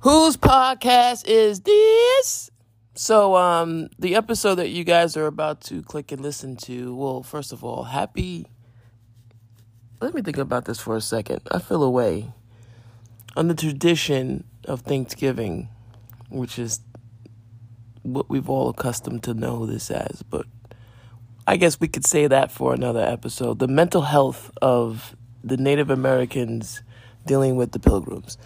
Whose 0.00 0.36
podcast 0.36 1.26
is 1.26 1.62
this? 1.62 2.52
So, 2.94 3.34
um, 3.34 3.88
the 3.98 4.14
episode 4.14 4.54
that 4.56 4.68
you 4.68 4.84
guys 4.84 5.16
are 5.16 5.26
about 5.26 5.60
to 5.62 5.82
click 5.82 6.12
and 6.12 6.20
listen 6.20 6.54
to, 6.58 6.94
well, 6.94 7.24
first 7.24 7.52
of 7.52 7.64
all, 7.64 7.82
happy. 7.82 8.46
Let 10.00 10.14
me 10.14 10.22
think 10.22 10.38
about 10.38 10.66
this 10.66 10.78
for 10.78 10.94
a 10.94 11.00
second. 11.00 11.40
I 11.50 11.58
feel 11.58 11.82
away. 11.82 12.32
On 13.36 13.48
the 13.48 13.56
tradition 13.56 14.44
of 14.66 14.82
Thanksgiving, 14.82 15.68
which 16.28 16.60
is 16.60 16.78
what 18.02 18.30
we've 18.30 18.48
all 18.48 18.68
accustomed 18.68 19.24
to 19.24 19.34
know 19.34 19.66
this 19.66 19.90
as, 19.90 20.22
but 20.22 20.46
I 21.44 21.56
guess 21.56 21.80
we 21.80 21.88
could 21.88 22.06
say 22.06 22.28
that 22.28 22.52
for 22.52 22.72
another 22.72 23.02
episode. 23.02 23.58
The 23.58 23.66
mental 23.66 24.02
health 24.02 24.52
of 24.62 25.16
the 25.42 25.56
Native 25.56 25.90
Americans 25.90 26.82
dealing 27.26 27.56
with 27.56 27.72
the 27.72 27.80
pilgrims. 27.80 28.38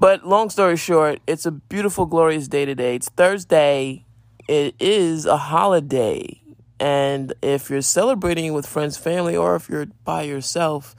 But 0.00 0.26
long 0.26 0.48
story 0.48 0.78
short, 0.78 1.20
it's 1.26 1.44
a 1.44 1.50
beautiful, 1.50 2.06
glorious 2.06 2.48
day 2.48 2.64
today. 2.64 2.96
It's 2.96 3.10
Thursday. 3.10 4.06
It 4.48 4.74
is 4.80 5.26
a 5.26 5.36
holiday. 5.36 6.40
And 6.80 7.34
if 7.42 7.68
you're 7.68 7.82
celebrating 7.82 8.54
with 8.54 8.64
friends, 8.64 8.96
family, 8.96 9.36
or 9.36 9.56
if 9.56 9.68
you're 9.68 9.88
by 10.06 10.22
yourself, 10.22 10.96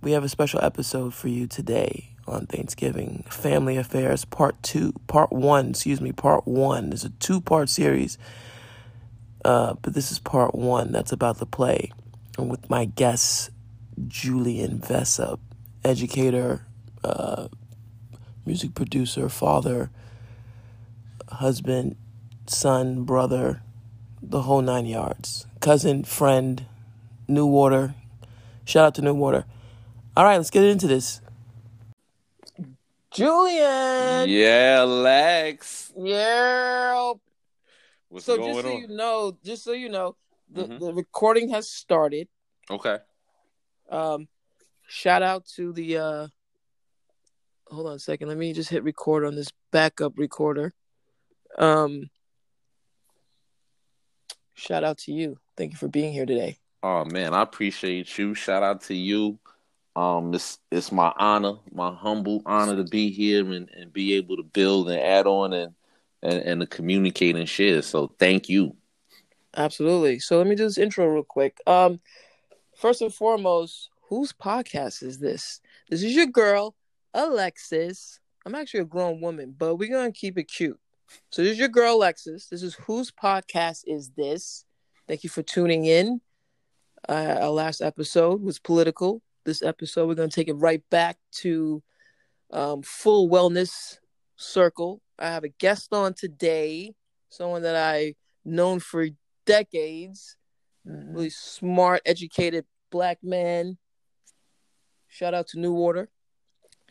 we 0.00 0.10
have 0.10 0.24
a 0.24 0.28
special 0.28 0.58
episode 0.60 1.14
for 1.14 1.28
you 1.28 1.46
today 1.46 2.16
on 2.26 2.46
Thanksgiving. 2.46 3.24
Family 3.30 3.76
Affairs 3.76 4.24
Part 4.24 4.60
2, 4.64 4.92
Part 5.06 5.30
1, 5.32 5.70
excuse 5.70 6.00
me, 6.00 6.10
Part 6.10 6.44
1. 6.44 6.92
It's 6.92 7.04
a 7.04 7.10
two 7.10 7.40
part 7.40 7.68
series. 7.68 8.18
Uh, 9.44 9.74
but 9.80 9.94
this 9.94 10.10
is 10.10 10.18
Part 10.18 10.56
1. 10.56 10.90
That's 10.90 11.12
about 11.12 11.38
the 11.38 11.46
play. 11.46 11.92
And 12.36 12.50
with 12.50 12.68
my 12.68 12.86
guest, 12.86 13.50
Julian 14.08 14.80
Vessup, 14.80 15.38
educator, 15.84 16.66
uh, 17.04 17.46
music 18.44 18.74
producer, 18.74 19.28
father, 19.28 19.90
husband, 21.30 21.96
son, 22.46 23.04
brother, 23.04 23.62
the 24.22 24.42
whole 24.42 24.62
nine 24.62 24.86
yards. 24.86 25.46
Cousin, 25.60 26.04
friend, 26.04 26.66
New 27.28 27.46
Water. 27.46 27.94
Shout 28.64 28.86
out 28.86 28.94
to 28.96 29.02
New 29.02 29.14
Water. 29.14 29.44
All 30.16 30.24
right, 30.24 30.36
let's 30.36 30.50
get 30.50 30.64
into 30.64 30.86
this. 30.86 31.20
Julian. 33.10 34.28
Yeah, 34.28 34.84
Lex. 34.86 35.92
Yeah. 35.96 37.12
What's 38.08 38.24
So 38.26 38.36
just 38.36 38.60
so 38.60 38.72
on? 38.74 38.80
you 38.80 38.88
know, 38.88 39.36
just 39.44 39.64
so 39.64 39.72
you 39.72 39.88
know, 39.88 40.16
the, 40.50 40.64
Mhm. 40.64 40.80
the 40.80 40.94
recording 40.94 41.50
has 41.50 41.68
started. 41.70 42.28
Okay. 42.70 42.98
Um, 43.90 44.28
shout 44.86 45.22
out 45.22 45.46
to 45.56 45.72
the 45.72 45.98
uh 45.98 46.28
hold 47.72 47.86
on 47.86 47.94
a 47.94 47.98
second, 47.98 48.28
let 48.28 48.36
me 48.36 48.52
just 48.52 48.70
hit 48.70 48.84
record 48.84 49.24
on 49.24 49.34
this 49.34 49.50
backup 49.70 50.18
recorder. 50.18 50.72
Um 51.58 52.10
shout 54.54 54.84
out 54.84 54.98
to 54.98 55.12
you. 55.12 55.38
Thank 55.56 55.72
you 55.72 55.78
for 55.78 55.88
being 55.88 56.12
here 56.12 56.26
today. 56.26 56.58
Oh 56.82 57.04
man, 57.04 57.34
I 57.34 57.42
appreciate 57.42 58.18
you. 58.18 58.34
Shout 58.34 58.62
out 58.62 58.82
to 58.82 58.94
you. 58.94 59.38
Um, 59.94 60.32
it's 60.34 60.58
it's 60.70 60.90
my 60.90 61.12
honor, 61.18 61.54
my 61.70 61.92
humble 61.92 62.42
honor 62.46 62.76
to 62.76 62.84
be 62.84 63.10
here 63.10 63.40
and, 63.52 63.68
and 63.70 63.92
be 63.92 64.14
able 64.14 64.36
to 64.36 64.42
build 64.42 64.88
and 64.88 64.98
add 64.98 65.26
on 65.26 65.52
and, 65.52 65.74
and 66.22 66.38
and 66.38 66.60
to 66.60 66.66
communicate 66.66 67.36
and 67.36 67.48
share. 67.48 67.82
So 67.82 68.12
thank 68.18 68.48
you. 68.48 68.74
Absolutely. 69.54 70.18
So 70.18 70.38
let 70.38 70.46
me 70.46 70.54
do 70.54 70.64
this 70.64 70.78
intro 70.78 71.06
real 71.06 71.22
quick. 71.22 71.58
Um 71.66 72.00
first 72.76 73.02
and 73.02 73.12
foremost, 73.12 73.90
whose 74.08 74.32
podcast 74.32 75.02
is 75.02 75.18
this? 75.18 75.60
This 75.90 76.02
is 76.02 76.14
your 76.14 76.26
girl, 76.26 76.74
Alexis. 77.14 78.18
I'm 78.44 78.54
actually 78.54 78.80
a 78.80 78.84
grown 78.84 79.20
woman, 79.20 79.54
but 79.56 79.76
we're 79.76 79.90
gonna 79.90 80.12
keep 80.12 80.38
it 80.38 80.44
cute. 80.44 80.78
So 81.30 81.42
this 81.42 81.52
is 81.52 81.58
your 81.58 81.68
girl 81.68 81.96
Alexis. 81.96 82.48
This 82.48 82.62
is 82.62 82.74
whose 82.74 83.10
podcast 83.10 83.84
is 83.86 84.10
this? 84.16 84.64
Thank 85.08 85.24
you 85.24 85.30
for 85.30 85.42
tuning 85.42 85.84
in. 85.84 86.20
Uh, 87.08 87.36
our 87.40 87.50
last 87.50 87.80
episode 87.80 88.42
was 88.42 88.58
political. 88.58 89.22
This 89.44 89.62
episode, 89.62 90.06
we're 90.06 90.14
going 90.14 90.30
to 90.30 90.34
take 90.34 90.48
it 90.48 90.54
right 90.54 90.82
back 90.88 91.18
to 91.38 91.82
um, 92.52 92.82
full 92.82 93.28
wellness 93.28 93.98
circle. 94.36 95.02
I 95.18 95.26
have 95.26 95.42
a 95.42 95.48
guest 95.48 95.92
on 95.92 96.14
today, 96.14 96.94
someone 97.28 97.62
that 97.62 97.74
I 97.76 98.14
known 98.44 98.78
for 98.78 99.08
decades. 99.46 100.36
Really 100.84 101.30
smart, 101.30 102.02
educated 102.06 102.64
black 102.90 103.18
man. 103.22 103.78
Shout 105.08 105.34
out 105.34 105.48
to 105.48 105.58
New 105.58 105.72
Water. 105.72 106.08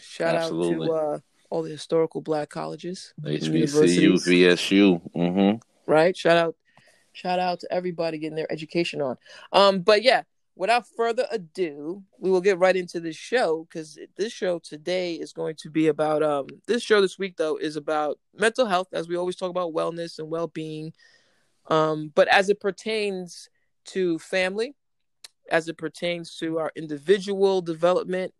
Shout 0.01 0.35
Absolutely. 0.35 0.87
out 0.87 0.91
to 0.91 0.93
uh, 0.93 1.19
all 1.49 1.63
the 1.63 1.69
historical 1.69 2.21
black 2.21 2.49
colleges, 2.49 3.13
HBCU, 3.23 4.13
VSU. 4.13 5.01
Mm-hmm. 5.15 5.91
right? 5.91 6.15
Shout 6.15 6.37
out, 6.37 6.55
shout 7.13 7.39
out 7.39 7.59
to 7.59 7.71
everybody 7.71 8.17
getting 8.17 8.35
their 8.35 8.51
education 8.51 9.01
on. 9.01 9.17
Um, 9.51 9.81
but 9.81 10.01
yeah, 10.01 10.23
without 10.55 10.85
further 10.95 11.27
ado, 11.31 12.03
we 12.19 12.29
will 12.29 12.41
get 12.41 12.59
right 12.59 12.75
into 12.75 12.99
this 12.99 13.15
show 13.15 13.67
because 13.69 13.97
this 14.17 14.31
show 14.31 14.59
today 14.59 15.15
is 15.15 15.33
going 15.33 15.55
to 15.57 15.69
be 15.69 15.87
about 15.87 16.23
um. 16.23 16.47
This 16.67 16.83
show 16.83 17.01
this 17.01 17.19
week 17.19 17.37
though 17.37 17.57
is 17.57 17.75
about 17.75 18.19
mental 18.33 18.65
health, 18.65 18.87
as 18.93 19.07
we 19.07 19.15
always 19.15 19.35
talk 19.35 19.49
about 19.49 19.73
wellness 19.73 20.19
and 20.19 20.29
well 20.29 20.47
being. 20.47 20.93
Um, 21.67 22.11
but 22.15 22.27
as 22.27 22.49
it 22.49 22.59
pertains 22.59 23.49
to 23.85 24.19
family, 24.19 24.75
as 25.49 25.67
it 25.67 25.77
pertains 25.77 26.37
to 26.37 26.59
our 26.59 26.71
individual 26.75 27.61
development 27.61 28.33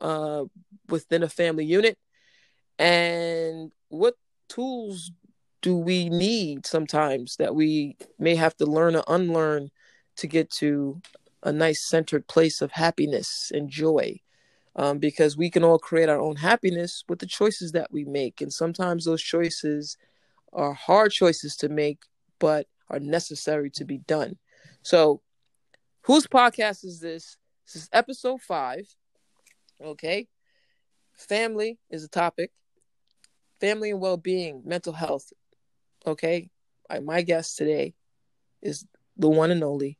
uh, 0.00 0.44
within 0.88 1.22
a 1.22 1.28
family 1.28 1.64
unit, 1.64 1.98
and 2.78 3.72
what 3.88 4.14
tools 4.48 5.12
do 5.60 5.76
we 5.76 6.08
need 6.08 6.66
sometimes 6.66 7.36
that 7.36 7.54
we 7.54 7.96
may 8.18 8.34
have 8.34 8.56
to 8.56 8.66
learn 8.66 8.96
or 8.96 9.04
unlearn 9.06 9.70
to 10.16 10.26
get 10.26 10.50
to 10.50 11.00
a 11.42 11.52
nice 11.52 11.82
centered 11.82 12.26
place 12.26 12.60
of 12.60 12.72
happiness 12.72 13.52
and 13.54 13.70
joy? 13.70 14.18
Um, 14.74 14.98
because 14.98 15.36
we 15.36 15.50
can 15.50 15.64
all 15.64 15.78
create 15.78 16.08
our 16.08 16.18
own 16.18 16.36
happiness 16.36 17.04
with 17.06 17.18
the 17.18 17.26
choices 17.26 17.72
that 17.72 17.92
we 17.92 18.04
make. 18.04 18.40
And 18.40 18.50
sometimes 18.50 19.04
those 19.04 19.22
choices 19.22 19.98
are 20.52 20.72
hard 20.72 21.12
choices 21.12 21.56
to 21.56 21.68
make 21.68 22.00
but 22.38 22.66
are 22.88 22.98
necessary 22.98 23.70
to 23.70 23.84
be 23.84 23.98
done. 23.98 24.38
So 24.82 25.20
whose 26.02 26.26
podcast 26.26 26.84
is 26.84 27.00
this? 27.00 27.36
This 27.66 27.82
is 27.82 27.88
episode 27.92 28.40
five 28.40 28.86
okay. 29.84 30.28
Family 31.14 31.78
is 31.90 32.04
a 32.04 32.08
topic. 32.08 32.50
Family 33.60 33.90
and 33.90 34.00
well-being 34.00 34.62
mental 34.64 34.92
health. 34.92 35.32
Okay. 36.06 36.50
I, 36.90 37.00
my 37.00 37.22
guest 37.22 37.56
today 37.56 37.94
is 38.60 38.86
the 39.16 39.28
one 39.28 39.50
and 39.50 39.62
only. 39.62 39.98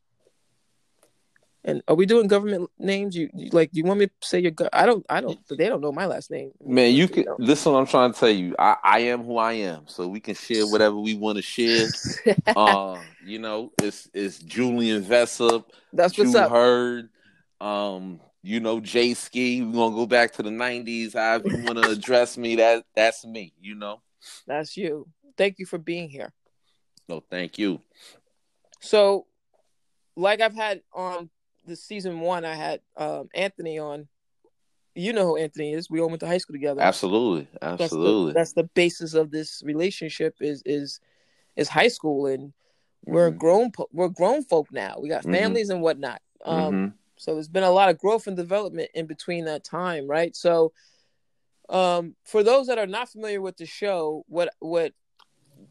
And 1.65 1.83
are 1.87 1.95
we 1.95 2.07
doing 2.07 2.27
government 2.27 2.71
names? 2.79 3.17
You, 3.17 3.31
you 3.35 3.51
like 3.53 3.71
you 3.73 3.85
want 3.85 4.01
me 4.01 4.07
to 4.07 4.13
say 4.21 4.41
your 4.41 4.51
go- 4.51 4.69
i 4.73 4.85
don't 4.85 5.07
i 5.09 5.21
don't 5.21 5.39
they 5.49 5.69
don't 5.69 5.81
know 5.81 5.93
my 5.93 6.07
last 6.07 6.29
name. 6.31 6.51
Man, 6.65 6.93
you 6.93 7.07
can 7.07 7.25
listen. 7.39 7.75
I'm 7.75 7.87
trying 7.87 8.13
to 8.13 8.19
tell 8.19 8.31
you, 8.31 8.57
I, 8.59 8.77
I 8.83 8.99
am 9.01 9.23
who 9.23 9.37
I 9.37 9.53
am, 9.53 9.87
so 9.87 10.09
we 10.09 10.19
can 10.19 10.35
share 10.35 10.67
whatever 10.67 10.97
we 10.97 11.15
want 11.15 11.37
to 11.37 11.43
share. 11.43 11.89
uh, 12.57 12.99
you 13.25 13.39
know, 13.39 13.71
it's 13.81 14.09
it's 14.13 14.39
Julian 14.41 15.05
Vessup, 15.05 15.67
that's 15.93 16.19
what's 16.19 16.33
you 16.35 16.39
up. 16.41 16.51
Heard. 16.51 17.11
Um, 17.61 18.21
you 18.43 18.61
know, 18.61 18.81
J 18.81 19.15
Ski. 19.15 19.63
We're 19.63 19.73
gonna 19.73 19.95
go 19.95 20.07
back 20.07 20.33
to 20.35 20.43
the 20.43 20.51
'90s. 20.51 21.15
However 21.15 21.49
you 21.49 21.63
want 21.65 21.79
to 21.79 21.89
address 21.91 22.37
me, 22.37 22.57
that 22.57 22.85
that's 22.95 23.25
me. 23.25 23.53
You 23.61 23.75
know. 23.77 24.03
that's 24.47 24.77
you 24.77 25.07
thank 25.37 25.59
you 25.59 25.67
for 25.67 25.79
being 25.79 26.09
here 26.11 26.33
No, 27.09 27.23
thank 27.31 27.59
you. 27.59 27.81
so 28.81 29.27
like 30.17 30.41
i've 30.43 30.55
had 30.55 30.83
on 30.93 31.31
the 31.67 31.75
season 31.77 32.21
one 32.21 32.45
i 32.45 32.55
had 32.55 32.81
um 32.99 33.29
anthony 33.35 33.79
on 33.79 34.07
you 34.95 35.13
know 35.15 35.27
who 35.29 35.37
anthony 35.39 35.73
is 35.73 35.89
we 35.89 36.01
all 36.01 36.09
went 36.09 36.21
to 36.21 36.27
high 36.27 36.39
school 36.39 36.53
together 36.55 36.83
Absolutely, 36.83 37.49
that's 37.61 37.61
the, 37.79 37.85
absolutely. 37.85 38.33
that's 38.35 38.53
the 38.53 38.65
basis 38.75 39.15
of 39.15 39.31
this 39.31 39.63
relationship 39.65 40.37
is 40.41 40.63
is 40.67 41.01
is 41.57 41.69
high 41.69 41.89
school 41.89 42.27
and 42.27 42.53
we're 43.07 43.31
Mhm. 43.33 43.39
grown 43.39 43.73
we're 43.93 44.09
grown 44.09 44.43
folk 44.45 44.71
now 44.73 44.99
we 45.01 45.09
got 45.09 45.25
Mhm. 45.25 45.33
families 45.33 45.71
and 45.71 45.81
whatnot 45.81 46.21
um 46.45 46.75
Mhm. 46.75 46.93
So 47.17 47.35
there's 47.35 47.49
been 47.49 47.63
a 47.63 47.71
lot 47.71 47.89
of 47.89 47.99
growth 47.99 48.27
and 48.27 48.37
development 48.37 48.91
in 48.95 49.07
between 49.07 49.45
that 49.45 49.65
time 49.65 50.07
right 50.09 50.35
so 50.35 50.73
um 51.69 52.15
for 52.25 52.43
those 52.43 52.67
that 52.67 52.79
are 52.79 52.87
not 52.87 53.09
familiar 53.09 53.41
with 53.41 53.57
the 53.57 53.67
show 53.67 54.25
what 54.29 54.53
what 54.61 54.93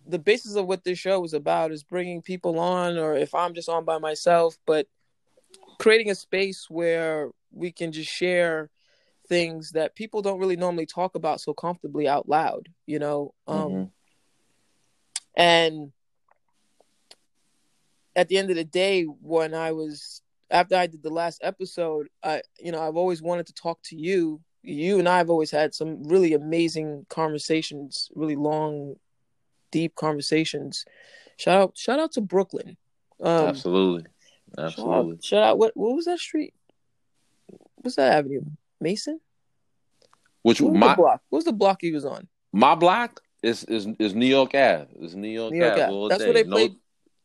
the 0.08 0.20
basis 0.20 0.56
of 0.56 0.66
what 0.68 0.84
this 0.84 0.98
show 1.00 1.24
is 1.24 1.34
about 1.34 1.72
is 1.72 1.84
bringing 1.84 2.22
people 2.22 2.60
on 2.60 2.98
or 2.98 3.16
if 3.16 3.34
i'm 3.36 3.54
just 3.54 3.70
on 3.70 3.84
by 3.84 3.98
myself 3.98 4.58
but 4.66 4.88
creating 5.80 6.10
a 6.10 6.16
space 6.16 6.70
where 6.70 7.30
we 7.52 7.72
can 7.72 7.92
just 7.92 8.10
share 8.10 8.70
things 9.28 9.72
that 9.72 9.96
people 9.96 10.22
don't 10.22 10.40
really 10.40 10.56
normally 10.56 10.86
talk 10.86 11.16
about 11.16 11.42
so 11.42 11.54
comfortably 11.54 12.08
out 12.08 12.28
loud 12.30 12.70
you 12.86 13.00
know 13.00 13.34
um 13.48 13.72
Mhm. 13.72 13.92
and 15.36 15.92
at 18.16 18.28
the 18.28 18.38
end 18.38 18.50
of 18.50 18.56
the 18.56 18.64
day 18.64 19.04
when 19.04 19.54
i 19.54 19.72
was 19.72 20.22
after 20.52 20.76
i 20.76 20.86
did 20.86 21.02
the 21.02 21.10
last 21.10 21.40
episode 21.44 22.08
i 22.24 22.42
you 22.60 22.72
know 22.72 22.82
i've 22.82 22.98
always 22.98 23.22
wanted 23.22 23.46
to 23.48 23.54
talk 23.54 23.80
to 23.84 23.96
you 23.96 24.40
you 24.64 25.00
and 25.00 25.10
I 25.10 25.18
have 25.18 25.30
always 25.30 25.52
had 25.52 25.74
some 25.74 26.04
really 26.04 26.34
amazing 26.34 27.06
conversations, 27.10 28.10
really 28.16 28.36
long, 28.36 28.96
deep 29.72 29.96
conversations. 29.96 30.86
Shout 31.38 31.62
out, 31.62 31.78
shout 31.78 32.00
out 32.00 32.12
to 32.14 32.22
Brooklyn. 32.22 32.78
Um, 33.20 33.48
Absolutely, 33.48 34.06
absolutely. 34.58 34.94
Shout 34.94 35.16
out, 35.16 35.24
shout 35.24 35.44
out, 35.44 35.58
What 35.58 35.72
what 35.76 35.96
was 35.96 36.06
that 36.06 36.20
street? 36.20 36.54
What's 37.76 37.96
that 37.96 38.14
avenue? 38.14 38.42
Mason. 38.80 39.20
Which 40.44 40.62
what 40.62 40.74
my 40.74 40.96
block? 40.96 41.22
What 41.30 41.38
was 41.38 41.46
the 41.46 41.54
block 41.54 41.80
he 41.82 41.92
was 41.92 42.06
on? 42.06 42.28
My 42.52 42.76
block 42.76 43.22
is 43.44 43.64
is 43.66 43.88
is 44.00 44.16
New 44.16 44.26
York 44.26 44.56
Ave. 44.56 44.88
Is 45.00 45.16
New 45.16 45.28
York, 45.28 45.54
New 45.54 45.60
York 45.60 45.74
Ave. 45.74 45.84
Ave. 45.84 46.10
That's 46.10 46.22
day. 46.22 46.26
where 46.26 46.34
they 46.34 46.44
played. 46.44 46.76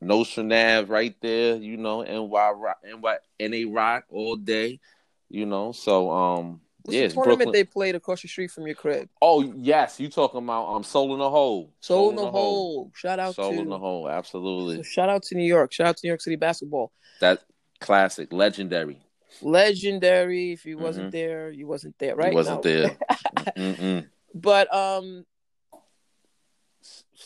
No, 0.00 0.24
Nav 0.38 0.90
right 0.90 1.14
there. 1.20 1.56
You 1.56 1.76
know, 1.76 2.02
NY 2.02 2.50
Rock, 2.50 2.78
NY 2.84 3.16
NA 3.40 3.72
Rock 3.72 4.04
all 4.10 4.36
day. 4.36 4.80
You 5.28 5.46
know, 5.46 5.72
so 5.72 6.10
um. 6.10 6.60
What's 6.82 6.94
yeah, 6.94 7.08
the 7.08 7.14
tournament 7.14 7.38
Brooklyn. 7.38 7.52
they 7.52 7.64
played 7.64 7.94
across 7.96 8.22
the 8.22 8.28
street 8.28 8.52
from 8.52 8.64
your 8.66 8.76
crib? 8.76 9.08
Oh 9.20 9.42
yes, 9.56 9.98
you 9.98 10.08
talking 10.08 10.38
about 10.38 10.68
um 10.68 10.84
Soul 10.84 11.14
in 11.14 11.18
the 11.18 11.28
Hole. 11.28 11.72
Soul, 11.80 11.96
Soul 11.96 12.10
in 12.10 12.16
the, 12.16 12.22
the 12.22 12.30
hole. 12.30 12.52
hole. 12.52 12.92
Shout 12.94 13.18
out 13.18 13.34
Soul 13.34 13.54
to 13.54 13.58
in 13.58 13.68
the 13.68 13.78
Hole. 13.78 14.08
Absolutely. 14.08 14.76
So 14.76 14.82
shout 14.82 15.08
out 15.08 15.24
to 15.24 15.34
New 15.34 15.42
York. 15.42 15.72
Shout 15.72 15.88
out 15.88 15.96
to 15.96 16.06
New 16.06 16.10
York 16.10 16.20
City 16.20 16.36
basketball. 16.36 16.92
That 17.20 17.42
classic, 17.80 18.32
legendary. 18.32 19.00
Legendary. 19.42 20.52
If 20.52 20.64
you 20.64 20.78
wasn't 20.78 21.06
mm-hmm. 21.06 21.16
there, 21.16 21.50
you 21.50 21.66
wasn't 21.66 21.98
there, 21.98 22.14
right? 22.14 22.30
You 22.30 22.36
wasn't 22.36 22.64
no. 22.64 22.96
there. 23.56 24.04
but 24.34 24.72
um, 24.72 25.26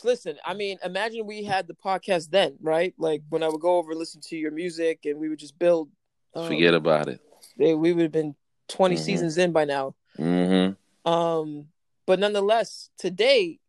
listen. 0.03 0.37
I 0.45 0.53
mean, 0.53 0.77
imagine 0.83 1.25
we 1.25 1.43
had 1.43 1.67
the 1.67 1.73
podcast 1.73 2.29
then, 2.29 2.57
right? 2.61 2.93
Like 2.97 3.23
when 3.29 3.43
I 3.43 3.49
would 3.49 3.61
go 3.61 3.77
over 3.77 3.91
and 3.91 3.99
listen 3.99 4.21
to 4.29 4.37
your 4.37 4.51
music, 4.51 5.01
and 5.05 5.19
we 5.19 5.29
would 5.29 5.39
just 5.39 5.57
build. 5.57 5.89
Um, 6.33 6.47
Forget 6.47 6.73
about 6.73 7.07
it. 7.07 7.19
They, 7.57 7.73
we 7.73 7.93
would 7.93 8.03
have 8.03 8.11
been 8.11 8.35
20 8.69 8.95
mm-hmm. 8.95 9.03
seasons 9.03 9.37
in 9.37 9.51
by 9.51 9.65
now. 9.65 9.95
Mm-hmm. 10.17 11.11
Um, 11.11 11.67
but 12.05 12.19
nonetheless, 12.19 12.89
today, 12.97 13.59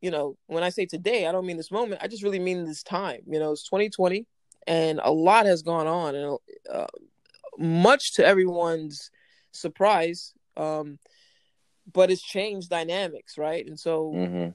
you 0.00 0.10
know, 0.10 0.36
when 0.46 0.62
I 0.62 0.70
say 0.70 0.86
today, 0.86 1.26
I 1.26 1.32
don't 1.32 1.46
mean 1.46 1.56
this 1.56 1.70
moment. 1.70 2.02
I 2.02 2.08
just 2.08 2.22
really 2.22 2.38
mean 2.38 2.64
this 2.64 2.82
time. 2.82 3.22
You 3.26 3.38
know, 3.38 3.52
it's 3.52 3.68
2020, 3.68 4.26
and 4.66 5.00
a 5.02 5.12
lot 5.12 5.46
has 5.46 5.62
gone 5.62 5.86
on, 5.86 6.14
and 6.14 6.38
uh, 6.72 6.86
much 7.58 8.14
to 8.14 8.26
everyone's 8.26 9.10
surprise. 9.52 10.32
Um, 10.56 10.98
but 11.92 12.10
it's 12.10 12.22
changed 12.22 12.70
dynamics, 12.70 13.38
right? 13.38 13.66
And 13.66 13.78
so, 13.78 14.12
mm-hmm. 14.14 14.48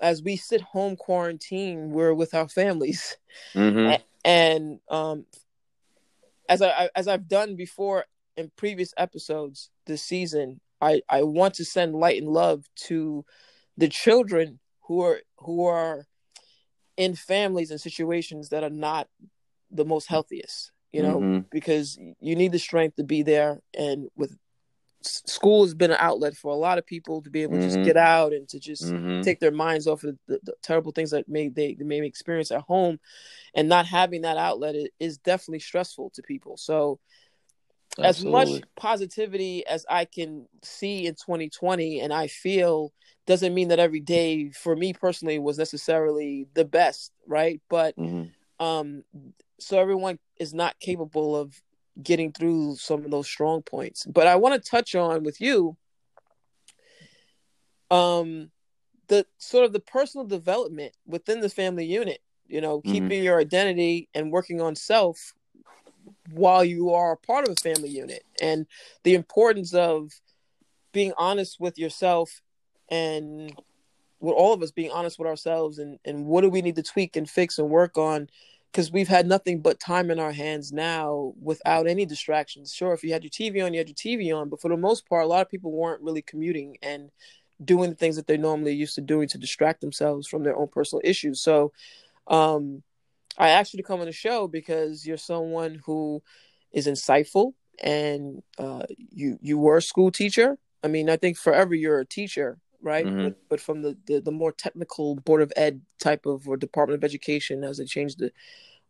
As 0.00 0.22
we 0.22 0.36
sit 0.36 0.60
home 0.60 0.96
quarantine, 0.96 1.90
we're 1.90 2.14
with 2.14 2.34
our 2.34 2.48
families, 2.48 3.16
mm-hmm. 3.54 4.02
and 4.24 4.80
um, 4.88 5.26
as 6.48 6.62
I 6.62 6.90
as 6.94 7.08
I've 7.08 7.28
done 7.28 7.56
before 7.56 8.04
in 8.36 8.50
previous 8.56 8.92
episodes 8.96 9.70
this 9.86 10.02
season, 10.02 10.60
I 10.80 11.02
I 11.08 11.22
want 11.22 11.54
to 11.54 11.64
send 11.64 11.94
light 11.94 12.20
and 12.20 12.30
love 12.30 12.64
to 12.86 13.24
the 13.76 13.88
children 13.88 14.58
who 14.82 15.02
are 15.02 15.20
who 15.38 15.66
are 15.66 16.06
in 16.96 17.14
families 17.14 17.70
and 17.70 17.80
situations 17.80 18.48
that 18.50 18.64
are 18.64 18.70
not 18.70 19.08
the 19.70 19.84
most 19.84 20.06
healthiest 20.06 20.70
you 20.92 21.02
know 21.02 21.18
mm-hmm. 21.18 21.38
because 21.50 21.98
you 22.20 22.36
need 22.36 22.52
the 22.52 22.58
strength 22.58 22.96
to 22.96 23.04
be 23.04 23.22
there 23.22 23.60
and 23.76 24.08
with 24.16 24.34
school 25.06 25.64
has 25.64 25.74
been 25.74 25.90
an 25.90 25.96
outlet 26.00 26.36
for 26.36 26.52
a 26.52 26.56
lot 26.56 26.78
of 26.78 26.86
people 26.86 27.22
to 27.22 27.30
be 27.30 27.42
able 27.42 27.54
to 27.54 27.60
mm-hmm. 27.60 27.68
just 27.68 27.84
get 27.84 27.96
out 27.96 28.32
and 28.32 28.48
to 28.48 28.58
just 28.58 28.84
mm-hmm. 28.84 29.22
take 29.22 29.40
their 29.40 29.50
minds 29.50 29.86
off 29.86 30.04
of 30.04 30.16
the, 30.26 30.38
the, 30.44 30.54
terrible 30.62 30.92
things 30.92 31.10
that 31.10 31.28
may 31.28 31.48
they, 31.48 31.74
they 31.74 31.84
may 31.84 32.04
experience 32.04 32.50
at 32.50 32.62
home 32.62 32.98
and 33.54 33.68
not 33.68 33.86
having 33.86 34.22
that 34.22 34.36
outlet 34.36 34.74
is 34.98 35.18
definitely 35.18 35.60
stressful 35.60 36.10
to 36.10 36.22
people 36.22 36.56
so 36.56 36.98
Absolutely. 37.98 38.42
as 38.42 38.48
much 38.50 38.62
positivity 38.76 39.66
as 39.66 39.86
I 39.88 40.04
can 40.04 40.46
see 40.62 41.06
in 41.06 41.14
2020 41.14 42.00
and 42.00 42.12
I 42.12 42.26
feel 42.26 42.92
doesn't 43.26 43.54
mean 43.54 43.68
that 43.68 43.78
every 43.78 44.00
day 44.00 44.50
for 44.50 44.76
me 44.76 44.92
personally 44.92 45.38
was 45.38 45.58
necessarily 45.58 46.46
the 46.54 46.64
best, 46.64 47.12
right? 47.26 47.60
But 47.68 47.96
mm-hmm. 47.96 48.64
um 48.64 49.04
so 49.58 49.80
everyone 49.80 50.18
is 50.38 50.52
not 50.52 50.78
capable 50.78 51.34
of 51.34 51.60
getting 52.02 52.32
through 52.32 52.76
some 52.76 53.04
of 53.04 53.10
those 53.10 53.26
strong 53.26 53.62
points. 53.62 54.04
But 54.06 54.26
I 54.26 54.36
want 54.36 54.62
to 54.62 54.70
touch 54.70 54.94
on 54.94 55.22
with 55.22 55.40
you 55.40 55.76
um 57.88 58.50
the 59.08 59.24
sort 59.38 59.64
of 59.64 59.72
the 59.72 59.80
personal 59.80 60.26
development 60.26 60.92
within 61.06 61.40
the 61.40 61.48
family 61.48 61.84
unit, 61.84 62.20
you 62.48 62.60
know, 62.60 62.78
mm-hmm. 62.78 62.92
keeping 62.92 63.22
your 63.22 63.38
identity 63.38 64.08
and 64.14 64.32
working 64.32 64.60
on 64.60 64.74
self 64.74 65.32
while 66.30 66.64
you 66.64 66.92
are 66.92 67.12
a 67.12 67.16
part 67.16 67.46
of 67.46 67.52
a 67.52 67.60
family 67.60 67.88
unit 67.88 68.24
and 68.40 68.66
the 69.04 69.14
importance 69.14 69.74
of 69.74 70.10
being 70.92 71.12
honest 71.16 71.60
with 71.60 71.78
yourself 71.78 72.42
and 72.90 73.52
with 74.20 74.34
all 74.34 74.52
of 74.52 74.62
us 74.62 74.70
being 74.70 74.90
honest 74.90 75.18
with 75.18 75.28
ourselves 75.28 75.78
and 75.78 75.98
and 76.04 76.26
what 76.26 76.40
do 76.40 76.48
we 76.48 76.62
need 76.62 76.76
to 76.76 76.82
tweak 76.82 77.16
and 77.16 77.28
fix 77.28 77.58
and 77.58 77.68
work 77.68 77.96
on 77.98 78.28
because 78.76 78.92
we've 78.92 79.08
had 79.08 79.26
nothing 79.26 79.62
but 79.62 79.80
time 79.80 80.10
in 80.10 80.20
our 80.20 80.32
hands 80.32 80.70
now 80.70 81.32
without 81.40 81.86
any 81.86 82.04
distractions. 82.04 82.74
Sure 82.74 82.92
if 82.92 83.02
you 83.02 83.10
had 83.10 83.24
your 83.24 83.30
tv 83.30 83.64
on 83.64 83.72
you 83.72 83.80
had 83.80 83.88
your 83.88 83.94
tv 83.94 84.38
on 84.38 84.50
but 84.50 84.60
for 84.60 84.68
the 84.68 84.76
most 84.76 85.08
part 85.08 85.24
a 85.24 85.26
lot 85.26 85.40
of 85.40 85.48
people 85.48 85.72
weren't 85.72 86.02
really 86.02 86.20
commuting 86.20 86.76
and 86.82 87.10
doing 87.64 87.88
the 87.88 87.96
things 87.96 88.16
that 88.16 88.26
they're 88.26 88.36
normally 88.36 88.74
used 88.74 88.94
to 88.96 89.00
doing 89.00 89.28
to 89.28 89.38
distract 89.38 89.80
themselves 89.80 90.28
from 90.28 90.42
their 90.42 90.54
own 90.54 90.68
personal 90.68 91.00
issues. 91.02 91.40
So 91.40 91.72
um 92.26 92.82
I 93.38 93.48
asked 93.48 93.72
you 93.72 93.78
to 93.78 93.82
come 93.82 94.00
on 94.00 94.06
the 94.06 94.12
show 94.12 94.46
because 94.46 95.06
you're 95.06 95.16
someone 95.16 95.80
who 95.86 96.22
is 96.70 96.86
insightful 96.86 97.54
and 97.82 98.42
uh, 98.58 98.84
you 99.10 99.38
you 99.40 99.56
were 99.56 99.78
a 99.78 99.82
school 99.82 100.10
teacher. 100.10 100.58
I 100.82 100.88
mean, 100.88 101.08
I 101.08 101.16
think 101.16 101.38
forever 101.38 101.74
you're 101.74 102.00
a 102.00 102.06
teacher, 102.06 102.58
right? 102.82 103.06
Mm-hmm. 103.06 103.24
But, 103.24 103.36
but, 103.48 103.60
from 103.60 103.82
the, 103.82 103.96
the, 104.06 104.20
the 104.20 104.32
more 104.32 104.52
technical 104.52 105.16
board 105.16 105.42
of 105.42 105.52
ed 105.56 105.80
type 105.98 106.26
of 106.26 106.48
or 106.48 106.56
Department 106.56 106.98
of 106.98 107.04
Education, 107.04 107.64
as 107.64 107.78
it 107.80 107.88
changed 107.88 108.18
the 108.18 108.32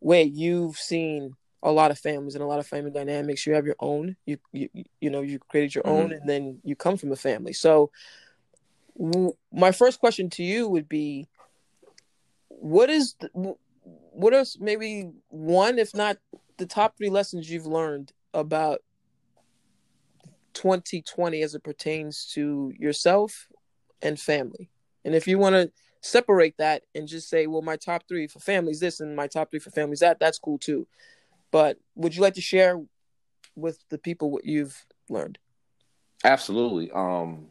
way 0.01 0.23
you've 0.23 0.77
seen 0.77 1.35
a 1.63 1.73
lot 1.73 1.91
of 1.91 1.99
families 1.99 2.35
and 2.35 2.45
a 2.45 2.47
lot 2.47 2.59
of 2.59 2.67
family 2.67 2.91
dynamics. 2.91 3.47
You 3.47 3.55
have 3.55 3.67
your 3.67 3.77
own. 3.81 4.17
You 4.27 4.39
you 4.53 4.69
you 5.01 5.11
know 5.11 5.23
you 5.23 5.39
created 5.39 5.75
your 5.75 5.85
mm-hmm. 5.85 5.97
own, 5.97 6.13
and 6.13 6.29
then 6.29 6.61
you 6.63 6.77
come 6.77 6.97
from 6.97 7.13
a 7.13 7.17
family. 7.17 7.53
So, 7.53 7.91
w- 8.99 9.35
my 9.53 9.73
first 9.73 9.99
question 9.99 10.31
to 10.31 10.43
you 10.43 10.69
would 10.69 10.89
be, 10.89 11.27
what 12.49 12.91
is 12.91 13.15
the, 13.21 13.57
what 13.83 14.35
are 14.35 14.45
maybe 14.61 15.11
one, 15.29 15.79
if 15.79 15.95
not 15.95 16.19
the 16.59 16.67
top 16.67 16.97
three 16.97 17.11
lessons 17.11 17.51
you've 17.51 17.67
learned 17.67 18.13
about 18.33 18.81
2020 20.55 21.43
as 21.43 21.55
it 21.55 21.63
pertains 21.63 22.31
to 22.33 22.73
yourself 22.79 23.49
and 24.03 24.19
family? 24.19 24.71
And 25.05 25.15
if 25.15 25.27
you 25.27 25.39
want 25.39 25.55
to 25.55 25.71
separate 26.01 26.57
that 26.59 26.83
and 26.95 27.09
just 27.09 27.29
say, 27.29 27.47
well, 27.47 27.63
my 27.63 27.77
top 27.77 28.05
three 28.09 28.27
for 28.27 28.39
families 28.39 28.81
this 28.81 29.01
and 29.01 29.17
my 29.17 29.27
top 29.27 29.51
three 29.51 29.61
for 29.61 29.71
families 29.71 30.01
that, 30.01 30.21
that's 30.21 30.39
cool 30.39 30.59
too. 30.59 30.87
But 31.51 31.79
would 31.95 32.15
you 32.15 32.23
like 32.23 32.35
to 32.35 32.41
share 32.41 32.81
with 33.55 33.79
the 33.89 33.99
people 33.99 34.31
what 34.31 34.45
you've 34.45 34.85
learned? 35.09 35.39
Absolutely. 36.25 36.91
Um, 36.91 37.47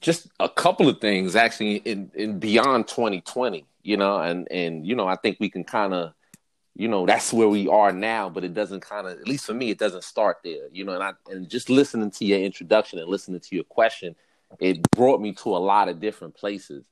just 0.00 0.28
a 0.38 0.48
couple 0.48 0.88
of 0.88 1.00
things 1.00 1.34
actually 1.34 1.76
in, 1.76 2.10
in 2.14 2.38
beyond 2.38 2.88
2020 2.88 3.66
you 3.86 3.96
know, 3.96 4.18
and 4.18 4.50
and 4.50 4.84
you 4.84 4.96
know, 4.96 5.06
I 5.06 5.14
think 5.16 5.38
we 5.38 5.48
can 5.48 5.62
kind 5.62 5.94
of, 5.94 6.12
you 6.74 6.88
know, 6.88 7.06
that's 7.06 7.32
where 7.32 7.48
we 7.48 7.68
are 7.68 7.92
now, 7.92 8.28
but 8.28 8.42
it 8.42 8.52
doesn't 8.52 8.80
kind 8.80 9.06
of, 9.06 9.18
at 9.18 9.28
least 9.28 9.46
for 9.46 9.54
me, 9.54 9.70
it 9.70 9.78
doesn't 9.78 10.02
start 10.02 10.38
there, 10.42 10.68
you 10.72 10.84
know. 10.84 10.94
And 10.94 11.02
I 11.02 11.12
and 11.30 11.48
just 11.48 11.70
listening 11.70 12.10
to 12.10 12.24
your 12.24 12.40
introduction 12.40 12.98
and 12.98 13.08
listening 13.08 13.40
to 13.40 13.54
your 13.54 13.64
question, 13.64 14.16
it 14.60 14.82
brought 14.90 15.20
me 15.20 15.32
to 15.34 15.50
a 15.50 15.58
lot 15.58 15.88
of 15.88 16.00
different 16.00 16.34
places. 16.34 16.86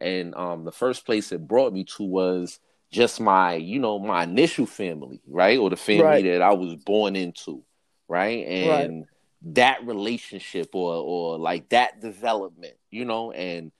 And 0.00 0.34
um, 0.34 0.64
the 0.64 0.72
first 0.72 1.04
place 1.04 1.30
it 1.32 1.46
brought 1.46 1.72
me 1.72 1.84
to 1.96 2.02
was 2.04 2.58
just 2.90 3.20
my, 3.20 3.54
you 3.54 3.78
know, 3.78 3.98
my 3.98 4.24
initial 4.24 4.66
family, 4.66 5.20
right, 5.28 5.58
or 5.58 5.70
the 5.70 5.76
family 5.76 6.04
right. 6.04 6.24
that 6.24 6.42
I 6.42 6.52
was 6.54 6.76
born 6.76 7.16
into, 7.16 7.62
right, 8.08 8.46
and. 8.46 9.00
Right. 9.00 9.06
That 9.54 9.86
relationship, 9.86 10.74
or 10.74 10.96
or 10.96 11.38
like 11.38 11.70
that 11.70 12.02
development, 12.02 12.74
you 12.90 13.06
know, 13.06 13.32
and 13.32 13.72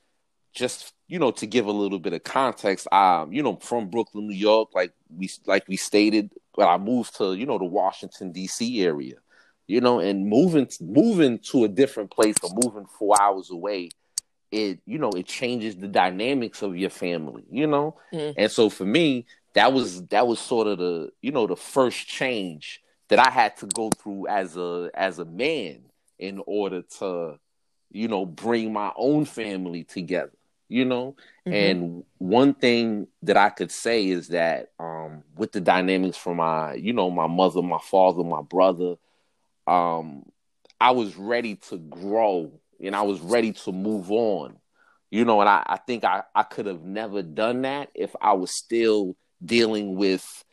just 0.53 0.93
you 1.07 1.19
know 1.19 1.31
to 1.31 1.47
give 1.47 1.67
a 1.67 1.73
little 1.73 1.99
bit 1.99 2.13
of 2.13 2.25
context 2.25 2.93
um 2.93 3.33
you 3.33 3.43
know 3.43 3.57
from 3.57 3.89
brooklyn 3.89 4.27
new 4.27 4.35
york 4.35 4.69
like 4.75 4.93
we 5.17 5.31
like 5.47 5.67
we 5.69 5.77
stated 5.77 6.33
but 6.57 6.67
i 6.67 6.77
moved 6.77 7.17
to 7.17 7.35
you 7.35 7.47
know 7.47 7.59
the 7.59 7.65
washington 7.65 8.33
dc 8.33 8.81
area 8.81 9.17
you 9.71 9.81
know 9.81 10.01
and 10.01 10.27
moving 10.27 10.69
moving 10.81 11.39
to 11.39 11.65
a 11.65 11.69
different 11.69 12.11
place 12.11 12.35
or 12.43 12.51
moving 12.65 12.87
four 12.99 13.15
hours 13.21 13.51
away 13.51 13.89
it 14.51 14.81
you 14.85 14.99
know 14.99 15.11
it 15.11 15.27
changes 15.27 15.77
the 15.77 15.87
dynamics 15.87 16.61
of 16.63 16.77
your 16.77 16.91
family 16.91 17.45
you 17.51 17.69
know 17.69 17.97
mm. 18.13 18.35
and 18.37 18.51
so 18.51 18.69
for 18.69 18.85
me 18.85 19.25
that 19.55 19.73
was 19.73 20.05
that 20.09 20.27
was 20.27 20.41
sort 20.41 20.67
of 20.67 20.79
the 20.79 21.11
you 21.23 21.31
know 21.31 21.47
the 21.47 21.57
first 21.57 22.09
change 22.09 22.83
that 23.09 23.21
i 23.21 23.31
had 23.31 23.57
to 23.57 23.67
go 23.67 23.91
through 23.91 24.27
as 24.27 24.57
a 24.57 24.91
as 24.93 25.21
a 25.21 25.25
man 25.25 25.81
in 26.19 26.43
order 26.47 26.83
to 26.83 27.39
you 27.93 28.09
know 28.09 28.27
bring 28.27 28.73
my 28.73 28.91
own 28.97 29.25
family 29.25 29.85
together 29.85 30.33
you 30.69 30.85
know 30.85 31.15
mm-hmm. 31.47 31.53
and 31.53 32.05
one 32.19 32.55
thing 32.55 33.07
that 33.23 33.37
i 33.37 33.51
could 33.51 33.71
say 33.71 34.09
is 34.09 34.29
that 34.29 34.73
um 34.81 35.23
with 35.37 35.53
the 35.53 35.61
dynamics 35.61 36.17
from 36.17 36.39
my 36.39 36.75
you 36.75 36.93
know 36.93 37.09
my 37.09 37.29
mother 37.29 37.63
my 37.63 37.81
father 37.81 38.25
my 38.25 38.43
brother 38.43 38.97
um 39.67 40.25
I 40.81 40.93
was 40.93 41.17
ready 41.17 41.57
to 41.57 41.79
grow 41.79 42.53
and 42.83 42.97
I 42.97 43.03
was 43.03 43.21
ready 43.21 43.53
to 43.53 43.73
move 43.73 44.11
on. 44.11 44.57
You 45.11 45.25
know, 45.25 45.41
and 45.41 45.49
I, 45.49 45.63
I 45.67 45.77
think 45.77 46.05
I, 46.05 46.23
I 46.35 46.45
could 46.45 46.67
have 46.67 46.83
never 46.83 47.21
done 47.21 47.63
that 47.63 47.91
if 47.95 48.15
I 48.21 48.33
was 48.35 48.53
still 48.53 49.17
dealing 49.45 49.97
with 49.97 50.45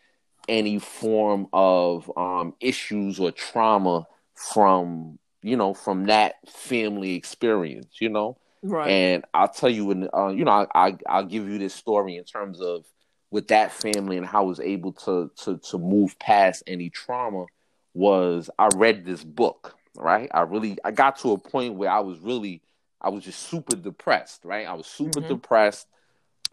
any 0.48 0.80
form 0.80 1.48
of 1.54 2.12
um, 2.18 2.56
issues 2.60 3.20
or 3.20 3.32
trauma 3.32 4.08
from 4.34 5.20
you 5.42 5.56
know 5.58 5.74
from 5.74 6.06
that 6.06 6.36
family 6.50 7.16
experience 7.16 7.98
you 8.00 8.10
know 8.10 8.38
Right. 8.64 8.90
and 8.90 9.26
i'll 9.34 9.48
tell 9.48 9.70
you 9.70 9.86
when 9.86 10.10
uh, 10.14 10.30
you 10.30 10.46
know 10.46 10.52
I, 10.74 10.88
I 10.88 10.98
i'll 11.08 11.26
give 11.26 11.48
you 11.48 11.58
this 11.58 11.74
story 11.74 12.18
in 12.18 12.24
terms 12.24 12.60
of 12.62 12.86
with 13.30 13.50
that 13.50 13.72
family 13.72 14.18
and 14.18 14.26
how 14.26 14.44
I 14.44 14.46
was 14.46 14.60
able 14.60 14.94
to 14.94 15.30
to 15.44 15.58
to 15.58 15.78
move 15.78 16.18
past 16.20 16.64
any 16.66 16.90
trauma 16.90 17.46
was 17.94 18.50
I 18.60 18.68
read 18.68 19.06
this 19.06 19.24
book, 19.24 19.76
right? 19.96 20.30
I 20.34 20.42
really 20.42 20.78
I 20.84 20.92
got 20.92 21.18
to 21.20 21.32
a 21.34 21.38
point 21.38 21.76
where 21.76 21.90
I 21.90 22.00
was 22.00 22.20
really 22.20 22.62
I 23.02 23.10
was 23.10 23.24
just 23.24 23.40
super 23.42 23.76
depressed, 23.76 24.46
right? 24.46 24.68
I 24.68 24.74
was 24.74 24.88
super 24.88 25.22
Mhm. 25.22 25.28
depressed. 25.28 25.88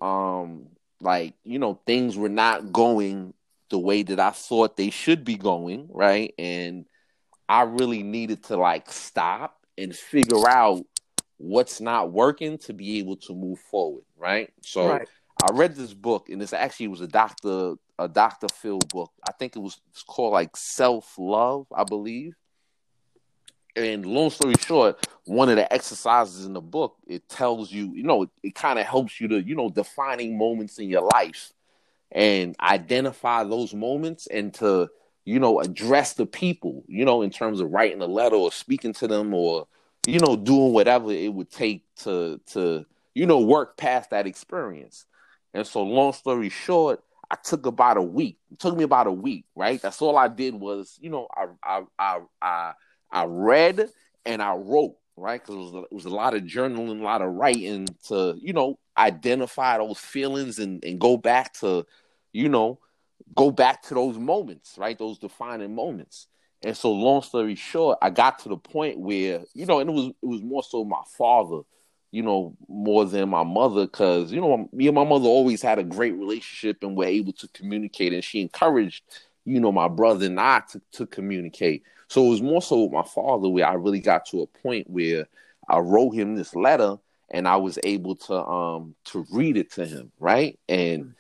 Um 0.01 0.69
like, 1.01 1.35
you 1.45 1.59
know, 1.59 1.81
things 1.87 2.17
were 2.17 2.29
not 2.31 2.73
going 2.73 3.35
the 3.71 3.79
way 3.79 4.03
that 4.03 4.21
I 4.21 4.31
thought 4.31 4.77
they 4.77 4.91
should 4.91 5.25
be 5.25 5.37
going, 5.37 5.89
right? 5.91 6.33
And 6.39 6.87
I 7.49 7.63
really 7.63 8.03
needed 8.03 8.45
to 8.45 8.57
like 8.57 8.91
stop 8.91 9.67
and 9.77 9.95
figure 9.95 10.49
out 10.49 10.85
what's 11.39 11.81
not 11.81 12.13
working 12.13 12.59
to 12.59 12.73
be 12.73 12.99
able 12.99 13.17
to 13.17 13.35
move 13.35 13.59
forward, 13.61 14.05
right? 14.17 14.53
So 14.63 14.87
right. 14.89 15.09
I 15.43 15.51
read 15.53 15.75
this 15.75 15.95
book, 15.95 16.29
and 16.31 16.41
this 16.41 16.53
actually 16.53 16.89
was 16.89 17.01
a 17.01 17.09
doctor 17.09 17.75
a 17.99 18.09
Dr. 18.09 18.49
Phil 18.49 18.79
book. 18.79 19.13
I 19.27 19.33
think 19.33 19.57
it 19.57 19.61
was 19.61 19.81
called 20.07 20.33
like 20.33 20.57
Self 20.57 21.15
Love, 21.19 21.67
I 21.75 21.85
believe. 21.85 22.35
And 23.77 24.07
long 24.07 24.31
story 24.31 24.55
short, 24.61 25.05
one 25.25 25.49
of 25.49 25.57
the 25.57 25.73
exercises 25.73 26.47
in 26.47 26.53
the 26.53 26.61
book 26.61 26.97
it 27.09 27.29
tells 27.29 27.73
you, 27.73 27.93
you 27.95 28.05
know, 28.05 28.23
it, 28.23 28.31
it 28.43 28.55
kind 28.55 28.79
of 28.79 28.87
helps 28.87 29.21
you 29.21 29.27
to, 29.29 29.43
you 29.43 29.57
know, 29.57 29.69
defining 29.69 30.39
moments 30.39 30.79
in 30.79 30.89
your 30.89 31.03
life 31.03 31.53
and 32.13 32.55
identify 32.61 33.43
those 33.43 33.75
moments 33.75 34.29
and 34.29 34.55
to, 34.55 34.89
you 35.25 35.41
know, 35.41 35.59
address 35.61 36.13
the 36.13 36.27
people, 36.27 36.85
you 36.87 37.05
know, 37.05 37.23
in 37.23 37.31
terms 37.31 37.61
of 37.61 37.71
writing 37.73 38.01
a 38.01 38.07
letter 38.07 38.37
or 38.37 38.53
speaking 38.53 38.93
to 38.93 39.09
them 39.09 39.35
or, 39.35 39.67
you 40.07 40.21
know, 40.21 40.37
doing 40.37 40.73
whatever 40.73 41.11
it 41.11 41.33
would 41.33 41.51
take 41.51 41.83
to 41.97 42.41
to, 42.53 42.87
you 43.15 43.27
know, 43.27 43.41
work 43.41 43.77
past 43.77 44.11
that 44.11 44.27
experience. 44.27 45.07
And 45.53 45.67
so, 45.67 45.83
long 45.83 46.13
story 46.13 46.49
short, 46.49 47.03
I 47.35 47.39
took 47.43 47.67
about 47.67 47.97
a 47.97 48.03
week. 48.03 48.39
It 48.53 48.61
took 48.61 48.77
me 48.77 48.85
about 48.85 49.09
a 49.09 49.13
week, 49.13 49.45
right? 49.57 49.83
That's 49.83 50.01
all 50.01 50.17
I 50.17 50.29
did 50.29 50.55
was, 50.55 50.97
you 51.01 51.11
know, 51.11 51.27
I 51.35 51.47
I 51.65 51.83
I 51.99 52.21
I, 52.41 52.73
I 53.11 53.25
read 53.25 53.91
and 54.25 54.41
I 54.41 54.55
wrote, 54.55 54.95
right? 55.17 55.41
Because 55.43 55.57
it 55.57 55.59
was, 55.59 55.75
a- 55.75 55.83
it 55.91 55.93
was 55.93 56.05
a 56.05 56.11
lot 56.11 56.35
of 56.35 56.45
journaling, 56.45 57.01
a 57.01 57.05
lot 57.05 57.23
of 57.23 57.33
writing 57.33 57.89
to, 58.09 58.37
you 58.41 58.53
know, 58.53 58.79
identify 58.97 59.79
those 59.79 59.99
feelings 59.99 60.61
and 60.61 60.85
and 60.85 61.01
go 61.01 61.17
back 61.17 61.55
to, 61.55 61.85
you 62.33 62.49
know, 62.49 62.79
go 63.35 63.51
back 63.51 63.83
to 63.85 63.95
those 63.95 64.17
moments, 64.17 64.77
right? 64.79 64.99
Those 64.99 65.19
defining 65.19 65.75
moments. 65.75 66.29
And 66.63 66.77
so, 66.77 66.93
long 66.93 67.23
story 67.23 67.57
short, 67.57 67.99
I 68.01 68.11
got 68.11 68.39
to 68.41 68.49
the 68.49 68.57
point 68.57 68.99
where, 69.01 69.43
you 69.55 69.67
know, 69.67 69.81
and 69.81 69.91
it 69.91 69.93
was 69.93 70.07
it 70.23 70.27
was 70.27 70.43
more 70.43 70.63
so 70.63 70.85
my 70.85 71.03
father 71.19 71.63
you 72.15 72.23
know, 72.23 72.57
more 72.69 73.05
than 73.05 73.29
my 73.29 73.43
mother 73.43 73.87
because, 73.87 74.31
you 74.31 74.41
know, 74.41 74.69
me 74.73 74.87
and 74.87 74.95
my 74.95 75.03
mother 75.03 75.27
always 75.27 75.61
had 75.61 75.81
a 75.81 75.83
great 75.83 76.13
relationship 76.13 76.85
and 76.85 76.97
were 76.97 77.05
able 77.05 77.33
to 77.33 77.49
communicate. 77.49 78.13
And 78.13 78.23
she 78.23 78.41
encouraged, 78.41 79.03
you 79.45 79.59
know, 79.59 79.73
my 79.73 79.89
brother 79.89 80.27
and 80.27 80.39
I 80.39 80.63
to, 80.71 80.81
to 80.93 81.07
communicate. 81.09 81.83
So 82.07 82.25
it 82.25 82.31
was 82.31 82.41
more 82.41 82.63
so 82.63 82.85
with 82.85 82.93
my 82.93 83.03
father 83.03 83.49
where 83.49 83.67
I 83.67 83.75
really 83.75 83.99
got 83.99 84.27
to 84.27 84.43
a 84.43 84.47
point 84.47 84.89
where 84.89 85.27
I 85.69 85.79
wrote 85.79 86.13
him 86.13 86.37
this 86.37 86.55
letter 86.55 86.99
and 87.31 87.49
I 87.49 87.57
was 87.57 87.81
able 87.83 88.15
to 88.15 88.47
um 88.47 88.95
to 89.07 89.27
read 89.33 89.57
it 89.57 89.73
to 89.73 89.85
him, 89.85 90.13
right? 90.21 90.57
And 90.69 91.15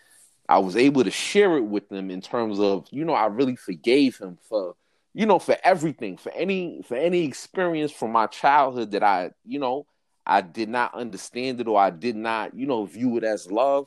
I 0.48 0.58
was 0.58 0.76
able 0.76 1.02
to 1.02 1.10
share 1.10 1.56
it 1.56 1.64
with 1.64 1.90
him 1.90 2.08
in 2.08 2.20
terms 2.20 2.60
of, 2.60 2.86
you 2.92 3.04
know, 3.04 3.14
I 3.14 3.26
really 3.26 3.56
forgave 3.56 4.18
him 4.18 4.38
for, 4.48 4.76
you 5.12 5.26
know, 5.26 5.40
for 5.40 5.56
everything, 5.64 6.18
for 6.18 6.30
any 6.30 6.82
for 6.86 6.96
any 6.96 7.24
experience 7.24 7.90
from 7.90 8.12
my 8.12 8.28
childhood 8.28 8.92
that 8.92 9.02
I, 9.02 9.32
you 9.44 9.58
know, 9.58 9.86
I 10.26 10.40
did 10.40 10.69
not 10.69 10.95
understand 10.95 11.61
it 11.61 11.69
or 11.69 11.78
I 11.78 11.90
did 11.90 12.16
not, 12.16 12.54
you 12.54 12.66
know, 12.66 12.85
view 12.87 13.16
it 13.19 13.25
as 13.25 13.50
love, 13.50 13.87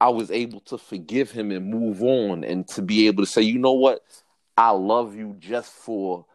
I 0.00 0.08
was 0.08 0.30
able 0.30 0.60
to 0.60 0.78
forgive 0.78 1.30
him 1.30 1.50
and 1.50 1.66
move 1.70 2.02
on 2.02 2.44
and 2.44 2.66
to 2.68 2.82
be 2.82 3.06
able 3.06 3.24
to 3.24 3.30
say, 3.30 3.42
you 3.42 3.58
know 3.58 3.72
what, 3.72 4.00
I 4.56 4.70
love 4.70 5.14
you 5.14 5.36
just 5.38 5.72
for 5.72 6.26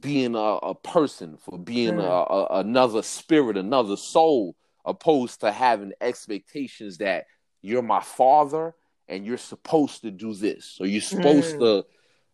being 0.00 0.34
a, 0.34 0.38
a 0.38 0.74
person, 0.74 1.36
for 1.36 1.58
being 1.58 1.96
Mm. 1.96 2.00
a, 2.00 2.32
a, 2.34 2.60
another 2.60 3.02
spirit, 3.02 3.56
another 3.56 3.96
soul, 3.96 4.56
opposed 4.84 5.40
to 5.40 5.52
having 5.52 5.92
expectations 6.00 6.98
that 6.98 7.26
you're 7.62 7.82
my 7.82 8.00
father 8.00 8.74
and 9.08 9.26
you're 9.26 9.36
supposed 9.38 10.02
to 10.02 10.10
do 10.10 10.34
this 10.34 10.78
or 10.80 10.86
you're 10.86 11.02
supposed 11.02 11.58
Mm. 11.58 11.84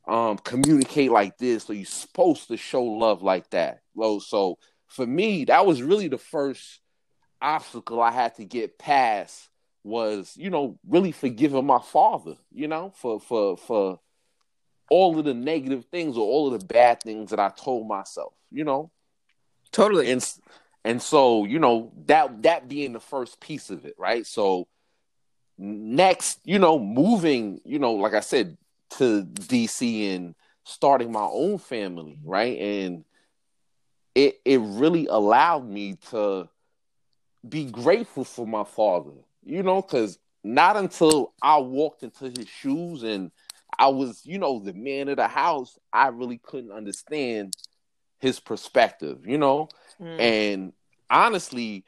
to 0.07 0.12
um, 0.12 0.38
communicate 0.38 1.11
like 1.11 1.37
this 1.38 1.69
or 1.69 1.75
you're 1.75 1.85
supposed 1.85 2.49
to 2.49 2.57
show 2.57 2.85
love 2.85 3.23
like 3.23 3.50
that. 3.50 3.81
Well, 3.95 4.21
so 4.21 4.59
for 4.88 5.07
me, 5.07 5.45
that 5.47 5.66
was 5.66 5.83
really 5.83 6.09
the 6.09 6.19
first 6.19 6.81
obstacle 7.40 8.00
I 8.00 8.11
had 8.11 8.35
to 8.37 8.45
get 8.45 8.78
past 8.78 9.49
was, 9.85 10.35
you 10.37 10.50
know, 10.50 10.78
really 10.88 11.12
forgiving 11.12 11.66
my 11.66 11.78
father, 11.78 12.37
you 12.52 12.69
know, 12.69 12.93
for 12.97 13.21
for 13.21 13.57
for 13.57 14.00
all 14.90 15.19
of 15.19 15.25
the 15.25 15.35
negative 15.35 15.85
things 15.87 16.16
or 16.16 16.23
all 16.23 16.52
of 16.52 16.61
the 16.61 16.66
bad 16.66 17.02
things 17.02 17.31
that 17.31 17.40
I 17.40 17.50
told 17.50 17.88
myself, 17.88 18.33
you 18.50 18.64
know. 18.64 18.90
Totally. 19.73 20.11
And 20.11 20.25
and 20.85 21.02
so, 21.02 21.45
you 21.45 21.59
know, 21.59 21.93
that 22.07 22.43
that 22.43 22.69
being 22.69 22.93
the 22.93 23.00
first 23.00 23.40
piece 23.40 23.71
of 23.71 23.85
it, 23.85 23.95
right? 23.99 24.26
So 24.26 24.69
next, 25.59 26.40
you 26.45 26.59
know, 26.59 26.78
moving, 26.78 27.61
you 27.64 27.78
know, 27.78 27.93
like 27.93 28.14
I 28.14 28.21
said, 28.21 28.57
to 28.99 29.25
DC 29.25 30.14
and 30.14 30.35
starting 30.64 31.12
my 31.12 31.28
own 31.31 31.59
family, 31.59 32.19
right? 32.25 32.59
And 32.59 33.05
it 34.16 34.40
it 34.46 34.61
really 34.61 35.06
allowed 35.06 35.68
me 35.68 35.96
to 36.11 36.49
be 37.46 37.66
grateful 37.66 38.25
for 38.25 38.46
my 38.46 38.64
father, 38.64 39.12
you 39.44 39.62
know, 39.62 39.82
because 39.82 40.18
not 40.42 40.76
until 40.76 41.35
I 41.42 41.58
walked 41.58 42.02
into 42.02 42.30
his 42.30 42.49
shoes 42.49 43.02
and 43.02 43.30
I 43.78 43.88
was, 43.88 44.25
you 44.25 44.38
know, 44.38 44.58
the 44.58 44.73
man 44.73 45.08
of 45.08 45.16
the 45.16 45.28
house, 45.28 45.78
I 45.92 46.08
really 46.08 46.38
couldn't 46.38 46.73
understand 46.73 47.54
his 48.18 48.40
perspective, 48.40 49.26
you 49.26 49.37
know. 49.37 49.68
Mm. 50.00 50.20
And 50.20 50.73
honestly, 51.11 51.85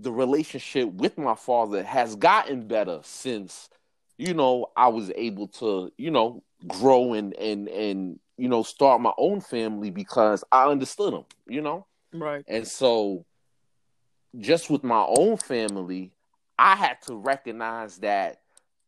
the 0.00 0.10
relationship 0.10 0.92
with 0.92 1.16
my 1.16 1.36
father 1.36 1.84
has 1.84 2.16
gotten 2.16 2.66
better 2.66 2.98
since, 3.04 3.70
you 4.16 4.34
know, 4.34 4.66
I 4.76 4.88
was 4.88 5.12
able 5.14 5.46
to, 5.48 5.92
you 5.96 6.10
know, 6.10 6.42
grow 6.66 7.12
and 7.12 7.34
and 7.34 7.68
and 7.68 8.18
you 8.38 8.48
know 8.48 8.62
start 8.62 9.00
my 9.00 9.12
own 9.18 9.40
family 9.40 9.90
because 9.90 10.44
I 10.50 10.68
understood 10.68 11.12
them, 11.12 11.24
you 11.46 11.60
know. 11.60 11.86
Right. 12.12 12.44
And 12.46 12.66
so, 12.66 13.26
just 14.38 14.70
with 14.70 14.84
my 14.84 15.04
own 15.06 15.36
family, 15.36 16.12
I 16.58 16.76
had 16.76 17.02
to 17.02 17.16
recognize 17.16 17.98
that 17.98 18.40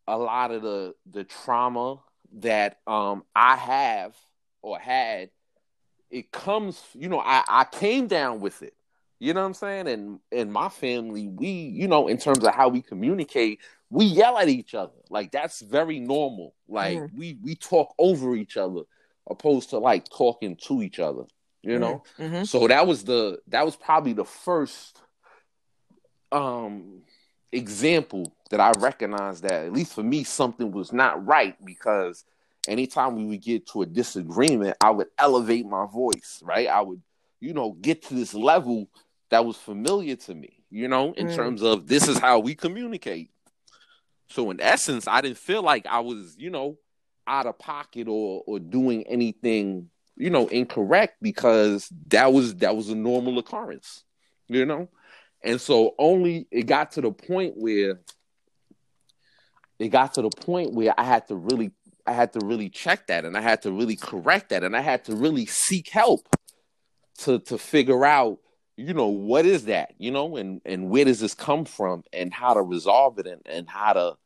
a 0.07 0.17
lot 0.17 0.51
of 0.53 0.63
the 0.63 0.95
the 1.11 1.25
trauma 1.25 1.99
that 2.35 2.79
um 2.87 3.25
I 3.35 3.57
have 3.57 4.17
or 4.63 4.79
had, 4.79 5.31
it 6.11 6.31
comes, 6.33 6.83
you 6.95 7.09
know, 7.09 7.21
I 7.21 7.43
I 7.49 7.65
came 7.65 8.07
down 8.07 8.41
with 8.41 8.63
it. 8.63 8.75
You 9.19 9.35
know 9.35 9.41
what 9.41 9.49
I'm 9.49 9.55
saying? 9.55 9.89
And 9.89 10.21
in 10.33 10.51
my 10.51 10.71
family, 10.71 11.29
we, 11.29 11.49
you 11.51 11.87
know, 11.89 12.09
in 12.09 12.17
terms 12.17 12.45
of 12.45 12.55
how 12.55 12.69
we 12.69 12.81
communicate, 12.81 13.61
we 13.91 14.07
yell 14.07 14.39
at 14.39 14.49
each 14.49 14.75
other. 14.75 14.95
Like 15.11 15.31
that's 15.31 15.61
very 15.61 16.01
normal. 16.01 16.55
Like 16.69 16.97
Mhm. 16.97 17.11
we 17.17 17.39
we 17.43 17.55
talk 17.57 17.95
over 17.99 18.35
each 18.37 18.57
other 18.57 18.83
opposed 19.29 19.71
to 19.71 19.79
like 19.79 20.09
talking 20.09 20.57
to 20.57 20.83
each 20.83 20.99
other. 20.99 21.25
You 21.63 21.79
know? 21.79 22.03
hmm 22.17 22.43
So 22.45 22.67
that 22.69 22.87
was 22.87 23.05
the 23.05 23.41
that 23.49 23.65
was 23.65 23.77
probably 23.77 24.13
the 24.13 24.25
first 24.25 25.01
um 26.33 27.03
example 27.53 28.33
that 28.51 28.61
I 28.61 28.71
recognized 28.79 29.43
that 29.43 29.67
at 29.67 29.73
least 29.73 29.95
for 29.95 30.03
me 30.03 30.23
something 30.25 30.71
was 30.71 30.93
not 30.93 31.27
right 31.27 31.57
because 31.65 32.25
anytime 32.69 33.17
we 33.17 33.25
would 33.25 33.43
get 33.43 33.67
to 33.69 33.83
a 33.83 33.87
disagreement, 33.87 34.77
I 34.81 34.91
would 34.91 35.09
elevate 35.19 35.67
my 35.67 35.87
voice, 35.87 36.41
right? 36.45 36.69
I 36.69 36.81
would, 36.81 37.03
you 37.41 37.53
know, 37.53 37.73
get 37.73 38.03
to 38.05 38.15
this 38.15 38.35
level 38.35 38.89
that 39.31 39.45
was 39.45 39.57
familiar 39.57 40.17
to 40.17 40.35
me, 40.35 40.63
you 40.71 40.89
know, 40.89 41.13
in 41.15 41.27
Mm. 41.27 41.35
terms 41.35 41.63
of 41.63 41.87
this 41.89 42.07
is 42.09 42.19
how 42.19 42.39
we 42.39 42.55
communicate. 42.55 43.31
So 44.29 44.51
in 44.51 44.61
essence, 44.61 45.09
I 45.09 45.21
didn't 45.21 45.39
feel 45.39 45.63
like 45.63 45.87
I 45.87 46.01
was, 46.01 46.37
you 46.39 46.51
know, 46.51 46.77
out 47.27 47.47
of 47.47 47.59
pocket 47.59 48.09
or 48.09 48.43
or 48.47 48.59
doing 48.59 49.07
anything, 49.07 49.91
you 50.17 50.31
know, 50.31 50.49
incorrect 50.49 51.17
because 51.23 51.89
that 52.09 52.33
was 52.33 52.57
that 52.57 52.77
was 52.77 52.91
a 52.91 52.95
normal 52.95 53.39
occurrence, 53.39 54.05
you 54.49 54.67
know? 54.67 54.89
And 55.43 55.61
so 55.61 55.95
only 55.99 56.47
it 56.51 56.67
got 56.67 56.93
to 56.93 57.01
the 57.01 57.13
point 57.13 57.55
where 57.57 58.01
it 59.79 59.89
got 59.89 60.15
to 60.15 60.23
the 60.23 60.31
point 60.31 60.75
where 60.75 60.95
I 60.97 61.05
had 61.05 61.27
to 61.29 61.37
really 61.37 61.73
I 62.07 62.13
had 62.13 62.33
to 62.35 62.45
really 62.45 62.69
check 62.69 63.07
that 63.07 63.25
and 63.25 63.37
I 63.37 63.41
had 63.41 63.63
to 63.63 63.73
really 63.73 63.97
correct 63.97 64.51
that 64.51 64.63
and 64.63 64.77
I 64.77 64.81
had 64.81 65.05
to 65.07 65.17
really 65.17 65.47
seek 65.47 65.89
help 65.89 66.29
to 67.19 67.39
to 67.41 67.59
figure 67.59 68.05
out 68.05 68.39
you 68.77 68.95
know 68.95 69.09
what 69.09 69.47
is 69.47 69.67
that 69.67 69.95
you 69.99 70.11
know 70.11 70.37
and 70.37 70.61
and 70.65 70.91
where 70.91 71.05
does 71.05 71.21
this 71.21 71.35
come 71.35 71.65
from 71.65 72.03
and 72.13 72.33
how 72.33 72.55
to 72.55 72.63
resolve 72.63 73.19
it 73.19 73.27
and, 73.27 73.43
and 73.47 73.69
how 73.69 73.93
to 73.93 74.17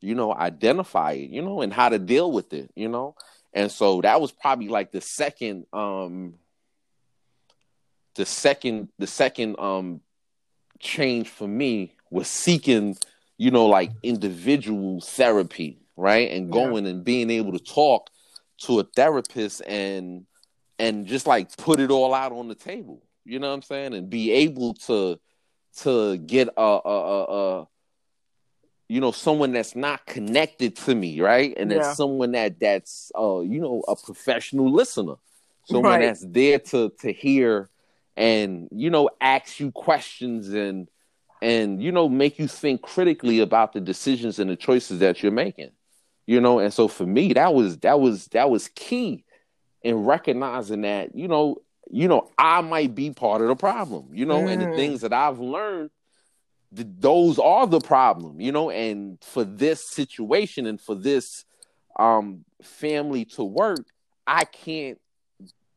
you 0.00 0.14
know 0.14 0.34
identify 0.34 1.12
it 1.12 1.30
you 1.30 1.42
know 1.42 1.62
and 1.62 1.72
how 1.72 1.88
to 1.88 1.98
deal 1.98 2.30
with 2.30 2.52
it 2.52 2.70
you 2.74 2.88
know? 2.88 3.14
And 3.52 3.72
so 3.72 4.02
that 4.02 4.20
was 4.20 4.32
probably 4.32 4.68
like 4.68 4.92
the 4.92 5.00
second 5.00 5.66
um 5.72 6.34
the 8.14 8.26
second 8.26 8.88
the 8.98 9.06
second 9.06 9.58
um 9.58 10.00
change 10.78 11.28
for 11.28 11.48
me 11.48 11.94
was 12.10 12.28
seeking 12.28 12.96
you 13.38 13.50
know 13.50 13.66
like 13.66 13.92
individual 14.02 15.00
therapy 15.00 15.78
right? 15.96 16.30
And 16.30 16.52
going 16.52 16.84
yeah. 16.84 16.90
and 16.90 17.04
being 17.04 17.30
able 17.30 17.52
to 17.52 17.58
talk 17.58 18.10
to 18.62 18.80
a 18.80 18.84
therapist 18.84 19.62
and 19.66 20.26
and 20.78 21.06
just 21.06 21.26
like 21.26 21.56
put 21.56 21.80
it 21.80 21.90
all 21.90 22.12
out 22.12 22.32
on 22.32 22.48
the 22.48 22.54
table 22.54 23.02
you 23.26 23.38
know 23.40 23.48
what 23.48 23.54
i'm 23.54 23.62
saying? 23.62 23.94
And 23.94 24.08
be 24.08 24.30
able 24.32 24.74
to 24.74 25.18
to 25.78 26.16
get 26.18 26.48
a 26.56 26.60
a, 26.60 26.78
a, 26.78 27.24
a 27.24 27.68
you 28.88 29.00
know 29.00 29.10
someone 29.10 29.52
that's 29.52 29.74
not 29.74 30.06
connected 30.06 30.76
to 30.76 30.94
me 30.94 31.20
right 31.20 31.54
and 31.56 31.70
yeah. 31.70 31.78
that's 31.78 31.96
someone 31.96 32.32
that 32.32 32.58
that's 32.60 33.10
uh 33.18 33.40
you 33.40 33.60
know 33.60 33.82
a 33.88 33.96
professional 33.96 34.70
listener 34.70 35.14
someone 35.68 35.92
right. 35.92 36.00
that's 36.02 36.24
there 36.26 36.58
to 36.58 36.90
to 37.00 37.12
hear 37.12 37.68
and 38.16 38.68
you 38.70 38.90
know 38.90 39.10
ask 39.20 39.60
you 39.60 39.70
questions 39.72 40.48
and 40.48 40.88
and 41.42 41.82
you 41.82 41.92
know 41.92 42.08
make 42.08 42.38
you 42.38 42.48
think 42.48 42.82
critically 42.82 43.40
about 43.40 43.72
the 43.72 43.80
decisions 43.80 44.38
and 44.38 44.50
the 44.50 44.56
choices 44.56 45.00
that 45.00 45.22
you're 45.22 45.32
making 45.32 45.70
you 46.26 46.40
know 46.40 46.58
and 46.58 46.72
so 46.72 46.88
for 46.88 47.06
me 47.06 47.32
that 47.32 47.52
was 47.52 47.78
that 47.78 48.00
was 48.00 48.26
that 48.28 48.48
was 48.48 48.68
key 48.74 49.24
in 49.82 50.04
recognizing 50.04 50.82
that 50.82 51.14
you 51.14 51.28
know 51.28 51.56
you 51.90 52.08
know 52.08 52.30
i 52.38 52.60
might 52.60 52.94
be 52.94 53.10
part 53.10 53.42
of 53.42 53.48
the 53.48 53.56
problem 53.56 54.08
you 54.12 54.24
know 54.24 54.40
mm. 54.40 54.50
and 54.50 54.62
the 54.62 54.66
mm. 54.66 54.76
things 54.76 55.02
that 55.02 55.12
i've 55.12 55.38
learned 55.38 55.90
th- 56.74 56.88
those 56.98 57.38
are 57.38 57.66
the 57.66 57.80
problem 57.80 58.40
you 58.40 58.52
know 58.52 58.70
and 58.70 59.18
for 59.22 59.44
this 59.44 59.88
situation 59.88 60.66
and 60.66 60.80
for 60.80 60.94
this 60.94 61.44
um 61.98 62.44
family 62.62 63.24
to 63.24 63.44
work 63.44 63.86
i 64.26 64.44
can't 64.44 64.98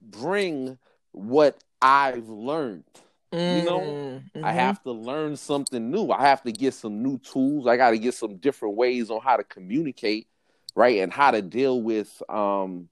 bring 0.01 0.77
what 1.11 1.61
i've 1.81 2.29
learned 2.29 2.83
Mm, 3.31 3.59
you 3.59 3.65
know, 3.65 3.79
mm-hmm. 3.79 4.43
I 4.43 4.51
have 4.51 4.81
to 4.83 4.91
learn 4.91 5.35
something 5.35 5.91
new. 5.91 6.09
I 6.09 6.23
have 6.23 6.41
to 6.43 6.51
get 6.51 6.73
some 6.73 7.03
new 7.03 7.19
tools. 7.19 7.67
I 7.67 7.77
got 7.77 7.91
to 7.91 7.99
get 7.99 8.15
some 8.15 8.37
different 8.37 8.75
ways 8.75 9.09
on 9.11 9.21
how 9.21 9.37
to 9.37 9.43
communicate, 9.43 10.27
right, 10.75 10.99
and 10.99 11.13
how 11.13 11.31
to 11.31 11.41
deal 11.41 11.81
with 11.81 12.21
um, 12.27 12.89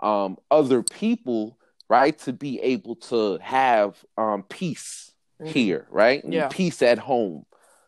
um, 0.00 0.38
other 0.50 0.82
people, 0.82 1.58
right, 1.88 2.18
to 2.20 2.32
be 2.32 2.60
able 2.60 2.96
to 2.96 3.38
have 3.42 4.02
um, 4.16 4.44
peace. 4.44 5.12
Here, 5.44 5.86
right, 5.90 6.22
and 6.24 6.32
yeah, 6.32 6.48
peace 6.48 6.82
at 6.82 6.98
home, 6.98 7.44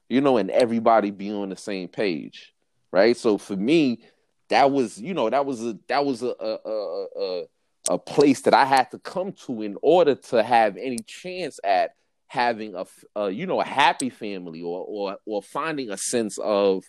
you 0.08 0.20
know, 0.20 0.36
and 0.36 0.50
everybody 0.50 1.10
be 1.10 1.30
on 1.30 1.48
the 1.48 1.56
same 1.56 1.88
page, 1.88 2.54
right. 2.92 3.16
So 3.16 3.38
for 3.38 3.56
me, 3.56 4.00
that 4.48 4.70
was, 4.70 5.00
you 5.00 5.14
know, 5.14 5.30
that 5.30 5.46
was 5.46 5.64
a 5.64 5.78
that 5.88 6.04
was 6.04 6.22
a 6.22 6.34
a, 6.40 6.58
a, 6.64 7.06
a 7.16 7.44
a 7.90 7.98
place 7.98 8.42
that 8.42 8.54
I 8.54 8.64
had 8.64 8.90
to 8.90 8.98
come 8.98 9.32
to 9.46 9.62
in 9.62 9.76
order 9.82 10.14
to 10.14 10.42
have 10.42 10.76
any 10.76 10.98
chance 10.98 11.58
at 11.64 11.94
having 12.28 12.74
a, 12.74 12.84
a 13.16 13.30
you 13.30 13.46
know 13.46 13.60
a 13.60 13.64
happy 13.64 14.10
family 14.10 14.62
or 14.62 14.84
or 14.86 15.16
or 15.26 15.42
finding 15.42 15.90
a 15.90 15.96
sense 15.96 16.38
of 16.38 16.84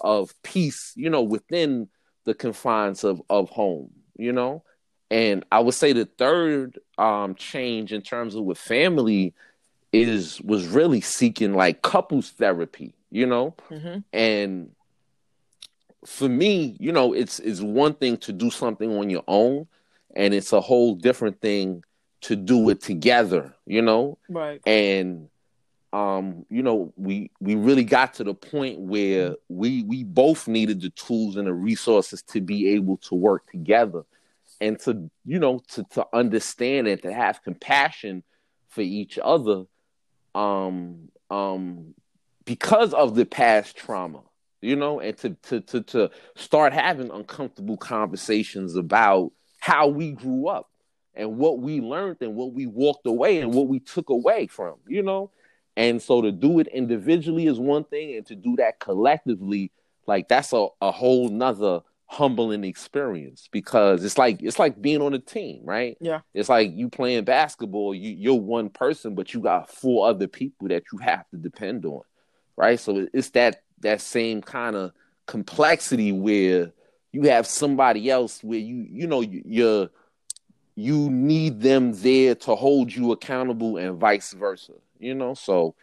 of 0.00 0.34
peace 0.42 0.92
you 0.96 1.08
know 1.08 1.22
within 1.22 1.88
the 2.24 2.34
confines 2.34 3.04
of 3.04 3.22
of 3.30 3.48
home 3.48 3.90
you 4.16 4.32
know? 4.32 4.62
And 5.10 5.44
i 5.52 5.60
would 5.60 5.74
say 5.74 5.92
the 5.92 6.06
third 6.06 6.78
um 6.98 7.36
change 7.36 7.92
in 7.92 8.02
terms 8.02 8.34
of 8.34 8.44
with 8.44 8.58
family 8.58 9.34
is 9.92 10.40
was 10.42 10.66
really 10.66 11.00
seeking 11.00 11.54
like 11.54 11.82
couples 11.82 12.30
therapy 12.30 12.94
you 13.10 13.26
know? 13.26 13.54
Mm-hmm. 13.70 13.98
and 14.12 14.70
for 16.04 16.28
me 16.28 16.76
you 16.80 16.92
know 16.92 17.12
it's 17.12 17.38
it's 17.40 17.60
one 17.60 17.94
thing 17.94 18.16
to 18.18 18.32
do 18.32 18.50
something 18.50 18.96
on 18.96 19.10
your 19.10 19.24
own 19.28 19.66
and 20.16 20.34
it's 20.34 20.52
a 20.52 20.60
whole 20.60 20.94
different 20.94 21.40
thing 21.40 21.84
to 22.22 22.36
do 22.36 22.68
it 22.70 22.80
together 22.80 23.54
you 23.66 23.82
know? 23.82 24.18
Right. 24.28 24.60
And 24.66 25.28
um 25.92 26.46
you 26.48 26.62
know 26.62 26.92
we 26.96 27.30
we 27.40 27.54
really 27.54 27.84
got 27.84 28.14
to 28.14 28.24
the 28.24 28.34
point 28.34 28.80
where 28.80 29.36
we 29.48 29.82
we 29.82 30.04
both 30.04 30.48
needed 30.48 30.80
the 30.80 30.90
tools 30.90 31.36
and 31.36 31.46
the 31.46 31.52
resources 31.52 32.22
to 32.22 32.40
be 32.40 32.70
able 32.70 32.96
to 32.96 33.14
work 33.14 33.46
together 33.50 34.04
and 34.62 34.78
to 34.80 35.10
you 35.26 35.38
know 35.38 35.60
to 35.68 35.84
to 35.90 36.06
understand 36.14 36.88
and 36.88 37.02
to 37.02 37.12
have 37.12 37.42
compassion 37.42 38.22
for 38.68 38.80
each 38.80 39.18
other 39.22 39.64
um 40.34 41.08
um 41.30 41.94
because 42.44 42.92
of 42.94 43.14
the 43.14 43.24
past 43.24 43.76
trauma 43.76 44.20
you 44.60 44.76
know 44.76 45.00
and 45.00 45.16
to 45.16 45.30
to 45.42 45.60
to, 45.60 45.80
to 45.82 46.10
start 46.36 46.72
having 46.72 47.10
uncomfortable 47.10 47.76
conversations 47.76 48.76
about 48.76 49.32
how 49.58 49.86
we 49.86 50.10
grew 50.12 50.48
up 50.48 50.68
and 51.14 51.38
what 51.38 51.60
we 51.60 51.80
learned 51.80 52.16
and 52.20 52.34
what 52.34 52.52
we 52.52 52.66
walked 52.66 53.06
away 53.06 53.38
and 53.38 53.52
what 53.52 53.68
we 53.68 53.78
took 53.78 54.10
away 54.10 54.46
from, 54.46 54.76
you 54.86 55.02
know? 55.02 55.30
And 55.76 56.00
so 56.00 56.22
to 56.22 56.32
do 56.32 56.58
it 56.58 56.66
individually 56.68 57.46
is 57.46 57.58
one 57.58 57.84
thing, 57.84 58.16
and 58.16 58.26
to 58.26 58.34
do 58.34 58.56
that 58.56 58.78
collectively, 58.78 59.70
like 60.06 60.28
that's 60.28 60.52
a, 60.52 60.66
a 60.80 60.90
whole 60.90 61.28
nother 61.28 61.80
humbling 62.12 62.62
experience 62.62 63.48
because 63.50 64.04
it's 64.04 64.18
like 64.18 64.42
it's 64.42 64.58
like 64.58 64.80
being 64.82 65.00
on 65.00 65.14
a 65.14 65.18
team, 65.18 65.62
right? 65.64 65.96
Yeah. 65.98 66.20
It's 66.34 66.50
like 66.50 66.70
you 66.74 66.90
playing 66.90 67.24
basketball, 67.24 67.94
you 67.94 68.10
you're 68.10 68.34
one 68.34 68.68
person, 68.68 69.14
but 69.14 69.32
you 69.32 69.40
got 69.40 69.70
four 69.70 70.06
other 70.06 70.28
people 70.28 70.68
that 70.68 70.84
you 70.92 70.98
have 70.98 71.26
to 71.30 71.38
depend 71.38 71.86
on. 71.86 72.02
Right. 72.54 72.78
So 72.78 73.08
it's 73.14 73.30
that 73.30 73.62
that 73.80 74.02
same 74.02 74.42
kind 74.42 74.76
of 74.76 74.92
complexity 75.26 76.12
where 76.12 76.72
you 77.12 77.22
have 77.22 77.46
somebody 77.46 78.10
else 78.10 78.44
where 78.44 78.58
you 78.58 78.86
you 78.90 79.06
know 79.06 79.22
you're 79.22 79.88
you 80.74 81.10
need 81.10 81.60
them 81.60 81.92
there 81.94 82.34
to 82.34 82.54
hold 82.54 82.94
you 82.94 83.12
accountable 83.12 83.76
and 83.76 83.98
vice 83.98 84.32
versa 84.32 84.72
you 84.98 85.14
know 85.14 85.34
so 85.34 85.74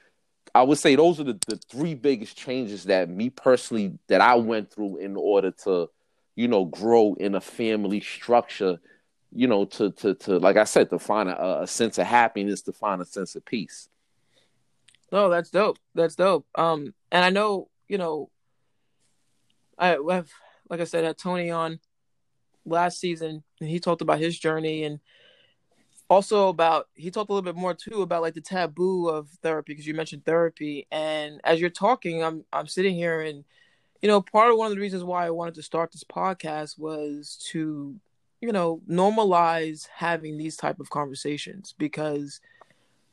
i 0.56 0.62
would 0.64 0.78
say 0.80 0.96
those 0.96 1.20
are 1.20 1.26
the, 1.26 1.40
the 1.48 1.58
three 1.70 1.94
biggest 1.94 2.36
changes 2.36 2.86
that 2.86 3.10
me 3.10 3.30
personally 3.30 3.98
that 4.08 4.20
i 4.20 4.34
went 4.36 4.72
through 4.72 4.98
in 4.98 5.16
order 5.16 5.52
to 5.52 5.88
you 6.40 6.48
know 6.48 6.64
grow 6.66 7.16
in 7.20 7.36
a 7.36 7.42
family 7.42 8.00
structure 8.00 8.80
you 9.32 9.46
know 9.46 9.66
to 9.66 9.92
to 9.92 10.16
to 10.16 10.40
like 10.40 10.56
i 10.56 10.64
said 10.64 10.90
to 10.90 10.98
find 10.98 11.28
a, 11.28 11.62
a 11.64 11.68
sense 11.68 11.98
of 11.98 12.08
happiness 12.08 12.62
to 12.62 12.72
find 12.72 13.02
a 13.02 13.06
sense 13.06 13.36
of 13.36 13.44
peace. 13.44 13.90
No 15.12 15.30
that's 15.30 15.50
dope. 15.50 15.80
That's 15.96 16.16
dope. 16.16 16.46
Um 16.56 16.94
and 17.12 17.26
i 17.26 17.30
know 17.30 17.68
you 17.90 17.98
know 17.98 18.30
i 19.78 19.98
have 20.10 20.30
like 20.70 20.80
I 20.80 20.84
said, 20.86 21.04
had 21.04 21.18
Tony 21.18 21.50
on 21.50 21.80
last 22.66 23.00
season, 23.00 23.44
and 23.60 23.70
he 23.70 23.80
talked 23.80 24.02
about 24.02 24.20
his 24.20 24.38
journey 24.38 24.84
and 24.84 25.00
also 26.10 26.48
about 26.48 26.88
he 26.94 27.12
talked 27.12 27.30
a 27.30 27.34
little 27.34 27.54
bit 27.54 27.60
more 27.60 27.74
too 27.74 28.02
about 28.02 28.22
like 28.22 28.36
the 28.36 28.42
taboo 28.42 29.10
of 29.10 29.30
therapy 29.44 29.74
because 29.74 29.88
you 29.88 29.94
mentioned 29.94 30.26
therapy. 30.26 30.88
And 30.92 31.42
as 31.44 31.60
you're 31.60 31.70
talking 31.70 32.24
i'm 32.24 32.46
i'm 32.54 32.68
sitting 32.68 32.96
here 32.96 33.22
and 33.22 33.44
you 34.02 34.08
know 34.08 34.22
part 34.22 34.52
of 34.52 34.58
one 34.58 34.68
of 34.68 34.76
the 34.76 34.82
reasons 34.82 35.04
why 35.04 35.26
i 35.26 35.30
wanted 35.30 35.56
to 35.56 35.64
start 35.64 35.92
this 35.92 36.04
podcast 36.04 36.78
was 36.78 37.38
to 37.50 37.96
you 38.42 38.52
know 38.52 38.82
normalize 38.90 39.88
having 39.96 40.38
these 40.38 40.56
type 40.56 40.80
of 40.80 40.90
conversations 40.90 41.74
because 41.78 42.42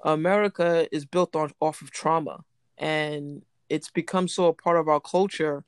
america 0.04 0.86
is 0.92 1.04
built 1.04 1.34
on 1.34 1.50
off 1.60 1.82
of 1.82 1.90
trauma 1.90 2.44
and 2.78 3.42
it's 3.68 3.90
become 3.90 4.28
so 4.28 4.46
a 4.46 4.52
part 4.52 4.78
of 4.78 4.88
our 4.88 5.00
culture 5.00 5.64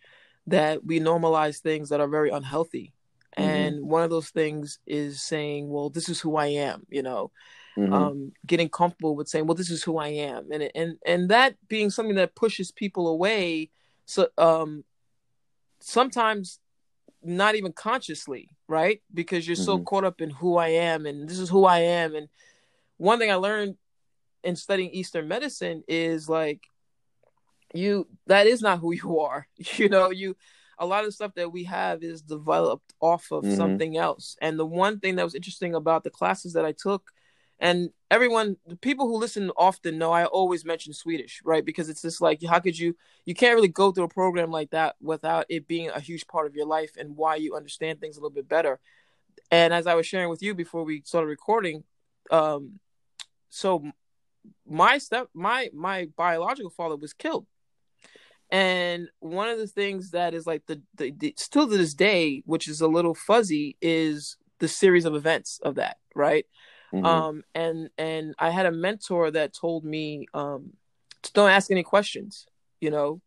that 0.47 0.85
we 0.85 1.01
normalize 1.01 1.59
things 1.59 1.89
that 1.91 2.01
are 2.01 2.09
very 2.09 2.31
unhealthy. 2.31 2.93
Mm-hmm. 3.37 3.49
And 3.49 3.83
one 3.83 4.03
of 4.03 4.11
those 4.11 4.31
things 4.31 4.79
is 4.87 5.23
saying, 5.23 5.69
well, 5.69 5.91
this 5.91 6.09
is 6.09 6.21
who 6.21 6.37
I 6.37 6.47
am, 6.47 6.87
you 6.89 7.03
know, 7.03 7.31
mm-hmm. 7.77 7.93
um, 7.93 8.33
getting 8.47 8.69
comfortable 8.69 9.15
with 9.15 9.29
saying, 9.29 9.47
well, 9.47 9.55
this 9.55 9.71
is 9.71 9.83
who 9.83 9.99
I 9.99 10.09
am. 10.09 10.51
And, 10.51 10.71
and, 10.75 10.97
and 11.07 11.29
that 11.29 11.57
being 11.69 11.91
something 11.91 12.17
that 12.17 12.35
pushes 12.35 12.73
people 12.73 13.09
away. 13.09 13.71
So, 14.07 14.29
um, 14.39 14.85
sometimes 15.81 16.59
not 17.23 17.55
even 17.55 17.73
consciously, 17.73 18.51
right? 18.69 19.01
Because 19.13 19.47
you're 19.47 19.57
mm-hmm. 19.57 19.65
so 19.65 19.79
caught 19.81 20.05
up 20.05 20.21
in 20.21 20.31
who 20.31 20.57
I 20.57 20.69
am 20.69 21.07
and 21.07 21.29
this 21.29 21.39
is 21.39 21.49
who 21.49 21.65
I 21.65 21.81
am. 21.81 22.15
And 22.15 22.29
one 22.97 23.19
thing 23.19 23.31
I 23.31 23.37
learned 23.37 23.77
in 24.45 24.57
studying 24.57 24.91
Eastern 24.91 25.29
medicine 25.29 25.83
is 25.89 26.29
like 26.29 26.63
you 27.75 28.07
that 28.27 28.47
is 28.47 28.63
not 28.63 28.79
who 28.79 28.93
you 28.95 29.21
are 29.21 29.47
you 29.77 29.89
know 29.89 30.11
you 30.11 30.37
a 30.79 30.87
lot 30.87 31.05
of 31.05 31.13
stuff 31.13 31.33
that 31.35 31.53
we 31.53 31.65
have 31.65 32.03
is 32.03 32.23
developed 32.23 32.95
off 33.01 33.31
of 33.33 33.45
mm-hmm. 33.45 33.57
something 33.57 33.97
else 33.97 34.37
and 34.41 34.59
the 34.59 34.67
one 34.67 35.01
thing 35.01 35.17
that 35.17 35.25
was 35.25 35.35
interesting 35.35 35.75
about 35.75 36.05
the 36.05 36.11
classes 36.11 36.53
that 36.53 36.65
i 36.65 36.73
took 36.73 37.11
and 37.61 37.91
everyone 38.11 38.57
the 38.67 38.77
people 38.77 39.07
who 39.07 39.19
listen 39.19 39.51
often 39.57 39.99
know 39.99 40.13
i 40.13 40.25
always 40.25 40.65
mention 40.65 40.93
swedish 40.93 41.41
right? 41.45 41.65
Because 41.65 41.89
it's 41.89 42.03
just 42.03 42.21
like 42.21 42.43
how 42.49 42.59
could 42.59 42.79
you 42.79 42.97
you 43.25 43.35
can't 43.35 43.55
really 43.55 43.69
go 43.69 43.93
through 43.93 44.05
a 44.05 44.09
program 44.09 44.51
like 44.51 44.71
that 44.71 44.97
without 45.01 45.47
it 45.49 45.69
being 45.69 45.91
a 45.91 46.01
huge 46.01 46.27
part 46.27 46.47
of 46.47 46.55
your 46.55 46.67
life 46.67 46.93
and 46.99 47.17
why 47.17 47.37
you 47.37 47.55
understand 47.55 48.01
things 48.01 48.17
a 48.17 48.21
little 48.21 48.35
bit 48.35 48.49
better. 48.49 48.79
And 49.51 49.73
as 49.73 49.87
i 49.87 49.95
was 49.95 50.07
sharing 50.07 50.29
with 50.29 50.43
you 50.43 50.55
before 50.55 50.85
we 50.85 51.03
started 51.05 51.29
recording 51.29 51.85
um 52.31 52.79
so 53.51 53.85
my 54.67 54.99
step 54.99 55.29
my 55.35 55.71
my 55.73 56.09
biological 56.17 56.71
father 56.71 56.97
was 56.97 57.13
killed. 57.13 57.47
And 58.51 59.09
one 59.21 59.51
of 59.51 59.59
the 59.59 59.67
things 59.67 60.13
that 60.13 60.33
is 60.33 60.47
like 60.47 60.65
the, 60.67 60.81
the, 60.95 61.11
the 61.11 61.35
still 61.37 61.69
to 61.69 61.77
this 61.77 61.93
day 61.93 62.43
which 62.47 62.67
is 62.67 62.81
a 62.81 62.89
little 62.89 63.15
fuzzy 63.15 63.77
is 63.83 64.39
the 64.59 64.69
series 64.69 65.05
of 65.05 65.15
events 65.15 65.61
of 65.63 65.75
that 65.77 65.99
right 66.15 66.47
mm-hmm. 66.93 67.05
um 67.05 67.45
and 67.55 67.91
and 67.99 68.35
i 68.39 68.51
had 68.51 68.67
a 68.67 68.73
mentor 68.73 69.31
that 69.31 69.53
told 69.53 69.85
me 69.85 70.27
um 70.35 70.73
don't 71.35 71.51
ask 71.51 71.71
any 71.71 71.83
questions 71.83 72.47
you 72.81 72.91
know? 72.91 73.21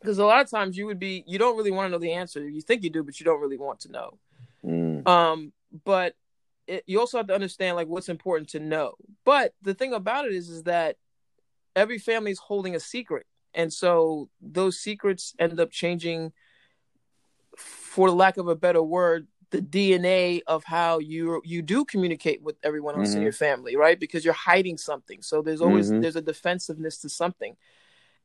Because 0.00 0.18
a 0.18 0.24
lot 0.24 0.40
of 0.40 0.50
times 0.50 0.76
you 0.76 0.86
would 0.86 0.98
be 0.98 1.24
you 1.26 1.38
don't 1.38 1.56
really 1.56 1.72
want 1.72 1.88
to 1.88 1.90
know 1.90 1.98
the 1.98 2.12
answer. 2.12 2.48
You 2.48 2.60
think 2.60 2.84
you 2.84 2.90
do 2.90 3.02
but 3.02 3.18
you 3.18 3.24
don't 3.24 3.40
really 3.40 3.58
want 3.58 3.80
to 3.80 3.92
know. 3.92 4.18
Mm. 4.64 5.06
um 5.06 5.52
but 5.84 6.14
it, 6.66 6.82
you 6.86 6.98
also 6.98 7.16
have 7.16 7.28
to 7.28 7.34
understand 7.34 7.76
like 7.76 7.88
what's 7.88 8.08
important 8.08 8.50
to 8.50 8.60
know. 8.60 8.94
But 9.24 9.54
the 9.62 9.74
thing 9.74 9.92
about 9.92 10.26
it 10.26 10.32
is 10.32 10.48
is 10.48 10.64
that 10.64 10.96
every 11.74 11.98
family 11.98 12.30
is 12.30 12.38
holding 12.38 12.74
a 12.74 12.80
secret. 12.80 13.26
And 13.54 13.72
so 13.72 14.28
those 14.40 14.78
secrets 14.78 15.34
end 15.38 15.58
up 15.58 15.70
changing 15.70 16.32
for 17.56 18.10
lack 18.10 18.36
of 18.36 18.46
a 18.46 18.54
better 18.54 18.82
word 18.82 19.26
the 19.50 19.62
dna 19.62 20.40
of 20.46 20.62
how 20.64 20.98
you 20.98 21.40
you 21.44 21.62
do 21.62 21.84
communicate 21.84 22.42
with 22.42 22.56
everyone 22.62 22.98
else 22.98 23.10
mm-hmm. 23.10 23.18
in 23.18 23.22
your 23.22 23.32
family 23.32 23.76
right 23.76 23.98
because 23.98 24.24
you're 24.24 24.34
hiding 24.34 24.76
something 24.76 25.22
so 25.22 25.42
there's 25.42 25.60
always 25.60 25.90
mm-hmm. 25.90 26.00
there's 26.00 26.16
a 26.16 26.22
defensiveness 26.22 26.98
to 26.98 27.08
something 27.08 27.56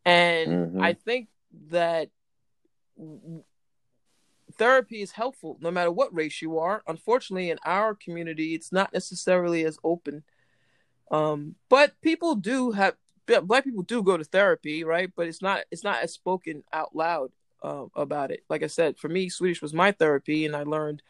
and 0.06 0.52
mm-hmm. 0.52 0.82
i 0.82 0.94
think 0.94 1.30
that 1.70 2.10
therapy 4.58 5.02
is 5.02 5.12
helpful 5.12 5.58
no 5.62 5.72
matter 5.72 5.92
what 5.92 6.14
race 6.14 6.42
you 6.42 6.60
are. 6.60 6.84
Unfortunately, 6.88 7.50
in 7.50 7.58
our 7.66 7.96
community, 7.96 8.54
it's 8.54 8.72
not 8.72 8.94
necessarily 8.94 9.66
as 9.66 9.78
open. 9.84 10.24
Um, 11.12 11.56
but 11.70 12.00
people 12.02 12.36
do 12.36 12.72
have 12.72 12.96
black 13.26 13.64
people 13.64 13.84
do 13.84 14.04
go 14.04 14.18
to 14.18 14.24
therapy, 14.24 14.84
right? 14.84 15.12
But 15.16 15.28
it's 15.28 15.42
not 15.42 15.62
it's 15.72 15.84
not 15.84 16.04
as 16.04 16.14
spoken 16.14 16.64
out 16.72 16.96
loud 16.96 17.32
uh, 17.64 17.86
about 17.96 18.32
it. 18.32 18.44
Like 18.50 18.64
I 18.64 18.68
said, 18.68 18.98
for 18.98 19.10
me, 19.10 19.30
Swedish 19.30 19.62
was 19.62 19.74
my 19.74 19.92
therapy, 19.92 20.46
and 20.46 20.56
I 20.56 20.64
learned 20.64 21.02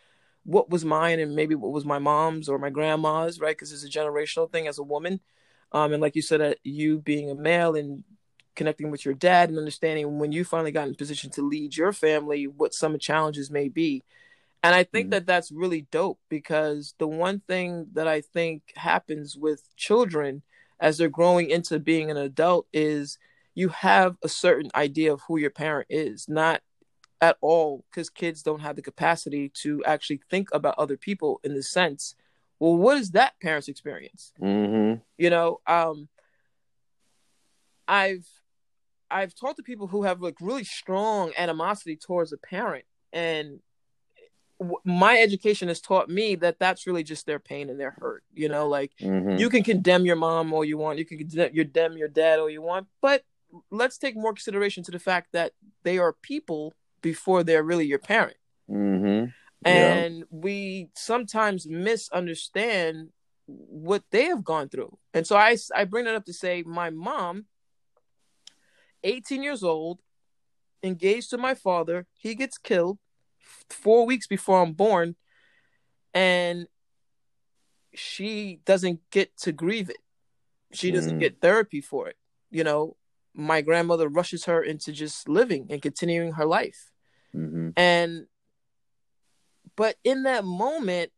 what 0.45 0.69
was 0.69 0.83
mine 0.83 1.19
and 1.19 1.35
maybe 1.35 1.55
what 1.55 1.71
was 1.71 1.85
my 1.85 1.99
mom's 1.99 2.49
or 2.49 2.57
my 2.57 2.69
grandma's, 2.69 3.39
right? 3.39 3.55
Because 3.55 3.71
it's 3.71 3.85
a 3.85 3.99
generational 3.99 4.51
thing 4.51 4.67
as 4.67 4.77
a 4.77 4.83
woman. 4.83 5.19
Um, 5.71 5.93
and 5.93 6.01
like 6.01 6.15
you 6.15 6.21
said, 6.21 6.41
that 6.41 6.59
you 6.63 6.99
being 6.99 7.31
a 7.31 7.35
male 7.35 7.75
and 7.75 8.03
connecting 8.55 8.91
with 8.91 9.05
your 9.05 9.13
dad 9.13 9.49
and 9.49 9.57
understanding 9.57 10.19
when 10.19 10.31
you 10.31 10.43
finally 10.43 10.71
got 10.71 10.87
in 10.87 10.95
position 10.95 11.29
to 11.31 11.41
lead 11.41 11.75
your 11.75 11.91
family 11.91 12.45
what 12.45 12.73
some 12.73 12.97
challenges 12.99 13.49
may 13.49 13.67
be 13.67 14.03
and 14.61 14.75
i 14.75 14.83
think 14.83 15.05
mm-hmm. 15.05 15.11
that 15.11 15.25
that's 15.25 15.51
really 15.51 15.87
dope 15.91 16.19
because 16.29 16.93
the 16.99 17.07
one 17.07 17.41
thing 17.47 17.87
that 17.93 18.07
i 18.07 18.21
think 18.21 18.61
happens 18.75 19.35
with 19.35 19.63
children 19.75 20.41
as 20.79 20.97
they're 20.97 21.09
growing 21.09 21.49
into 21.49 21.79
being 21.79 22.11
an 22.11 22.17
adult 22.17 22.67
is 22.73 23.17
you 23.55 23.69
have 23.69 24.17
a 24.23 24.29
certain 24.29 24.71
idea 24.75 25.13
of 25.13 25.21
who 25.27 25.37
your 25.37 25.49
parent 25.49 25.87
is 25.89 26.27
not 26.27 26.61
at 27.21 27.37
all 27.41 27.85
because 27.89 28.09
kids 28.09 28.43
don't 28.43 28.59
have 28.59 28.75
the 28.75 28.81
capacity 28.81 29.49
to 29.49 29.83
actually 29.85 30.19
think 30.29 30.49
about 30.51 30.75
other 30.77 30.97
people 30.97 31.39
in 31.43 31.53
the 31.53 31.63
sense 31.63 32.15
well 32.59 32.75
what 32.75 32.97
is 32.97 33.11
that 33.11 33.33
parent's 33.41 33.69
experience 33.69 34.33
mm-hmm. 34.41 34.99
you 35.17 35.29
know 35.29 35.59
um 35.67 36.09
i've 37.87 38.27
I've 39.13 39.35
talked 39.35 39.57
to 39.57 39.63
people 39.63 39.87
who 39.87 40.03
have 40.03 40.21
like 40.21 40.37
really 40.41 40.63
strong 40.63 41.31
animosity 41.37 41.95
towards 41.95 42.33
a 42.33 42.37
parent, 42.37 42.85
and 43.13 43.59
my 44.83 45.19
education 45.19 45.67
has 45.67 45.79
taught 45.79 46.09
me 46.09 46.35
that 46.35 46.57
that's 46.57 46.87
really 46.87 47.03
just 47.03 47.25
their 47.27 47.39
pain 47.39 47.69
and 47.69 47.79
their 47.79 47.91
hurt. 47.91 48.23
You 48.33 48.49
know, 48.49 48.67
like 48.67 48.91
mm-hmm. 48.99 49.37
you 49.37 49.49
can 49.49 49.63
condemn 49.63 50.05
your 50.05 50.15
mom 50.15 50.51
all 50.51 50.65
you 50.65 50.79
want, 50.79 50.97
you 50.97 51.05
can 51.05 51.19
condemn 51.19 51.97
your 51.97 52.07
dad 52.07 52.39
all 52.39 52.49
you 52.49 52.63
want, 52.63 52.87
but 53.01 53.23
let's 53.71 53.97
take 53.97 54.15
more 54.15 54.33
consideration 54.33 54.83
to 54.83 54.91
the 54.91 54.99
fact 54.99 55.29
that 55.33 55.53
they 55.83 55.97
are 55.97 56.13
people 56.21 56.73
before 57.01 57.43
they're 57.43 57.63
really 57.63 57.85
your 57.85 57.99
parent. 57.99 58.37
Mm-hmm. 58.69 59.29
And 59.65 60.17
yeah. 60.17 60.23
we 60.29 60.89
sometimes 60.95 61.67
misunderstand 61.67 63.09
what 63.45 64.03
they 64.11 64.25
have 64.25 64.43
gone 64.43 64.69
through. 64.69 64.97
And 65.13 65.25
so 65.25 65.35
I, 65.35 65.57
I 65.75 65.85
bring 65.85 66.05
that 66.05 66.15
up 66.15 66.25
to 66.25 66.33
say 66.33 66.63
my 66.65 66.89
mom 66.89 67.45
18 69.03 69.43
years 69.43 69.63
old, 69.63 69.99
engaged 70.81 71.29
to 71.31 71.37
my 71.37 71.53
father. 71.53 72.07
He 72.13 72.35
gets 72.35 72.57
killed 72.57 72.99
four 73.69 74.05
weeks 74.05 74.27
before 74.27 74.61
I'm 74.61 74.73
born, 74.73 75.15
and 76.13 76.67
she 77.93 78.59
doesn't 78.65 79.01
get 79.11 79.35
to 79.39 79.51
grieve 79.51 79.89
it. 79.89 79.97
She 80.71 80.91
doesn't 80.91 81.17
mm. 81.17 81.19
get 81.19 81.41
therapy 81.41 81.81
for 81.81 82.07
it. 82.07 82.15
You 82.49 82.63
know, 82.63 82.95
my 83.33 83.61
grandmother 83.61 84.07
rushes 84.07 84.45
her 84.45 84.61
into 84.61 84.91
just 84.91 85.27
living 85.27 85.67
and 85.69 85.81
continuing 85.81 86.33
her 86.33 86.45
life. 86.45 86.91
Mm-hmm. 87.35 87.69
And, 87.77 88.27
but 89.75 89.95
in 90.03 90.23
that 90.23 90.45
moment, 90.45 91.11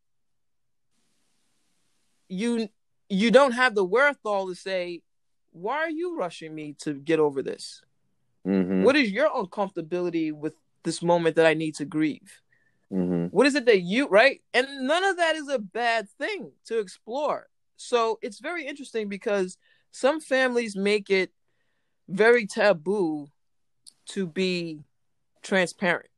you 2.27 2.69
you 3.07 3.29
don't 3.29 3.51
have 3.51 3.75
the 3.75 3.83
wherewithal 3.83 4.47
to 4.47 4.55
say 4.55 5.01
why 5.51 5.77
are 5.77 5.89
you 5.89 6.17
rushing 6.17 6.53
me 6.53 6.75
to 6.79 6.93
get 6.93 7.19
over 7.19 7.41
this? 7.41 7.81
Mm-hmm. 8.45 8.83
What 8.83 8.97
is 8.97 9.09
your 9.09 9.29
uncomfortability 9.29 10.33
with 10.33 10.53
this 10.83 11.01
moment 11.01 11.37
that 11.37 11.45
I 11.45 11.53
need 11.53 11.75
to 11.75 11.85
grieve? 11.85 12.41
Mm-hmm. 12.91 13.27
What 13.27 13.47
is 13.47 13.55
it 13.55 13.65
that 13.65 13.81
you, 13.81 14.07
right? 14.09 14.41
And 14.53 14.67
none 14.85 15.03
of 15.05 15.17
that 15.17 15.35
is 15.35 15.47
a 15.47 15.57
bad 15.57 16.09
thing 16.09 16.51
to 16.65 16.79
explore. 16.79 17.47
So 17.77 18.19
it's 18.21 18.39
very 18.39 18.67
interesting 18.67 19.07
because 19.07 19.57
some 19.91 20.19
families 20.19 20.75
make 20.75 21.09
it 21.09 21.31
very 22.07 22.45
taboo 22.45 23.29
to 24.07 24.27
be 24.27 24.83
transparent. 25.41 26.09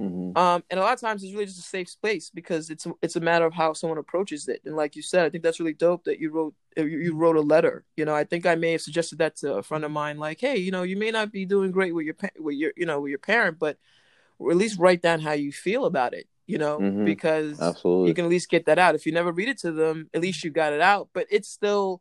Mm-hmm. 0.00 0.36
Um, 0.36 0.64
and 0.70 0.80
a 0.80 0.82
lot 0.82 0.94
of 0.94 1.00
times 1.00 1.22
it's 1.22 1.34
really 1.34 1.44
just 1.44 1.58
a 1.58 1.62
safe 1.62 1.90
space 1.90 2.30
because 2.30 2.70
it's 2.70 2.86
it's 3.02 3.16
a 3.16 3.20
matter 3.20 3.44
of 3.44 3.52
how 3.52 3.74
someone 3.74 3.98
approaches 3.98 4.48
it. 4.48 4.62
And 4.64 4.74
like 4.74 4.96
you 4.96 5.02
said, 5.02 5.26
I 5.26 5.30
think 5.30 5.44
that's 5.44 5.60
really 5.60 5.74
dope 5.74 6.04
that 6.04 6.18
you 6.18 6.30
wrote 6.30 6.54
you 6.76 7.14
wrote 7.14 7.36
a 7.36 7.42
letter. 7.42 7.84
You 7.96 8.06
know, 8.06 8.14
I 8.14 8.24
think 8.24 8.46
I 8.46 8.54
may 8.54 8.72
have 8.72 8.80
suggested 8.80 9.18
that 9.18 9.36
to 9.36 9.54
a 9.56 9.62
friend 9.62 9.84
of 9.84 9.90
mine, 9.90 10.16
like, 10.16 10.40
hey, 10.40 10.56
you 10.56 10.70
know, 10.70 10.84
you 10.84 10.96
may 10.96 11.10
not 11.10 11.32
be 11.32 11.44
doing 11.44 11.70
great 11.70 11.94
with 11.94 12.06
your 12.06 12.16
with 12.38 12.56
your 12.56 12.72
you 12.76 12.86
know 12.86 13.00
with 13.00 13.10
your 13.10 13.18
parent, 13.18 13.58
but 13.58 13.76
at 14.40 14.56
least 14.56 14.78
write 14.78 15.02
down 15.02 15.20
how 15.20 15.32
you 15.32 15.52
feel 15.52 15.84
about 15.84 16.14
it. 16.14 16.26
You 16.46 16.58
know, 16.58 16.78
mm-hmm. 16.78 17.04
because 17.04 17.60
Absolutely. 17.60 18.08
you 18.08 18.14
can 18.14 18.24
at 18.24 18.30
least 18.30 18.48
get 18.48 18.66
that 18.66 18.78
out. 18.78 18.94
If 18.94 19.04
you 19.04 19.12
never 19.12 19.32
read 19.32 19.48
it 19.48 19.58
to 19.58 19.70
them, 19.70 20.08
at 20.14 20.22
least 20.22 20.42
you 20.42 20.50
got 20.50 20.72
it 20.72 20.80
out. 20.80 21.10
But 21.12 21.26
it's 21.30 21.48
still 21.48 22.00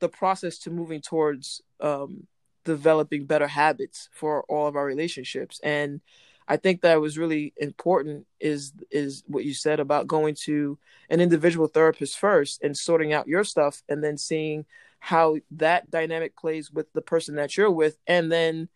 the 0.00 0.08
process 0.08 0.58
to 0.60 0.70
moving 0.70 1.00
towards 1.00 1.62
um, 1.80 2.26
developing 2.64 3.26
better 3.26 3.46
habits 3.46 4.08
for 4.12 4.44
all 4.44 4.66
of 4.66 4.76
our 4.76 4.84
relationships. 4.84 5.60
And 5.62 6.00
I 6.46 6.56
think 6.56 6.82
that 6.82 7.00
was 7.00 7.16
really 7.16 7.54
important 7.56 8.26
is 8.38 8.72
is 8.90 9.24
what 9.26 9.44
you 9.44 9.54
said 9.54 9.80
about 9.80 10.06
going 10.06 10.34
to 10.44 10.78
an 11.08 11.20
individual 11.20 11.68
therapist 11.68 12.18
first 12.18 12.62
and 12.62 12.76
sorting 12.76 13.12
out 13.12 13.28
your 13.28 13.44
stuff 13.44 13.82
and 13.88 14.04
then 14.04 14.18
seeing 14.18 14.66
how 15.00 15.36
that 15.52 15.90
dynamic 15.90 16.36
plays 16.36 16.70
with 16.70 16.92
the 16.92 17.02
person 17.02 17.36
that 17.36 17.56
you're 17.56 17.70
with. 17.70 17.98
And 18.06 18.30
then 18.30 18.68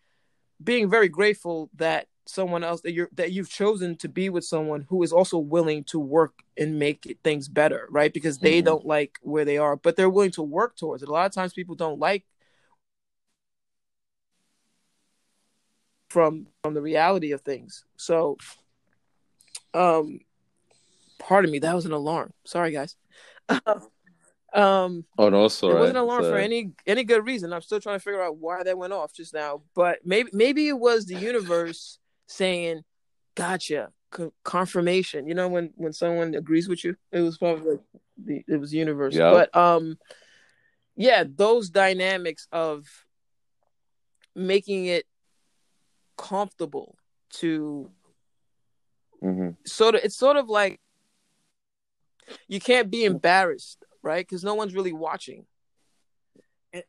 being 0.63 0.89
very 0.89 1.09
grateful 1.09 1.69
that 1.75 2.07
someone 2.29 2.63
else 2.63 2.81
that 2.81 2.93
you're 2.93 3.09
that 3.13 3.31
you've 3.31 3.49
chosen 3.49 3.95
to 3.97 4.07
be 4.07 4.29
with 4.29 4.45
someone 4.45 4.85
who 4.89 5.03
is 5.03 5.11
also 5.11 5.37
willing 5.37 5.83
to 5.83 5.99
work 5.99 6.33
and 6.57 6.77
make 6.79 7.17
things 7.23 7.47
better 7.47 7.87
right 7.89 8.13
because 8.13 8.37
they 8.37 8.59
mm-hmm. 8.59 8.65
don't 8.65 8.85
like 8.85 9.17
where 9.21 9.45
they 9.45 9.57
are 9.57 9.75
but 9.75 9.95
they're 9.95 10.09
willing 10.09 10.31
to 10.31 10.43
work 10.43 10.75
towards 10.75 11.03
it 11.03 11.09
a 11.09 11.11
lot 11.11 11.25
of 11.25 11.33
times 11.33 11.53
people 11.53 11.75
don't 11.75 11.99
like 11.99 12.25
from 16.09 16.47
from 16.63 16.73
the 16.73 16.81
reality 16.81 17.31
of 17.31 17.41
things. 17.41 17.85
So, 17.95 18.37
um, 19.73 20.19
pardon 21.19 21.51
me, 21.51 21.59
that 21.59 21.75
was 21.75 21.85
an 21.85 21.91
alarm. 21.91 22.33
Sorry, 22.45 22.71
guys. 22.71 22.95
um, 24.53 25.05
oh 25.17 25.29
no, 25.29 25.47
sorry. 25.47 25.75
It 25.75 25.79
wasn't 25.79 25.97
an 25.97 26.03
alarm 26.03 26.23
for 26.23 26.37
any 26.37 26.73
any 26.85 27.03
good 27.03 27.25
reason. 27.25 27.53
I'm 27.53 27.61
still 27.61 27.79
trying 27.79 27.97
to 27.97 28.03
figure 28.03 28.21
out 28.21 28.37
why 28.37 28.63
that 28.63 28.77
went 28.77 28.93
off 28.93 29.13
just 29.13 29.33
now. 29.33 29.61
But 29.75 29.99
maybe 30.03 30.29
maybe 30.33 30.67
it 30.67 30.77
was 30.77 31.05
the 31.05 31.15
universe 31.15 31.99
saying, 32.29 32.83
"Gotcha." 33.35 33.91
confirmation 34.43 35.27
you 35.27 35.35
know 35.35 35.47
when 35.47 35.71
when 35.75 35.93
someone 35.93 36.33
agrees 36.33 36.67
with 36.67 36.83
you 36.83 36.95
it 37.11 37.19
was 37.19 37.37
probably 37.37 37.71
like 37.73 37.81
the 38.17 38.43
it 38.47 38.59
was 38.59 38.73
universe 38.73 39.15
but 39.15 39.55
um 39.55 39.97
yeah 40.95 41.23
those 41.27 41.69
dynamics 41.69 42.47
of 42.51 42.87
making 44.35 44.85
it 44.85 45.05
comfortable 46.17 46.97
to 47.29 47.91
mm-hmm. 49.23 49.49
sort 49.65 49.93
of 49.93 50.01
it's 50.03 50.17
sort 50.17 50.37
of 50.37 50.49
like 50.49 50.79
you 52.47 52.59
can't 52.59 52.89
be 52.89 53.05
embarrassed 53.05 53.83
right 54.01 54.27
because 54.27 54.43
no 54.43 54.55
one's 54.55 54.73
really 54.73 54.93
watching 54.93 55.45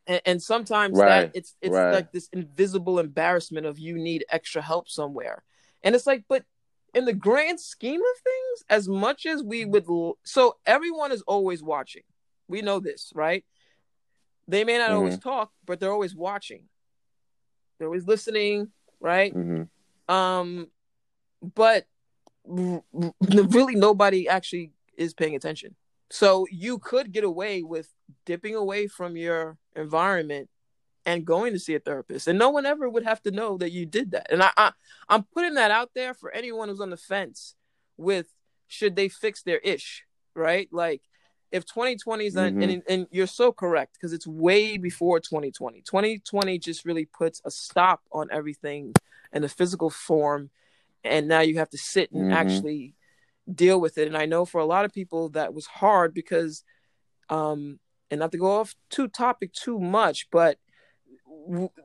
and, 0.07 0.21
and, 0.27 0.43
sometimes 0.43 0.99
right. 0.99 1.09
that 1.09 1.31
it's 1.35 1.55
it's 1.63 1.75
right. 1.75 1.93
like 1.93 2.13
this 2.13 2.29
invisible 2.33 2.99
embarrassment 2.99 3.67
of 3.67 3.79
you 3.79 3.97
need 3.97 4.25
extra 4.31 4.61
help 4.61 4.89
somewhere 4.89 5.43
and 5.83 5.95
it's 5.95 6.07
like 6.07 6.25
but 6.29 6.45
in 6.95 7.05
the 7.05 7.13
grand 7.13 7.61
scheme 7.61 8.01
of 8.01 8.23
things 8.23 8.65
as 8.69 8.89
much 8.89 9.25
as 9.27 9.43
we 9.43 9.65
would 9.65 9.87
so 10.25 10.57
everyone 10.67 11.13
is 11.13 11.23
always 11.23 11.63
watching 11.63 12.03
We 12.49 12.63
know 12.63 12.81
this, 12.81 13.13
right? 13.15 13.45
They 14.49 14.65
may 14.65 14.77
not 14.79 14.89
Mm-hmm. 14.91 14.97
always 14.99 15.19
talk, 15.19 15.53
but 15.65 15.79
they're 15.79 15.93
always 15.93 16.17
watching. 16.17 16.65
They're 17.79 17.87
always 17.87 18.07
listening, 18.09 18.73
right? 18.99 19.33
Mm-hmm. 19.33 20.15
Um, 20.15 20.67
but 21.55 21.87
r- 22.45 22.83
r- 22.93 23.15
really 23.21 23.77
nobody 23.77 24.29
actually 24.29 24.73
is 24.97 25.15
paying 25.15 25.37
attention. 25.37 25.77
So 26.11 26.47
you 26.51 26.79
could 26.81 27.13
get 27.13 27.23
away 27.23 27.63
with 27.63 27.89
dipping 28.27 28.57
away 28.57 28.89
from 28.89 29.17
your 29.17 29.57
environment 29.77 30.49
and 31.07 31.25
going 31.25 31.53
to 31.53 31.59
see 31.59 31.75
a 31.75 31.81
therapist, 31.81 32.29
and 32.29 32.39
no 32.39 32.51
one 32.51 32.67
ever 32.67 32.89
would 32.89 33.05
have 33.05 33.23
to 33.23 33.31
know 33.31 33.57
that 33.59 33.73
you 33.73 33.87
did 33.87 34.11
that. 34.11 34.27
And 34.31 34.43
I, 34.43 34.51
I 34.57 34.73
I'm 35.09 35.23
putting 35.25 35.55
that 35.55 35.71
out 35.71 35.91
there 35.95 36.13
for 36.15 36.31
anyone 36.31 36.69
who's 36.69 36.81
on 36.81 36.91
the 36.91 36.97
fence 36.97 37.55
with 37.97 38.27
should 38.69 38.97
they 38.97 39.09
fix 39.09 39.43
their 39.43 39.59
ish, 39.59 40.05
right? 40.35 40.69
Like 40.71 41.03
if 41.53 41.65
2020 41.65 42.27
is 42.27 42.35
Mhm. 42.37 42.63
and 42.63 42.83
and 42.89 43.07
you're 43.11 43.27
so 43.27 43.51
correct 43.51 43.95
because 43.95 44.13
it's 44.13 44.27
way 44.27 44.77
before 44.77 45.21
2020. 45.21 45.81
2020 45.83 46.59
just 46.59 46.85
really 46.85 47.07
puts 47.07 47.41
a 47.45 47.51
stop 47.51 48.03
on 48.13 48.29
everything 48.31 48.93
in 49.33 49.43
the 49.43 49.49
physical 49.49 49.91
form, 49.91 50.51
and 51.03 51.27
now 51.29 51.41
you 51.41 51.59
have 51.59 51.71
to 51.71 51.79
sit 51.79 52.13
and 52.13 52.27
Mhm. 52.27 52.33
actually 52.33 52.95
deal 53.53 53.81
with 53.81 53.99
it. 53.99 54.07
And 54.07 54.17
I 54.17 54.27
know 54.27 54.45
for 54.45 54.61
a 54.61 54.67
lot 54.67 54.85
of 54.85 54.93
people 54.93 55.31
that 55.31 55.55
was 55.55 55.67
hard 55.67 56.15
because, 56.15 56.63
um, 57.29 57.81
and 58.11 58.21
not 58.21 58.33
to 58.33 58.39
go 58.39 58.61
off 58.61 58.75
too 58.89 59.09
topic 59.09 59.53
too 59.53 59.79
much, 59.79 60.29
but 60.31 60.59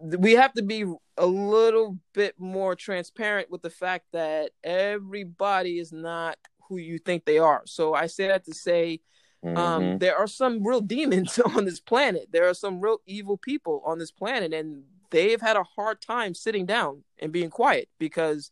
we 0.01 0.33
have 0.33 0.53
to 0.53 0.63
be 0.63 0.85
a 1.17 1.25
little 1.25 1.97
bit 2.13 2.35
more 2.38 2.75
transparent 2.75 3.49
with 3.49 3.61
the 3.61 3.69
fact 3.69 4.05
that 4.11 4.51
everybody 4.63 5.79
is 5.79 5.91
not 5.91 6.38
who 6.67 6.77
you 6.77 6.97
think 6.97 7.25
they 7.25 7.38
are. 7.38 7.61
So 7.65 7.93
I 7.93 8.07
say 8.07 8.27
that 8.27 8.45
to 8.45 8.53
say 8.53 9.01
um, 9.43 9.83
Mhm. 9.83 9.99
there 9.99 10.17
are 10.17 10.27
some 10.27 10.65
real 10.65 10.81
demons 10.81 11.38
on 11.55 11.65
this 11.65 11.79
planet. 11.79 12.29
There 12.31 12.49
are 12.49 12.53
some 12.55 12.81
real 12.81 12.99
evil 13.05 13.38
people 13.38 13.81
on 13.85 13.99
this 13.99 14.11
planet, 14.11 14.53
and 14.53 14.83
they've 15.11 15.39
had 15.39 15.55
a 15.55 15.63
hard 15.63 16.01
time 16.01 16.33
sitting 16.33 16.65
down 16.65 17.03
and 17.19 17.31
being 17.31 17.51
quiet 17.51 17.88
because 17.99 18.51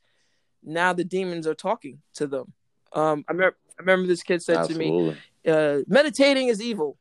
now 0.61 0.93
the 0.93 1.03
demons 1.03 1.47
are 1.47 1.55
talking 1.55 2.01
to 2.13 2.27
them. 2.27 2.53
Um, 2.93 3.25
I 3.27 3.31
remember, 3.33 3.57
I 3.77 3.81
remember 3.81 4.07
this 4.07 4.21
kid 4.23 4.43
said 4.43 4.57
to 4.67 4.75
me, 4.75 4.87
uh, 5.47 5.79
"Meditating 5.87 6.47
is 6.47 6.61
evil," 6.61 6.97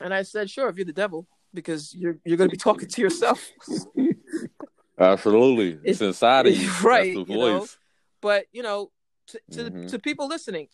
and 0.00 0.12
I 0.14 0.22
said, 0.22 0.48
"Sure, 0.50 0.68
if 0.68 0.76
you're 0.76 0.84
the 0.84 0.92
devil, 0.92 1.26
because 1.54 1.94
you're 1.94 2.16
you're 2.24 2.36
going 2.36 2.48
to 2.50 2.54
be 2.54 2.56
talking 2.58 2.88
to 2.88 3.00
yourself." 3.02 3.50
Absolutely. 4.98 5.70
It's, 5.88 6.00
It's- 6.00 6.00
inside 6.02 6.46
of 6.46 6.54
you. 6.56 6.70
right, 6.82 7.14
you 7.14 7.24
know? 7.26 7.60
voice. 7.60 7.78
but 8.20 8.46
you 8.52 8.62
know 8.62 8.90
to 9.28 9.40
to, 9.52 9.70
Mhm. 9.70 9.88
to 9.90 9.98
people 9.98 10.26
listening 10.28 10.68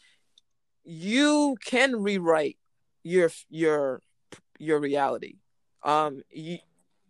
you 0.84 1.56
can 1.64 2.02
rewrite 2.02 2.56
your 3.02 3.30
your 3.48 4.00
your 4.58 4.78
reality 4.80 5.36
um 5.82 6.22
you 6.30 6.58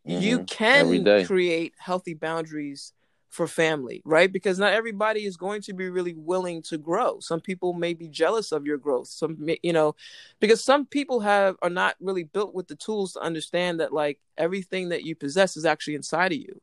you 0.04 0.38
Mhm. 0.40 0.52
Every 0.60 0.98
can 1.04 1.26
create 1.26 1.72
healthy 1.78 2.14
boundaries 2.14 2.92
for 3.28 3.46
family 3.46 4.00
right? 4.04 4.32
Because 4.32 4.58
not 4.58 4.72
everybody 4.72 5.24
is 5.26 5.36
going 5.36 5.60
to 5.62 5.74
be 5.74 5.88
really 5.90 6.14
willing 6.14 6.62
to 6.62 6.78
grow. 6.78 7.18
Some 7.20 7.40
people 7.40 7.72
may 7.72 7.92
be 7.92 8.08
jealous 8.08 8.52
of 8.52 8.64
your 8.66 8.78
growth. 8.78 9.08
Some 9.08 9.36
you 9.62 9.72
know 9.72 9.94
because 10.40 10.62
some 10.64 10.86
people 10.86 11.20
have 11.20 11.56
are 11.62 11.70
not 11.70 11.96
really 12.00 12.24
built 12.24 12.54
with 12.54 12.68
the 12.68 12.76
tools 12.76 13.12
to 13.14 13.20
understand 13.20 13.80
that 13.80 13.92
like 13.92 14.20
everything 14.38 14.90
that 14.90 15.04
you 15.04 15.14
possess 15.14 15.56
is 15.56 15.64
actually 15.64 15.96
inside 15.96 16.32
of 16.32 16.38
you. 16.38 16.60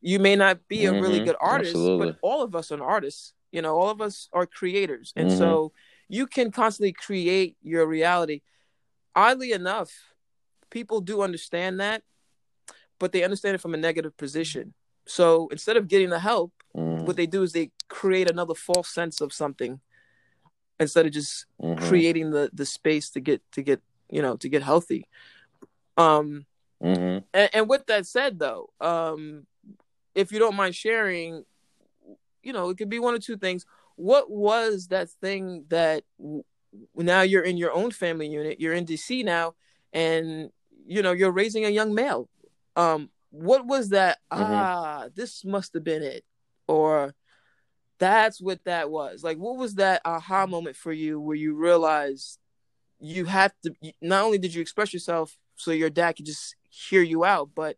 You 0.00 0.18
may 0.18 0.36
not 0.36 0.66
be 0.68 0.84
a 0.86 0.92
really 0.92 1.20
Mhm. 1.20 1.24
good 1.24 1.36
artist 1.40 1.70
Absolutely. 1.76 2.06
but 2.06 2.18
all 2.22 2.42
of 2.42 2.54
us 2.54 2.70
are 2.72 2.82
artists 2.82 3.32
you 3.52 3.62
know 3.62 3.76
all 3.76 3.90
of 3.90 4.00
us 4.00 4.28
are 4.32 4.46
creators. 4.46 5.12
And 5.16 5.28
Mhm. 5.28 5.38
so 5.38 5.72
you 6.08 6.26
can 6.26 6.50
constantly 6.50 6.92
create 6.92 7.56
your 7.62 7.86
reality. 7.86 8.42
Oddly 9.14 9.52
enough 9.52 9.92
people 10.70 11.00
do 11.00 11.22
understand 11.22 11.78
that 11.80 12.02
but 12.98 13.12
they 13.12 13.22
understand 13.22 13.54
it 13.54 13.60
from 13.60 13.74
a 13.74 13.78
negative 13.78 14.16
position 14.16 14.74
so 15.06 15.48
instead 15.48 15.76
of 15.76 15.88
getting 15.88 16.10
the 16.10 16.18
help 16.20 16.52
Mhm. 16.76 17.04
what 17.06 17.16
they 17.16 17.26
do 17.26 17.42
is 17.42 17.52
they 17.52 17.70
create 17.88 18.30
another 18.30 18.54
false 18.54 18.88
sense 18.88 19.20
of 19.20 19.32
something 19.32 19.80
instead 20.80 21.06
of 21.06 21.12
just 21.12 21.46
Mhm. 21.62 21.76
creating 21.78 22.30
the 22.30 22.50
the 22.52 22.66
space 22.66 23.10
to 23.10 23.20
get 23.20 23.40
to 23.52 23.62
get 23.62 23.80
you 24.10 24.22
know 24.22 24.36
to 24.36 24.48
get 24.48 24.62
healthy 24.62 25.06
um 25.96 26.46
Mhm. 26.82 27.24
and, 27.32 27.50
and 27.54 27.68
with 27.68 27.86
that 27.86 28.06
said 28.06 28.38
though 28.38 28.70
um 28.80 29.46
if 30.14 30.32
you 30.32 30.38
don't 30.38 30.56
mind 30.56 30.74
sharing 30.74 31.44
you 32.42 32.52
know 32.52 32.70
it 32.70 32.76
could 32.78 32.88
be 32.90 32.98
one 32.98 33.14
or 33.14 33.18
two 33.18 33.36
things 33.36 33.64
what 33.96 34.30
was 34.30 34.88
that 34.88 35.08
thing 35.08 35.64
that 35.68 36.04
w- 36.18 36.42
now 36.96 37.22
you're 37.22 37.42
in 37.44 37.56
your 37.56 37.72
own 37.72 37.90
family 37.90 38.26
unit 38.28 38.60
you're 38.60 38.74
in 38.74 38.84
dc 38.84 39.24
now 39.24 39.54
and 39.92 40.50
you 40.86 41.00
know 41.02 41.12
you're 41.12 41.30
raising 41.30 41.64
a 41.64 41.70
young 41.70 41.94
male 41.94 42.28
um 42.76 43.08
what 43.34 43.66
was 43.66 43.88
that 43.90 44.18
Mhm. 44.34 44.70
ah 44.70 45.06
this 45.14 45.44
must 45.44 45.74
have 45.74 45.84
been 45.84 46.02
it 46.02 46.24
or 46.68 47.14
that's 47.98 48.40
what 48.40 48.60
that 48.64 48.90
was 48.90 49.22
like 49.24 49.38
what 49.38 49.56
was 49.56 49.74
that 49.74 50.00
aha 50.04 50.46
moment 50.46 50.76
for 50.76 50.92
you 50.92 51.20
where 51.20 51.36
you 51.36 51.54
realized 51.54 52.38
you 53.00 53.24
have 53.24 53.52
to 53.62 53.74
not 54.00 54.24
only 54.24 54.38
did 54.38 54.54
you 54.54 54.62
express 54.62 54.92
yourself 54.92 55.36
so 55.56 55.70
your 55.72 55.90
dad 55.90 56.16
could 56.16 56.26
just 56.26 56.54
hear 56.68 57.02
you 57.02 57.24
out 57.24 57.50
but 57.54 57.76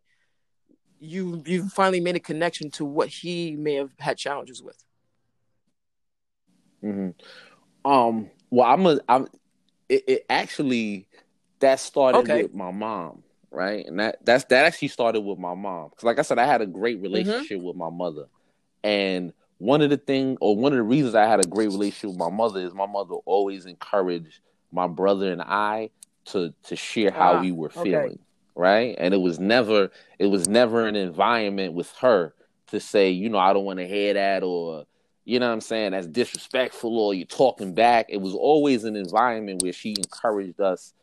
you 0.99 1.41
you 1.45 1.67
finally 1.69 1.99
made 1.99 2.15
a 2.15 2.19
connection 2.19 2.69
to 2.71 2.85
what 2.85 3.07
he 3.09 3.55
may 3.55 3.75
have 3.75 3.91
had 3.99 4.17
challenges 4.17 4.61
with 4.61 4.83
hmm 6.81 7.09
Um. 7.85 8.29
Well, 8.49 8.67
I'm 8.71 8.85
a. 8.85 8.99
I'm. 9.07 9.27
It, 9.89 10.03
it 10.07 10.25
actually 10.29 11.07
that 11.59 11.79
started 11.79 12.19
Okay. 12.19 12.43
with 12.43 12.53
my 12.53 12.71
mom, 12.71 13.23
right? 13.57 13.87
And 13.87 13.99
that 13.99 14.23
that's 14.23 14.43
that 14.45 14.65
actually 14.65 14.89
started 14.89 15.21
with 15.21 15.39
my 15.39 15.55
mom 15.55 15.89
because, 15.89 16.03
like 16.03 16.19
I 16.19 16.21
said, 16.21 16.37
I 16.37 16.45
had 16.45 16.61
a 16.61 16.67
great 16.67 17.01
relationship 17.01 17.59
with 17.59 17.75
my 17.75 17.89
mother, 17.89 18.25
and 18.83 19.33
one 19.57 19.81
of 19.81 19.89
the 19.89 19.97
thing 19.97 20.37
or 20.39 20.55
one 20.55 20.73
of 20.73 20.77
the 20.77 20.83
reasons 20.83 21.15
I 21.15 21.25
had 21.25 21.39
a 21.43 21.47
great 21.47 21.69
relationship 21.69 22.11
with 22.11 22.19
my 22.19 22.29
mother 22.29 22.61
is 22.61 22.75
my 22.75 22.85
mother 22.85 23.15
always 23.25 23.65
encouraged 23.65 24.41
my 24.71 24.85
brother 24.87 25.31
and 25.31 25.41
I 25.41 25.89
to 26.25 26.53
to 26.65 26.75
share 26.75 27.09
how 27.09 27.33
Ah, 27.33 27.41
we 27.41 27.51
were 27.51 27.69
okay. 27.69 27.83
feeling, 27.83 28.19
right? 28.55 28.95
And 28.99 29.15
it 29.15 29.17
was 29.17 29.39
never 29.39 29.89
it 30.19 30.27
was 30.27 30.47
never 30.47 30.85
an 30.85 30.95
environment 30.95 31.73
with 31.73 31.91
her 32.01 32.35
to 32.67 32.79
say, 32.79 33.09
you 33.09 33.27
know, 33.29 33.39
I 33.39 33.53
don't 33.53 33.65
want 33.65 33.79
to 33.79 33.87
hear 33.87 34.13
that 34.13 34.43
or 34.43 34.85
you 35.25 35.39
know 35.39 35.47
what 35.47 35.53
I'm 35.53 35.61
saying, 35.61 35.91
that's 35.91 36.07
disrespectful 36.07 36.99
or 36.99 37.15
you're 37.15 37.25
talking 37.25 37.73
back. 37.73 38.05
It 38.09 38.21
was 38.21 38.35
always 38.35 38.83
an 38.83 38.95
environment 38.95 39.63
where 39.63 39.73
she 39.73 39.95
encouraged 39.97 40.61
us 40.61 40.93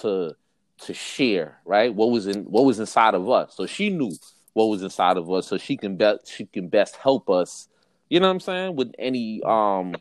to 0.00 0.36
to 0.80 0.94
share, 0.94 1.58
right? 1.64 1.94
What 1.94 2.10
was 2.10 2.26
in 2.26 2.44
what 2.44 2.64
was 2.64 2.78
inside 2.80 3.14
of 3.14 3.28
us. 3.28 3.54
So 3.56 3.66
she 3.66 3.90
knew 3.90 4.12
what 4.54 4.66
was 4.66 4.82
inside 4.82 5.16
of 5.16 5.30
us 5.30 5.46
so 5.46 5.58
she 5.58 5.76
can 5.76 5.96
best 5.96 6.30
she 6.30 6.46
can 6.46 6.68
best 6.68 6.96
help 6.96 7.30
us, 7.30 7.68
you 8.08 8.20
know 8.20 8.26
what 8.28 8.32
I'm 8.34 8.40
saying, 8.40 8.76
with 8.76 8.92
any 8.98 9.42
um 9.44 9.94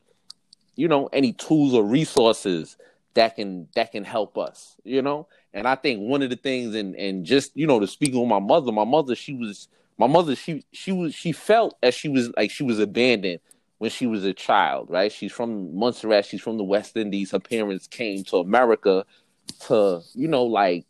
you 0.75 0.87
know, 0.87 1.09
any 1.11 1.33
tools 1.33 1.73
or 1.73 1.83
resources 1.83 2.77
that 3.15 3.35
can 3.35 3.67
that 3.75 3.91
can 3.91 4.03
help 4.03 4.37
us, 4.37 4.75
you 4.83 5.01
know? 5.01 5.27
And 5.53 5.67
I 5.67 5.75
think 5.75 6.01
one 6.01 6.21
of 6.21 6.29
the 6.29 6.35
things 6.35 6.75
and 6.75 6.95
and 6.95 7.25
just, 7.25 7.55
you 7.55 7.67
know, 7.67 7.79
to 7.79 7.87
speak 7.87 8.13
with 8.13 8.27
my 8.27 8.39
mother, 8.39 8.71
my 8.71 8.85
mother 8.85 9.15
she 9.15 9.33
was 9.33 9.67
my 9.97 10.07
mother 10.07 10.35
she 10.35 10.63
she 10.71 10.91
was 10.91 11.13
she 11.15 11.31
felt 11.31 11.77
as 11.81 11.95
she 11.95 12.09
was 12.09 12.31
like 12.37 12.51
she 12.51 12.63
was 12.63 12.79
abandoned 12.79 13.39
when 13.79 13.91
she 13.91 14.07
was 14.07 14.23
a 14.23 14.33
child, 14.33 14.89
right? 14.89 15.11
She's 15.11 15.31
from 15.31 15.75
Montserrat, 15.77 16.25
she's 16.25 16.41
from 16.41 16.57
the 16.57 16.63
West 16.63 16.95
Indies. 16.95 17.31
Her 17.31 17.39
parents 17.39 17.87
came 17.87 18.23
to 18.25 18.37
America 18.37 19.05
to, 19.67 20.03
you 20.13 20.27
know, 20.27 20.43
like 20.45 20.85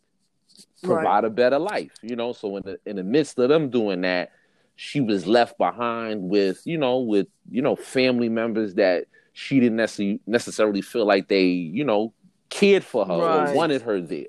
provide 0.82 1.24
a 1.24 1.30
better 1.30 1.58
life, 1.58 1.92
you 2.02 2.16
know. 2.16 2.32
So 2.32 2.56
in 2.56 2.62
the 2.64 2.78
in 2.86 2.96
the 2.96 3.04
midst 3.04 3.38
of 3.38 3.48
them 3.48 3.70
doing 3.70 4.02
that, 4.02 4.30
she 4.76 5.00
was 5.00 5.26
left 5.26 5.58
behind 5.58 6.22
with, 6.30 6.60
you 6.64 6.78
know, 6.78 6.98
with, 7.00 7.26
you 7.50 7.62
know, 7.62 7.76
family 7.76 8.28
members 8.28 8.74
that 8.74 9.06
she 9.32 9.60
didn't 9.60 9.76
necessarily 9.76 10.20
necessarily 10.26 10.82
feel 10.82 11.06
like 11.06 11.28
they, 11.28 11.44
you 11.44 11.84
know, 11.84 12.14
cared 12.50 12.84
for 12.84 13.06
her 13.06 13.12
Right. 13.12 13.48
or 13.48 13.52
wanted 13.54 13.82
her 13.82 14.00
there. 14.00 14.26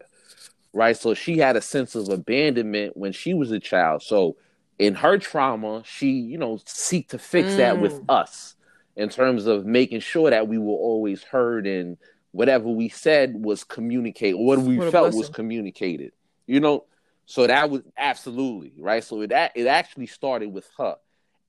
Right. 0.73 0.95
So 0.97 1.13
she 1.13 1.37
had 1.37 1.55
a 1.55 1.61
sense 1.61 1.95
of 1.95 2.09
abandonment 2.09 2.95
when 2.95 3.11
she 3.11 3.33
was 3.33 3.51
a 3.51 3.59
child. 3.59 4.03
So 4.03 4.37
in 4.77 4.95
her 4.95 5.17
trauma, 5.17 5.83
she, 5.85 6.11
you 6.11 6.37
know, 6.37 6.59
seek 6.65 7.09
to 7.09 7.19
fix 7.19 7.55
that 7.55 7.79
with 7.79 7.99
Mm. 8.01 8.05
us 8.09 8.55
in 8.95 9.09
terms 9.09 9.45
of 9.47 9.65
making 9.65 10.01
sure 10.01 10.29
that 10.29 10.47
we 10.47 10.57
were 10.57 10.73
always 10.75 11.23
heard 11.23 11.65
and 11.65 11.97
whatever 12.31 12.69
we 12.69 12.89
said 12.89 13.33
was 13.35 13.63
communicated, 13.63 14.37
what 14.37 14.59
we 14.59 14.77
What 14.77 14.91
felt 14.91 15.13
was 15.15 15.29
communicated. 15.29 16.11
You 16.47 16.59
know, 16.59 16.85
so 17.25 17.45
that 17.45 17.69
was 17.69 17.81
absolutely 17.97 18.73
right. 18.79 19.03
So 19.03 19.21
it 19.21 19.31
it 19.55 19.67
actually 19.67 20.07
started 20.07 20.51
with 20.51 20.67
her, 20.77 20.95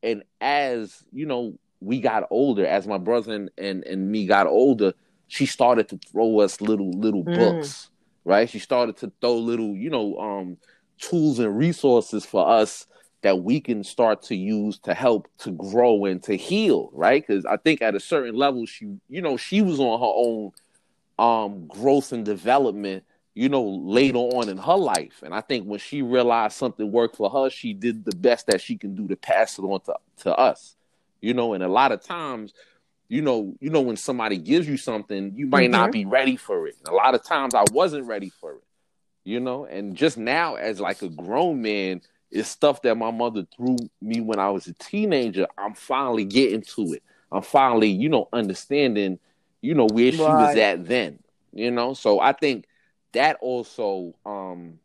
and 0.03 0.23
as 0.41 1.03
you 1.13 1.27
know, 1.27 1.59
we 1.81 2.01
got 2.01 2.27
older. 2.31 2.67
As 2.67 2.87
my 2.87 2.99
brother 2.99 3.35
and 3.35 3.51
and, 3.57 3.85
and 3.85 4.11
me 4.11 4.27
got 4.27 4.47
older, 4.47 4.93
she 5.29 5.47
started 5.47 5.89
to 5.89 5.99
throw 6.11 6.41
us 6.41 6.61
little 6.61 6.91
little 6.91 7.25
Mm. 7.25 7.35
books. 7.35 7.91
Right, 8.23 8.51
she 8.51 8.59
started 8.59 8.99
to 8.99 9.11
throw 9.23 9.37
little, 9.39 9.75
you 9.75 9.89
know, 9.89 10.19
um, 10.19 10.59
tools 11.01 11.39
and 11.39 11.57
resources 11.57 12.27
for 12.27 12.47
us 12.47 12.87
that 13.23 13.43
we 13.43 13.61
can 13.61 13.83
start 13.83 14.23
to 14.25 14.37
use 14.37 14.79
to 14.81 14.93
help 14.93 15.27
to 15.39 15.51
grow 15.53 16.05
and 16.05 16.23
to 16.25 16.37
heal. 16.37 16.91
Right, 16.93 17.27
because 17.27 17.47
I 17.47 17.57
think 17.57 17.81
at 17.81 17.95
a 17.95 18.01
certain 18.01 18.35
level, 18.35 18.67
she, 18.67 18.99
you 19.09 19.23
know, 19.23 19.39
she 19.39 19.63
was 19.63 19.81
on 19.81 19.99
her 19.99 20.13
own 20.15 20.51
um 21.21 21.67
growth 21.67 22.13
and 22.13 22.25
development 22.25 23.05
you 23.35 23.49
know 23.49 23.63
later 23.63 24.19
on 24.19 24.49
in 24.49 24.57
her 24.57 24.77
life. 24.77 25.23
And 25.23 25.35
i 25.35 25.41
think 25.43 25.67
when 25.67 25.79
she 25.79 26.03
realized 26.03 26.57
something 26.57 26.91
worked 26.91 27.17
for 27.17 27.29
her 27.29 27.51
she 27.51 27.75
did 27.75 28.05
the 28.05 28.17
best 28.17 28.47
that 28.47 28.61
she 28.61 28.77
can 28.77 28.95
do 28.95 29.07
to 29.07 29.17
pass 29.17 29.59
it 29.59 29.63
on 29.63 29.81
to, 29.83 29.95
to 30.23 30.35
us 30.35 30.77
you 31.21 31.35
know? 31.35 31.53
And 31.53 31.63
a 31.63 31.69
lot 31.69 31.93
of 31.93 32.03
times 32.03 32.55
you 33.09 33.21
know 33.21 33.55
you 33.61 33.69
know 33.69 33.83
when 33.83 33.99
somebody 33.99 34.39
gives 34.39 34.67
you 34.67 34.79
something 34.79 35.35
you 35.37 35.47
might 35.47 35.65
mm-hmm. 35.65 35.73
not 35.73 35.93
be 35.93 36.07
ready 36.07 36.37
for 36.37 36.67
it. 36.67 36.77
A 36.89 36.93
lot 36.93 37.15
of 37.15 37.23
times 37.23 37.55
i 37.55 37.65
wasn't 37.71 38.07
ready 38.07 38.31
for 38.31 38.55
it 38.55 38.65
you 39.23 39.41
know? 39.41 39.67
And 39.67 39.95
just 39.95 40.17
now 40.17 40.55
as 40.55 40.81
like 40.81 41.03
a 41.03 41.09
grown 41.09 41.61
man 41.61 42.01
it's 42.31 42.49
stuff 42.49 42.81
that 42.83 42.97
my 42.97 43.11
mother 43.11 43.45
threw 43.55 43.77
me 44.01 44.21
when 44.21 44.39
i 44.39 44.49
was 44.49 44.67
a 44.69 44.73
teenager. 44.75 45.47
I'm 45.59 45.75
finally 45.75 46.25
getting 46.25 46.63
to 46.63 46.95
it. 46.95 47.03
I'm 47.31 47.43
finally 47.43 47.91
you 47.91 48.09
know 48.09 48.29
understanding 48.33 49.19
you 49.61 49.75
know 49.75 49.87
where 49.87 50.07
right. 50.07 50.15
she 50.15 50.21
was 50.21 50.57
at 50.57 50.87
then 50.87 51.19
you 51.53 51.71
know? 51.71 51.95
So 51.95 52.21
i 52.21 52.33
think 52.33 52.67
that 53.13 53.37
also 53.41 54.15
um 54.25 54.79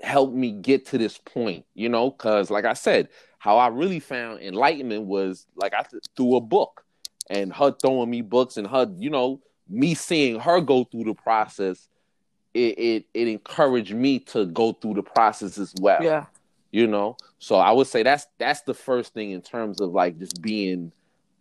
helped 0.00 0.34
me 0.34 0.50
get 0.52 0.86
to 0.86 0.98
this 0.98 1.18
point 1.18 1.64
you 1.74 1.88
know? 1.88 2.10
Because 2.10 2.50
like 2.50 2.64
i 2.64 2.74
said 2.74 3.08
how 3.38 3.58
i 3.58 3.68
really 3.68 4.00
found 4.00 4.40
enlightenment 4.40 5.04
was 5.04 5.46
like 5.56 5.72
i 5.74 5.82
th- 5.82 6.02
through 6.16 6.36
a 6.36 6.40
book 6.40 6.84
and 7.30 7.52
her 7.52 7.74
throwing 7.80 8.10
me 8.10 8.20
books 8.20 8.56
and 8.56 8.66
her 8.66 8.90
you 8.98 9.10
know 9.10 9.40
me 9.68 9.94
seeing 9.94 10.38
her 10.38 10.60
go 10.60 10.84
through 10.84 11.04
the 11.04 11.14
process 11.14 11.88
it, 12.52 12.78
it 12.78 13.06
it 13.14 13.28
encouraged 13.28 13.94
me 13.94 14.18
to 14.18 14.46
go 14.46 14.72
through 14.72 14.94
the 14.94 15.02
process 15.02 15.58
as 15.58 15.74
well 15.80 16.02
yeah. 16.02 16.26
you 16.70 16.86
know? 16.86 17.16
So 17.38 17.56
i 17.56 17.70
would 17.70 17.86
say 17.86 18.02
that's 18.02 18.26
that's 18.38 18.62
the 18.62 18.74
first 18.74 19.14
thing 19.14 19.30
in 19.30 19.40
terms 19.40 19.80
of 19.80 19.92
like 19.92 20.18
just 20.18 20.40
being 20.42 20.92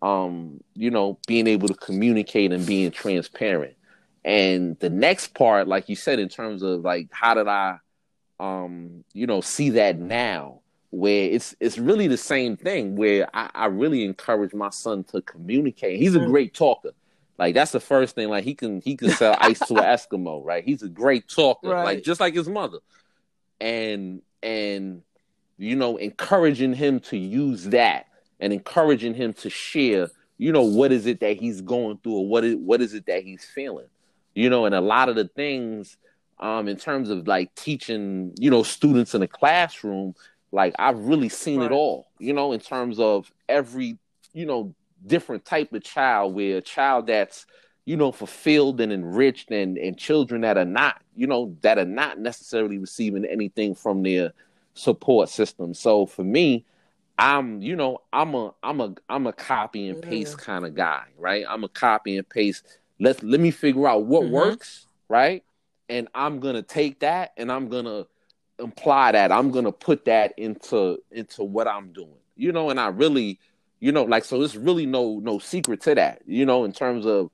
um, 0.04 0.62
you 0.76 0.92
know, 0.92 1.18
being 1.26 1.48
able 1.48 1.70
to 1.70 1.74
communicate 1.74 2.52
and 2.52 2.66
being 2.66 2.92
transparent. 2.92 3.76
And 4.26 4.78
the 4.80 4.90
next 4.90 5.34
part, 5.34 5.68
like 5.68 5.90
you 5.90 5.96
said, 5.96 6.20
in 6.20 6.30
terms 6.30 6.62
of 6.62 6.82
like 6.82 7.08
how 7.12 7.34
did 7.34 7.48
I 7.48 7.80
um, 8.40 9.06
you 9.14 9.26
know, 9.26 9.40
see 9.42 9.70
that 9.72 9.98
now, 9.98 10.60
where 10.90 11.30
it's 11.30 11.56
it's 11.60 11.78
really 11.78 12.08
the 12.08 12.18
same 12.18 12.58
thing 12.58 12.96
where 12.96 13.30
I, 13.34 13.50
I 13.54 13.66
really 13.68 14.04
encourage 14.04 14.54
my 14.54 14.70
son 14.70 15.06
to 15.06 15.22
communicate. 15.22 16.00
He's 16.00 16.16
a 16.16 16.20
great 16.26 16.54
talker. 16.54 16.92
Like 17.38 17.56
that's 17.56 17.72
the 17.72 17.80
first 17.80 18.16
thing. 18.16 18.30
Like 18.30 18.44
he 18.44 18.54
can 18.54 18.82
he 18.82 18.98
can 18.98 19.10
sell 19.12 19.38
ice 19.40 19.60
to 19.60 19.76
an 19.76 19.84
Eskimo, 19.84 20.44
right? 20.44 20.64
He's 20.64 20.84
a 20.84 20.90
great 20.90 21.30
talker, 21.30 21.70
right. 21.70 21.84
like 21.84 22.04
just 22.04 22.20
like 22.20 22.36
his 22.36 22.50
mother. 22.50 22.80
And 23.62 24.22
and 24.42 25.02
you 25.58 25.76
know, 25.78 25.96
encouraging 25.96 26.74
him 26.74 27.00
to 27.00 27.18
use 27.18 27.66
that 27.66 28.08
and 28.44 28.52
encouraging 28.52 29.14
him 29.14 29.32
to 29.32 29.50
share, 29.50 30.10
you 30.38 30.52
know, 30.52 30.64
what 30.64 30.92
is 30.92 31.06
it 31.06 31.22
that 31.22 31.38
he's 31.38 31.62
going 31.62 31.98
through 32.00 32.14
or 32.14 32.28
what 32.28 32.44
is 32.44 32.56
what 32.58 32.82
is 32.82 32.94
it 32.94 33.06
that 33.06 33.24
he's 33.24 33.46
feeling. 33.46 33.88
You 34.36 34.50
know, 34.50 34.66
and 34.66 34.76
a 34.76 34.82
lot 34.82 35.08
of 35.08 35.16
the 35.16 35.30
things 35.30 35.98
um 36.40 36.68
in 36.68 36.76
terms 36.76 37.10
of 37.10 37.26
like 37.26 37.56
teaching, 37.56 38.34
you 38.38 38.52
know, 38.52 38.62
students 38.62 39.16
in 39.16 39.22
a 39.22 39.28
classroom, 39.30 40.14
like 40.52 40.76
I've 40.78 41.00
really 41.00 41.30
seen 41.30 41.62
right. 41.62 41.68
it 41.68 41.74
all, 41.74 42.08
you 42.20 42.34
know, 42.34 42.52
in 42.52 42.60
terms 42.60 43.00
of 43.00 43.32
every, 43.48 43.98
you 44.34 44.46
know, 44.46 44.76
different 45.08 45.46
type 45.46 45.72
of 45.72 45.82
child 45.82 46.36
where 46.36 46.58
a 46.58 46.62
child 46.62 47.08
that's 47.08 47.46
you 47.86 47.96
know 47.96 48.12
fulfilled 48.12 48.82
and 48.82 48.92
enriched 48.92 49.52
and 49.52 49.78
and 49.78 49.98
children 49.98 50.42
that 50.42 50.58
are 50.58 50.66
not 50.66 51.02
you 51.16 51.28
know 51.28 51.56
that 51.62 51.78
are 51.78 51.86
not 51.86 52.20
necessarily 52.20 52.78
receiving 52.78 53.26
anything 53.26 53.74
from 53.76 54.04
their 54.04 54.32
support 54.74 55.30
system 55.30 55.74
so 55.74 56.06
for 56.06 56.24
me 56.24 56.66
I'm, 57.18 57.62
you 57.62 57.76
know, 57.76 58.00
I'm 58.12 58.34
a 58.34 58.54
I'm 58.64 58.82
a 58.82 58.96
I'm 59.08 59.28
a 59.28 59.34
copy 59.34 59.88
and 59.88 60.02
paste 60.02 60.38
mm. 60.38 60.42
kind 60.42 60.66
of 60.66 60.74
guy, 60.76 61.04
right? 61.18 61.46
I'm 61.48 61.64
a 61.64 61.70
copy 61.70 62.18
and 62.18 62.28
paste. 62.28 62.66
Let's 63.00 63.22
let 63.22 63.40
me 63.40 63.52
figure 63.52 63.88
out 63.88 64.06
what 64.06 64.24
mm-hmm. 64.24 64.34
works, 64.34 64.88
right? 65.10 65.44
And 65.90 66.08
I'm 66.16 66.40
gonna 66.40 66.64
take 66.64 67.00
that 67.02 67.34
and 67.38 67.52
I'm 67.52 67.70
gonna 67.70 68.06
imply 68.60 69.12
that. 69.12 69.32
I'm 69.32 69.52
gonna 69.52 69.72
put 69.72 70.06
that 70.06 70.34
into 70.38 70.98
into 71.12 71.44
what 71.44 71.68
I'm 71.68 71.94
doing. 71.94 72.18
You 72.36 72.52
know, 72.52 72.72
and 72.72 72.80
I 72.80 72.88
really, 72.88 73.40
you 73.80 73.92
know, 73.92 74.04
like 74.04 74.26
so 74.26 74.42
it's 74.42 74.56
really 74.56 74.88
no 74.88 75.20
no 75.20 75.38
secret 75.38 75.82
to 75.82 75.96
that, 75.96 76.22
you 76.26 76.46
know, 76.46 76.64
in 76.64 76.74
terms 76.74 77.06
of 77.06 77.30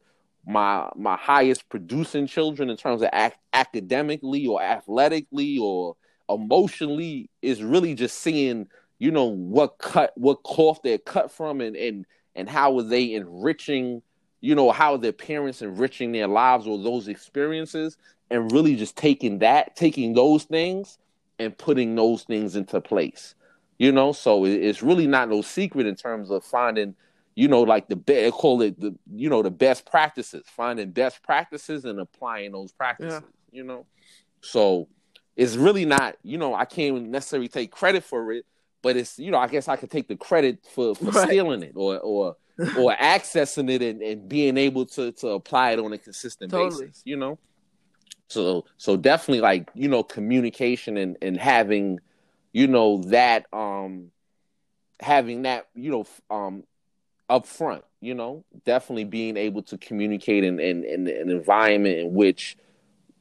my 0.45 0.89
my 0.95 1.15
highest 1.15 1.69
producing 1.69 2.27
children 2.27 2.69
in 2.69 2.75
terms 2.75 3.01
of 3.01 3.09
ac- 3.13 3.35
academically 3.53 4.45
or 4.47 4.61
athletically 4.61 5.57
or 5.57 5.95
emotionally 6.29 7.29
is 7.41 7.63
really 7.63 7.93
just 7.93 8.19
seeing 8.19 8.67
you 8.99 9.11
know 9.11 9.25
what 9.25 9.77
cut 9.79 10.11
what 10.15 10.43
cloth 10.43 10.81
they're 10.83 10.97
cut 10.97 11.31
from 11.31 11.61
and 11.61 11.75
and 11.75 12.05
and 12.35 12.49
how 12.49 12.77
are 12.77 12.83
they 12.83 13.13
enriching 13.13 14.01
you 14.41 14.53
know 14.53 14.71
how 14.71 14.93
are 14.93 14.97
their 14.97 15.11
parents 15.11 15.61
enriching 15.61 16.11
their 16.11 16.27
lives 16.27 16.67
or 16.67 16.77
those 16.77 17.07
experiences 17.07 17.97
and 18.29 18.51
really 18.51 18.75
just 18.75 18.95
taking 18.95 19.39
that 19.39 19.75
taking 19.75 20.13
those 20.13 20.43
things 20.43 20.97
and 21.39 21.57
putting 21.57 21.95
those 21.95 22.23
things 22.23 22.55
into 22.55 22.79
place 22.79 23.35
you 23.79 23.91
know 23.91 24.11
so 24.11 24.45
it's 24.45 24.83
really 24.83 25.07
not 25.07 25.29
no 25.29 25.41
secret 25.41 25.87
in 25.87 25.95
terms 25.95 26.29
of 26.29 26.43
finding 26.43 26.93
you 27.35 27.47
know 27.47 27.61
like 27.61 27.87
the 27.87 27.95
best 27.95 28.33
call 28.33 28.61
it 28.61 28.79
the 28.79 28.93
you 29.15 29.29
know 29.29 29.41
the 29.41 29.51
best 29.51 29.89
practices 29.89 30.43
finding 30.45 30.91
best 30.91 31.23
practices 31.23 31.85
and 31.85 31.99
applying 31.99 32.51
those 32.51 32.71
practices 32.73 33.21
yeah. 33.23 33.57
you 33.57 33.63
know 33.63 33.85
so 34.41 34.87
it's 35.37 35.55
really 35.55 35.85
not 35.85 36.17
you 36.21 36.37
know 36.37 36.53
i 36.53 36.65
can't 36.65 37.07
necessarily 37.07 37.47
take 37.47 37.71
credit 37.71 38.03
for 38.03 38.33
it 38.33 38.45
but 38.81 38.97
it's 38.97 39.19
you 39.19 39.31
know 39.31 39.37
I 39.37 39.47
guess 39.47 39.67
I 39.67 39.75
could 39.75 39.91
take 39.91 40.07
the 40.07 40.15
credit 40.15 40.65
for, 40.73 40.95
for 40.95 41.05
right. 41.05 41.27
stealing 41.27 41.63
it 41.63 41.73
or 41.75 41.99
or 41.99 42.35
or 42.77 42.93
accessing 42.95 43.69
it 43.71 43.81
and, 43.81 44.01
and 44.01 44.27
being 44.27 44.57
able 44.57 44.85
to 44.85 45.11
to 45.13 45.29
apply 45.29 45.71
it 45.71 45.79
on 45.79 45.93
a 45.93 45.97
consistent 45.97 46.51
totally. 46.51 46.87
basis. 46.87 47.01
You 47.05 47.15
know, 47.15 47.39
so 48.27 48.65
so 48.77 48.97
definitely 48.97 49.41
like 49.41 49.69
you 49.73 49.87
know 49.87 50.03
communication 50.03 50.97
and 50.97 51.17
and 51.21 51.37
having 51.37 51.99
you 52.53 52.67
know 52.67 53.01
that 53.03 53.45
um 53.53 54.11
having 54.99 55.43
that 55.43 55.67
you 55.73 55.91
know 55.91 56.05
um 56.29 56.63
up 57.29 57.45
front 57.45 57.83
you 58.01 58.13
know 58.13 58.43
definitely 58.65 59.03
being 59.03 59.37
able 59.37 59.61
to 59.61 59.77
communicate 59.77 60.43
in, 60.43 60.59
in, 60.59 60.83
in 60.83 61.07
an 61.07 61.29
environment 61.29 61.99
in 61.99 62.13
which 62.13 62.57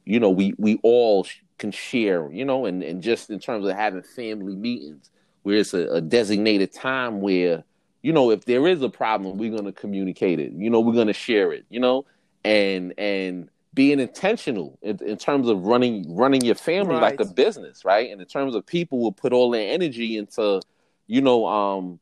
you 0.05 0.19
know 0.19 0.29
we 0.29 0.53
we 0.57 0.79
all 0.83 1.25
can 1.57 1.71
share 1.71 2.29
you 2.31 2.43
know 2.43 2.65
and, 2.65 2.83
and 2.83 3.01
just 3.01 3.29
in 3.29 3.39
terms 3.39 3.65
of 3.65 3.75
having 3.75 4.01
family 4.01 4.55
meetings 4.55 5.11
where 5.43 5.57
it's 5.57 5.73
a, 5.73 5.87
a 5.87 6.01
designated 6.01 6.73
time 6.73 7.21
where 7.21 7.63
you 8.01 8.13
know 8.13 8.31
if 8.31 8.45
there 8.45 8.67
is 8.67 8.81
a 8.81 8.89
problem 8.89 9.37
we're 9.37 9.51
going 9.51 9.65
to 9.65 9.71
communicate 9.71 10.39
it 10.39 10.51
you 10.53 10.69
know 10.69 10.79
we're 10.79 10.93
going 10.93 11.07
to 11.07 11.13
share 11.13 11.51
it 11.51 11.65
you 11.69 11.79
know? 11.79 12.05
And 12.45 12.93
and 12.97 13.49
being 13.73 13.99
intentional 13.99 14.79
in, 14.81 14.97
in, 15.03 15.17
terms 15.17 15.47
of 15.47 15.63
running 15.63 16.15
running 16.15 16.41
your 16.41 16.55
family 16.55 16.95
right. 16.95 17.01
like 17.01 17.19
a 17.19 17.25
business 17.25 17.83
right? 17.85 18.11
And 18.11 18.21
in 18.21 18.27
terms 18.27 18.55
of 18.55 18.65
people 18.65 18.99
will 18.99 19.11
put 19.11 19.33
all 19.33 19.51
their 19.51 19.73
energy 19.73 20.17
into 20.17 20.61
you 21.07 21.21
know 21.21 21.45
um 21.45 21.99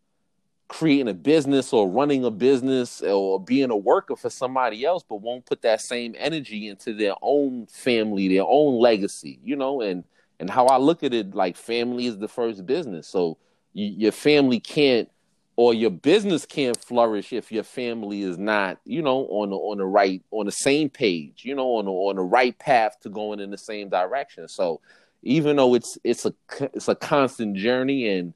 creating 0.67 1.07
a 1.07 1.13
business 1.13 1.71
or 1.71 1.89
running 1.89 2.25
a 2.25 2.31
business 2.31 3.01
or 3.01 3.39
being 3.39 3.71
a 3.71 3.77
worker 3.77 4.15
for 4.15 4.29
somebody 4.29 4.83
else 4.85 5.03
but 5.07 5.21
won't 5.21 5.45
put 5.45 5.61
that 5.61 5.79
same 5.79 6.13
energy 6.17 6.67
into 6.67 6.93
their 6.93 7.13
own 7.21 7.65
family 7.67 8.27
their 8.27 8.45
own 8.45 8.79
legacy 8.79 9.39
you 9.43 9.55
know? 9.55 9.81
And 9.81 10.03
and 10.39 10.49
how 10.49 10.65
I 10.67 10.77
look 10.77 11.03
at 11.03 11.13
it, 11.13 11.33
like 11.33 11.55
family 11.55 12.05
is 12.05 12.17
the 12.17 12.27
first 12.27 12.65
business. 12.65 13.07
So 13.07 13.37
you, 13.73 13.85
your 13.85 14.11
family 14.11 14.59
can't, 14.59 15.09
or 15.55 15.73
your 15.73 15.89
business 15.89 16.45
can't 16.45 16.79
flourish 16.83 17.33
if 17.33 17.51
your 17.51 17.63
family 17.63 18.21
is 18.21 18.37
not, 18.37 18.79
you 18.85 19.01
know, 19.01 19.25
on 19.25 19.49
the 19.49 19.55
on 19.55 19.77
the 19.79 19.85
right, 19.85 20.21
on 20.31 20.45
the 20.45 20.51
same 20.51 20.89
page, 20.89 21.43
you 21.43 21.55
know, 21.55 21.77
on 21.77 21.85
the 21.85 21.91
on 21.91 22.15
the 22.15 22.21
right 22.21 22.57
path 22.59 22.99
to 23.01 23.09
going 23.09 23.39
in 23.39 23.49
the 23.49 23.57
same 23.57 23.89
direction. 23.89 24.47
So 24.47 24.81
even 25.23 25.55
though 25.55 25.73
it's 25.73 25.97
it's 26.03 26.25
a 26.25 26.33
it's 26.73 26.87
a 26.87 26.95
constant 26.95 27.57
journey, 27.57 28.07
and 28.07 28.33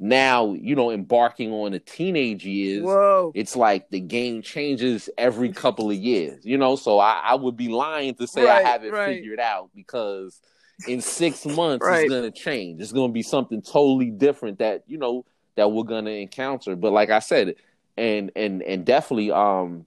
now 0.00 0.54
you 0.54 0.74
know 0.74 0.90
embarking 0.90 1.52
on 1.52 1.70
the 1.70 1.78
teenage 1.78 2.44
years, 2.44 2.82
Whoa. 2.82 3.30
it's 3.34 3.54
like 3.54 3.88
the 3.90 4.00
game 4.00 4.42
changes 4.42 5.08
every 5.16 5.52
couple 5.52 5.88
of 5.88 5.96
years, 5.96 6.44
you 6.44 6.58
know. 6.58 6.74
So 6.74 6.98
I, 6.98 7.22
I 7.24 7.34
would 7.36 7.56
be 7.56 7.68
lying 7.68 8.16
to 8.16 8.26
say 8.26 8.44
right, 8.44 8.64
I 8.64 8.68
have 8.68 8.84
it 8.84 8.92
right. 8.92 9.14
figured 9.14 9.38
out 9.38 9.70
because 9.72 10.42
in 10.86 11.00
six 11.00 11.46
months 11.46 11.86
right. 11.86 12.04
it's 12.04 12.12
gonna 12.12 12.30
change. 12.30 12.80
It's 12.80 12.92
gonna 12.92 13.12
be 13.12 13.22
something 13.22 13.62
totally 13.62 14.10
different 14.10 14.58
that 14.58 14.84
you 14.86 14.98
know 14.98 15.24
that 15.56 15.72
we're 15.72 15.84
gonna 15.84 16.10
encounter. 16.10 16.76
But 16.76 16.92
like 16.92 17.10
I 17.10 17.20
said, 17.20 17.54
and 17.96 18.30
and 18.36 18.62
and 18.62 18.84
definitely 18.84 19.30
um 19.30 19.86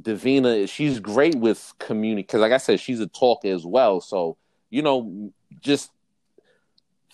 Davina, 0.00 0.68
she's 0.68 1.00
great 1.00 1.36
with 1.36 1.72
community 1.78 2.22
because 2.22 2.40
like 2.40 2.52
I 2.52 2.58
said, 2.58 2.80
she's 2.80 3.00
a 3.00 3.06
talker 3.06 3.48
as 3.48 3.64
well. 3.64 4.00
So, 4.00 4.36
you 4.68 4.82
know, 4.82 5.32
just 5.60 5.90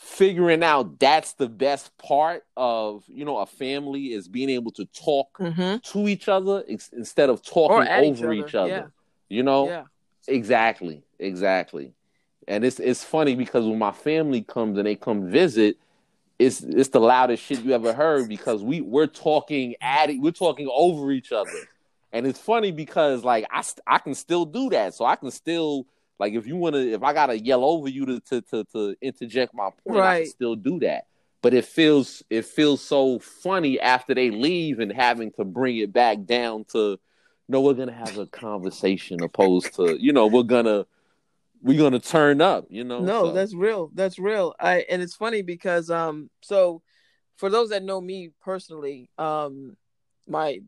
figuring 0.03 0.65
out 0.65 0.99
that's 0.99 1.35
the 1.35 1.49
best 1.49 1.97
part 1.97 2.45
of 2.57 3.05
you 3.07 3.25
know 3.25 3.39
a 3.39 3.47
family 3.47 4.13
is 4.13 4.27
being 4.27 4.51
able 4.51 4.73
to 4.73 4.85
talk 4.87 5.39
mm-hmm. 5.39 5.77
to 5.79 6.09
each 6.09 6.29
other 6.29 6.65
ex- 6.69 6.91
instead 6.93 7.31
of 7.31 7.41
talking 7.41 7.87
over 7.87 8.05
each 8.05 8.23
other, 8.23 8.33
each 8.33 8.55
other 8.57 8.69
yeah. 8.69 8.87
you 9.29 9.45
know 9.45 9.69
yeah. 9.69 9.85
exactly 10.27 11.05
exactly 11.21 11.95
and 12.49 12.65
it's 12.65 12.81
it's 12.81 13.05
funny 13.05 13.35
because 13.35 13.67
when 13.67 13.79
my 13.79 13.93
family 13.93 14.43
comes 14.43 14.79
and 14.79 14.87
they 14.87 14.97
come 14.97 15.31
visit, 15.31 15.77
it's 16.39 16.61
it's 16.63 16.89
the 16.91 17.01
loudest 17.01 17.43
shit 17.43 17.61
you 17.61 17.73
ever 17.73 17.93
heard 17.93 18.29
because 18.29 18.63
we 18.63 18.81
we're 18.81 19.07
talking 19.07 19.75
at 19.81 20.11
it, 20.11 20.21
we're 20.21 20.33
talking 20.33 20.69
over 20.73 21.13
each 21.13 21.33
other. 21.33 21.51
and 22.13 22.27
it's 22.27 22.39
funny 22.39 22.73
because 22.73 23.25
like 23.25 23.47
I 23.51 23.63
I 23.87 23.99
can 23.99 24.15
still 24.15 24.45
do 24.45 24.71
that, 24.71 24.95
so 24.95 25.05
I 25.05 25.17
can 25.17 25.31
still 25.31 25.87
like 26.19 26.35
if 26.35 26.47
you 26.47 26.57
want 26.57 26.75
to, 26.75 26.93
if 26.93 27.03
I 27.03 27.13
gotta 27.13 27.39
yell 27.39 27.65
over 27.65 27.89
you 27.89 28.07
to 28.07 28.21
to 28.21 28.41
to, 28.43 28.65
to 28.73 28.97
interject 29.01 29.55
my 29.55 29.71
point, 29.85 29.99
right. 29.99 30.09
I 30.09 30.23
can 30.23 30.31
still 30.31 30.57
do 30.57 30.81
that. 30.81 31.07
But 31.43 31.55
it 31.55 31.65
feels 31.65 32.23
it 32.31 32.45
feels 32.45 32.83
so 32.83 33.19
funny 33.19 33.81
after 33.81 34.15
they 34.15 34.31
leave 34.31 34.79
and 34.79 34.93
having 34.93 35.33
to 35.33 35.45
bring 35.45 35.79
it 35.79 35.93
back 35.93 36.25
down 36.25 36.65
to 36.73 36.99
no, 37.49 37.61
we're 37.61 37.75
gonna 37.75 37.93
have 37.93 38.19
a 38.19 38.27
conversation 38.27 39.23
opposed 39.23 39.75
to 39.75 40.01
you 40.01 40.13
know 40.13 40.27
we're 40.27 40.43
gonna 40.43 40.87
we're 41.63 41.79
gonna 41.79 42.01
turn 42.01 42.41
up. 42.41 42.67
You 42.69 42.85
know, 42.85 43.01
no, 43.01 43.27
so. 43.27 43.33
that's 43.33 43.55
real. 43.55 43.91
That's 43.95 44.19
real. 44.19 44.55
I 44.59 44.85
and 44.91 45.01
it's 45.01 45.15
funny 45.15 45.43
because 45.43 45.91
um 45.91 46.29
so 46.43 46.83
for 47.37 47.49
those 47.49 47.71
that 47.71 47.83
know 47.83 48.01
me 48.01 48.31
personally, 48.43 49.09
um 49.19 49.77
my 50.27 50.61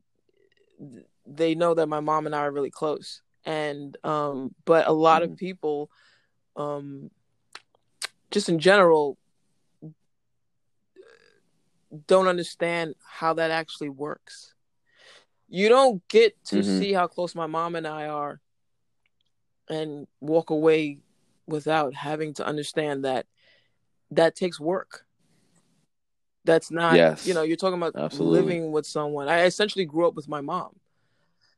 they 1.27 1.55
know 1.55 1.75
that 1.75 1.89
my 1.89 2.01
mom 2.01 2.27
and 2.27 2.35
I 2.35 2.41
are 2.41 2.53
really 2.53 2.71
close 2.71 3.23
and 3.45 3.97
um 4.05 4.55
but 4.65 4.87
a 4.87 4.93
lot 4.93 5.23
mm-hmm. 5.23 5.33
of 5.33 5.39
people 5.39 5.91
um 6.57 7.11
just 8.31 8.49
in 8.49 8.59
general 8.59 9.19
don't 12.07 12.27
understand 12.27 12.95
how 13.07 13.35
that 13.35 13.51
actually 13.51 13.89
works 13.89 14.55
you 15.49 15.69
don't 15.69 16.07
get 16.09 16.33
to 16.47 16.57
mm-hmm. 16.57 16.79
see 16.79 16.93
how 16.93 17.07
close 17.07 17.35
my 17.35 17.47
mom 17.47 17.77
and 17.77 17.87
I 17.87 18.07
are 18.07 18.41
and 19.69 20.07
walk 20.21 20.51
away 20.51 20.99
without 21.47 21.95
having 21.95 22.35
to 22.35 22.47
understand 22.47 23.05
that 23.05 23.27
that 24.11 24.35
takes 24.35 24.61
work 24.61 25.05
that's 26.45 26.71
not 26.71 26.97
yes. 26.97 27.27
you 27.27 27.35
know 27.35 27.43
you're 27.43 27.57
talking 27.57 27.79
about 27.79 27.97
Absolutely. 27.97 28.41
living 28.41 28.73
with 28.73 28.87
someone 28.87 29.29
i 29.29 29.45
essentially 29.45 29.85
grew 29.85 30.07
up 30.07 30.15
with 30.15 30.29
my 30.29 30.41
mom 30.41 30.75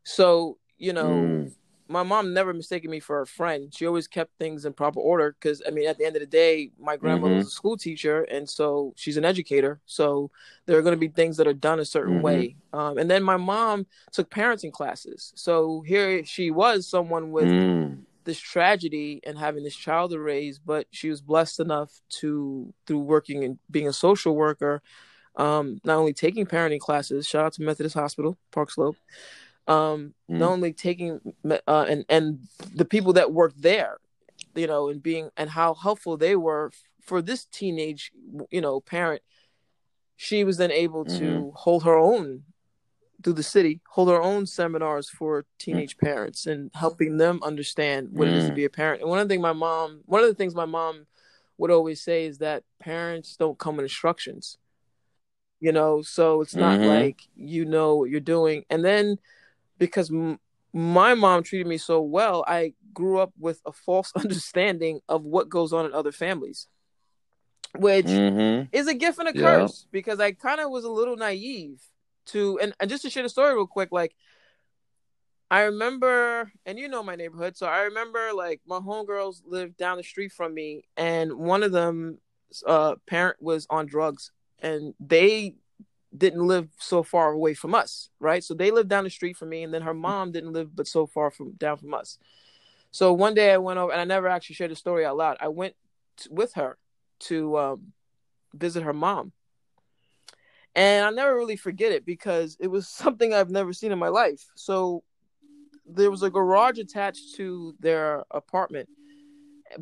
so 0.04 0.58
you 0.78 0.92
know 0.92 1.10
mm 1.10 1.52
my 1.88 2.02
mom 2.02 2.34
never 2.34 2.52
mistaken 2.52 2.90
me 2.90 3.00
for 3.00 3.20
a 3.20 3.26
friend. 3.26 3.72
She 3.74 3.86
always 3.86 4.08
kept 4.08 4.32
things 4.38 4.64
in 4.64 4.72
proper 4.72 5.00
order 5.00 5.36
because 5.38 5.62
I 5.66 5.70
mean, 5.70 5.86
at 5.88 5.98
the 5.98 6.04
end 6.04 6.16
of 6.16 6.20
the 6.20 6.26
day, 6.26 6.70
my 6.78 6.96
grandmother 6.96 7.34
mm-hmm. 7.34 7.38
was 7.38 7.48
a 7.48 7.50
school 7.50 7.76
teacher, 7.76 8.22
and 8.22 8.48
so 8.48 8.92
she's 8.96 9.16
an 9.16 9.24
educator. 9.24 9.80
So 9.86 10.30
there 10.66 10.78
are 10.78 10.82
going 10.82 10.94
to 10.94 11.00
be 11.00 11.08
things 11.08 11.36
that 11.36 11.46
are 11.46 11.54
done 11.54 11.80
a 11.80 11.84
certain 11.84 12.14
mm-hmm. 12.14 12.22
way. 12.22 12.56
Um, 12.72 12.98
and 12.98 13.10
then 13.10 13.22
my 13.22 13.36
mom 13.36 13.86
took 14.12 14.30
parenting 14.30 14.72
classes, 14.72 15.32
so 15.36 15.82
here 15.86 16.24
she 16.24 16.50
was, 16.50 16.88
someone 16.88 17.30
with 17.30 17.46
mm. 17.46 17.98
this 18.24 18.40
tragedy 18.40 19.20
and 19.24 19.38
having 19.38 19.62
this 19.62 19.76
child 19.76 20.10
to 20.10 20.18
raise, 20.18 20.58
but 20.58 20.86
she 20.90 21.08
was 21.08 21.20
blessed 21.20 21.60
enough 21.60 22.00
to 22.20 22.72
through 22.86 23.00
working 23.00 23.44
and 23.44 23.58
being 23.70 23.88
a 23.88 23.92
social 23.92 24.34
worker. 24.34 24.82
Um, 25.36 25.80
not 25.84 25.98
only 25.98 26.14
taking 26.14 26.46
parenting 26.46 26.80
classes, 26.80 27.26
shout 27.26 27.44
out 27.44 27.52
to 27.54 27.62
Methodist 27.62 27.94
Hospital, 27.94 28.38
Park 28.52 28.70
Slope, 28.70 28.96
um 29.68 30.14
mm. 30.30 30.38
not 30.38 30.50
only 30.50 30.72
taking 30.72 31.20
uh, 31.44 31.86
and 31.88 32.04
and 32.08 32.38
the 32.74 32.84
people 32.84 33.12
that 33.12 33.32
worked 33.32 33.60
there 33.60 33.98
you 34.54 34.66
know 34.66 34.88
and 34.88 35.02
being 35.02 35.30
and 35.36 35.50
how 35.50 35.74
helpful 35.74 36.16
they 36.16 36.36
were 36.36 36.70
for 37.00 37.22
this 37.22 37.44
teenage 37.46 38.12
you 38.50 38.60
know 38.60 38.80
parent 38.80 39.22
she 40.16 40.44
was 40.44 40.56
then 40.56 40.70
able 40.70 41.04
to 41.04 41.24
mm-hmm. 41.24 41.48
hold 41.54 41.84
her 41.84 41.96
own 41.96 42.42
through 43.22 43.32
the 43.32 43.42
city 43.42 43.80
hold 43.90 44.08
her 44.08 44.22
own 44.22 44.46
seminars 44.46 45.08
for 45.08 45.44
teenage 45.58 45.96
mm. 45.96 46.00
parents 46.00 46.46
and 46.46 46.70
helping 46.74 47.16
them 47.16 47.40
understand 47.42 48.08
what 48.12 48.28
mm. 48.28 48.32
it 48.32 48.36
is 48.36 48.44
to 48.46 48.52
mm. 48.52 48.56
be 48.56 48.64
a 48.64 48.70
parent 48.70 49.00
and 49.00 49.10
one 49.10 49.18
of 49.18 49.26
the 49.26 49.32
things 49.32 49.42
my 49.42 49.52
mom 49.52 50.00
one 50.06 50.22
of 50.22 50.28
the 50.28 50.34
things 50.34 50.54
my 50.54 50.64
mom 50.64 51.06
would 51.58 51.70
always 51.70 52.00
say 52.00 52.26
is 52.26 52.38
that 52.38 52.62
parents 52.78 53.36
don't 53.36 53.58
come 53.58 53.76
with 53.76 53.84
instructions 53.84 54.58
you 55.60 55.72
know 55.72 56.02
so 56.02 56.40
it's 56.40 56.54
not 56.54 56.78
mm-hmm. 56.78 56.88
like 56.88 57.22
you 57.34 57.64
know 57.64 57.96
what 57.96 58.10
you're 58.10 58.20
doing 58.20 58.64
and 58.68 58.84
then 58.84 59.18
because 59.78 60.10
m- 60.10 60.38
my 60.72 61.14
mom 61.14 61.42
treated 61.42 61.66
me 61.66 61.78
so 61.78 62.00
well, 62.00 62.44
I 62.46 62.74
grew 62.92 63.18
up 63.18 63.32
with 63.38 63.60
a 63.66 63.72
false 63.72 64.12
understanding 64.16 65.00
of 65.08 65.22
what 65.22 65.48
goes 65.48 65.72
on 65.72 65.86
in 65.86 65.94
other 65.94 66.12
families, 66.12 66.66
which 67.76 68.06
mm-hmm. 68.06 68.68
is 68.72 68.86
a 68.86 68.94
gift 68.94 69.18
and 69.18 69.28
a 69.28 69.32
curse 69.32 69.86
because 69.90 70.20
I 70.20 70.32
kind 70.32 70.60
of 70.60 70.70
was 70.70 70.84
a 70.84 70.90
little 70.90 71.16
naive 71.16 71.80
to, 72.26 72.58
and, 72.60 72.74
and 72.80 72.90
just 72.90 73.02
to 73.02 73.10
share 73.10 73.22
the 73.22 73.28
story 73.28 73.54
real 73.54 73.66
quick, 73.66 73.90
like, 73.92 74.14
I 75.50 75.62
remember, 75.62 76.50
and 76.64 76.78
you 76.78 76.88
know 76.88 77.04
my 77.04 77.14
neighborhood, 77.14 77.56
so 77.56 77.66
I 77.66 77.82
remember 77.82 78.32
like 78.34 78.60
my 78.66 78.80
homegirls 78.80 79.42
lived 79.46 79.76
down 79.76 79.96
the 79.96 80.02
street 80.02 80.32
from 80.32 80.52
me, 80.52 80.84
and 80.96 81.34
one 81.34 81.62
of 81.62 81.70
them, 81.70 82.18
uh, 82.66 82.96
parent 83.06 83.36
was 83.40 83.66
on 83.70 83.86
drugs, 83.86 84.32
and 84.58 84.94
they 84.98 85.54
didn't 86.16 86.46
live 86.46 86.68
so 86.78 87.02
far 87.02 87.32
away 87.32 87.54
from 87.54 87.74
us, 87.74 88.10
right? 88.20 88.42
So 88.42 88.54
they 88.54 88.70
lived 88.70 88.88
down 88.88 89.04
the 89.04 89.10
street 89.10 89.36
from 89.36 89.50
me, 89.50 89.62
and 89.62 89.72
then 89.72 89.82
her 89.82 89.94
mom 89.94 90.32
didn't 90.32 90.52
live 90.52 90.74
but 90.74 90.86
so 90.86 91.06
far 91.06 91.30
from 91.30 91.52
down 91.52 91.76
from 91.78 91.94
us. 91.94 92.18
So 92.90 93.12
one 93.12 93.34
day 93.34 93.52
I 93.52 93.58
went 93.58 93.78
over, 93.78 93.92
and 93.92 94.00
I 94.00 94.04
never 94.04 94.28
actually 94.28 94.54
shared 94.54 94.70
the 94.70 94.76
story 94.76 95.04
out 95.04 95.16
loud. 95.16 95.36
I 95.40 95.48
went 95.48 95.74
t- 96.16 96.28
with 96.30 96.54
her 96.54 96.78
to 97.20 97.58
um, 97.58 97.92
visit 98.54 98.82
her 98.82 98.92
mom, 98.92 99.32
and 100.74 101.04
I'll 101.04 101.14
never 101.14 101.34
really 101.34 101.56
forget 101.56 101.92
it 101.92 102.06
because 102.06 102.56
it 102.60 102.68
was 102.68 102.88
something 103.02 103.34
I've 103.34 103.50
never 103.50 103.72
seen 103.72 103.92
in 103.92 103.98
my 103.98 104.08
life. 104.08 104.44
So 104.54 105.02
there 105.84 106.10
was 106.10 106.22
a 106.22 106.30
garage 106.30 106.78
attached 106.78 107.34
to 107.36 107.74
their 107.80 108.24
apartment, 108.30 108.88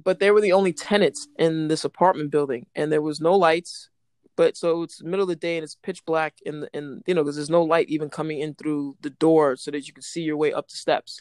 but 0.03 0.19
they 0.19 0.31
were 0.31 0.41
the 0.41 0.53
only 0.53 0.73
tenants 0.73 1.29
in 1.39 1.69
this 1.69 1.85
apartment 1.85 2.31
building, 2.31 2.67
and 2.75 2.91
there 2.91 3.03
was 3.03 3.21
no 3.21 3.37
lights 3.37 3.91
but 4.37 4.57
so 4.57 4.83
it's 4.83 5.03
middle 5.03 5.23
of 5.23 5.29
the 5.29 5.37
day 5.37 5.57
and 5.57 5.65
it's 5.65 5.77
pitch 5.77 6.05
black 6.05 6.35
and 6.45 6.69
in 6.73 7.03
you 7.07 7.15
know 7.15 7.23
because 7.23 7.37
there's 7.37 7.51
no 7.51 7.63
light 7.63 7.89
even 7.89 8.09
coming 8.11 8.41
in 8.41 8.55
through 8.55 8.97
the 9.01 9.11
door 9.11 9.57
so 9.57 9.71
that 9.71 9.87
you 9.87 9.93
can 9.93 10.03
see 10.03 10.23
your 10.23 10.37
way 10.37 10.53
up 10.53 10.69
the 10.69 10.77
steps. 10.77 11.21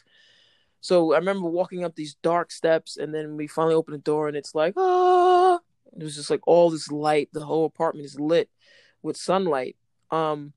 So 0.80 1.14
i 1.14 1.18
remember 1.18 1.48
walking 1.48 1.84
up 1.84 1.94
these 1.94 2.16
dark 2.22 2.50
steps 2.50 2.96
and 2.96 3.14
then 3.14 3.36
we 3.36 3.46
finally 3.46 3.74
open 3.74 3.92
the 3.92 3.98
door 3.98 4.28
and 4.28 4.36
it's 4.36 4.54
like 4.54 4.74
ah! 4.76 5.58
It 5.96 6.02
was 6.02 6.16
just 6.16 6.30
like 6.30 6.46
all 6.46 6.70
this 6.70 6.90
light 6.90 7.28
the 7.32 7.44
whole 7.44 7.64
apartment 7.66 8.06
is 8.06 8.18
lit 8.18 8.50
with 9.02 9.16
sunlight. 9.16 9.76
Um 10.10 10.52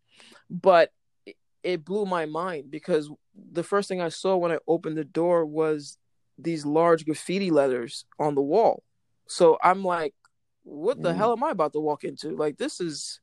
but 0.50 0.92
it, 1.26 1.36
it 1.64 1.86
blew 1.86 2.06
my 2.06 2.26
mind 2.26 2.72
because 2.72 3.10
the 3.52 3.64
first 3.64 3.88
thing 3.88 4.02
i 4.02 4.10
saw 4.10 4.36
when 4.36 4.52
i 4.52 4.58
opened 4.68 4.98
the 4.98 5.04
door 5.04 5.46
was 5.46 5.98
these 6.40 6.66
large 6.66 7.06
graffiti 7.06 7.52
letters 7.52 8.06
on 8.20 8.36
the 8.36 8.42
wall. 8.42 8.84
So 9.28 9.58
i'm 9.62 9.84
like 9.84 10.14
what 10.68 11.02
the 11.02 11.12
mm. 11.12 11.16
hell 11.16 11.32
am 11.32 11.44
I 11.44 11.52
about 11.52 11.74
to 11.74 11.80
walk 11.80 12.04
into? 12.04 12.36
Like 12.36 12.58
this 12.58 12.80
is 12.80 13.20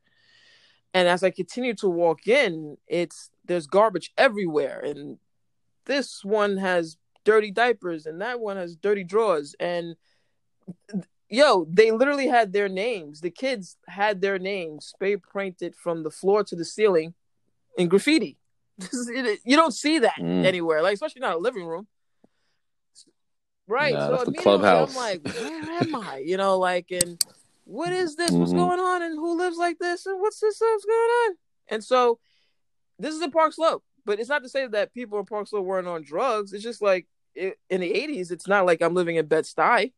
and 0.93 1.09
as 1.09 1.23
I 1.25 1.31
continue 1.31 1.75
to 1.75 1.89
walk 1.89 2.27
in, 2.29 2.77
it's 2.87 3.31
there's 3.45 3.67
garbage 3.67 4.13
everywhere 4.17 4.81
and 4.81 5.19
this 5.87 6.25
one 6.25 6.57
has 6.57 6.97
dirty 7.25 7.51
diapers 7.51 8.07
and 8.07 8.21
that 8.21 8.41
one 8.41 8.57
has 8.57 8.77
dirty 8.77 9.05
drawers 9.05 9.55
and 9.61 9.97
yo, 11.29 11.67
they 11.69 11.91
literally 11.91 12.29
had 12.29 12.53
their 12.53 12.69
names. 12.69 13.21
The 13.21 13.31
kids 13.31 13.77
had 13.89 14.21
their 14.21 14.39
names 14.39 14.87
spray 14.87 15.17
painted 15.17 15.75
from 15.75 16.03
the 16.03 16.11
floor 16.11 16.45
to 16.45 16.57
the 16.57 16.65
ceiling 16.65 17.15
in 17.77 17.89
graffiti. 17.89 18.39
you 19.45 19.57
don't 19.57 19.75
see 19.75 20.01
that 20.01 20.17
mm. 20.19 20.45
anywhere, 20.45 20.83
like 20.83 20.95
especially 20.95 21.21
not 21.21 21.37
a 21.37 21.39
living 21.39 21.67
room. 21.67 21.87
Right. 23.67 23.95
so 23.95 24.25
the 24.27 24.33
clubhouse. 24.33 24.91
I'm 24.91 24.97
like, 24.97 25.25
where 25.25 25.83
am 25.83 25.95
I? 25.95 26.19
You 26.19 26.37
know, 26.37 26.59
like, 26.59 26.91
and 26.91 27.25
what 27.65 27.93
is 27.93 28.17
this? 28.17 28.31
Mm-hmm. 28.31 28.41
What's 28.41 28.53
going 28.53 28.81
on? 28.81 29.03
And 29.03 29.15
who 29.15 29.39
lives 29.39 29.57
like 29.57 29.79
this? 29.79 30.07
And 30.07 30.21
what's 30.21 30.41
this? 30.41 30.59
What's 30.61 30.85
going 30.85 30.99
on? 30.99 31.37
And 31.69 31.85
so, 31.85 32.19
this 32.99 33.15
is 33.15 33.23
a 33.23 33.31
Park 33.31 33.53
Slope, 33.53 33.83
but 34.05 34.21
it's 34.21 34.29
not 34.29 34.43
to 34.43 34.49
say 34.49 34.67
that 34.67 34.93
people 34.93 35.19
in 35.19 35.25
Park 35.25 35.49
Slope 35.49 35.65
weren't 35.65 35.89
on 35.89 36.03
drugs. 36.03 36.53
It's 36.53 36.63
just 36.63 36.83
like 36.83 37.07
it, 37.35 37.59
in 37.71 37.81
the 37.81 37.91
'80s, 37.91 38.31
it's 38.31 38.47
not 38.47 38.67
like 38.67 38.83
I'm 38.83 38.95
living 38.95 39.17
in 39.17 39.27
Bed 39.27 39.45
Stuy, 39.45 39.93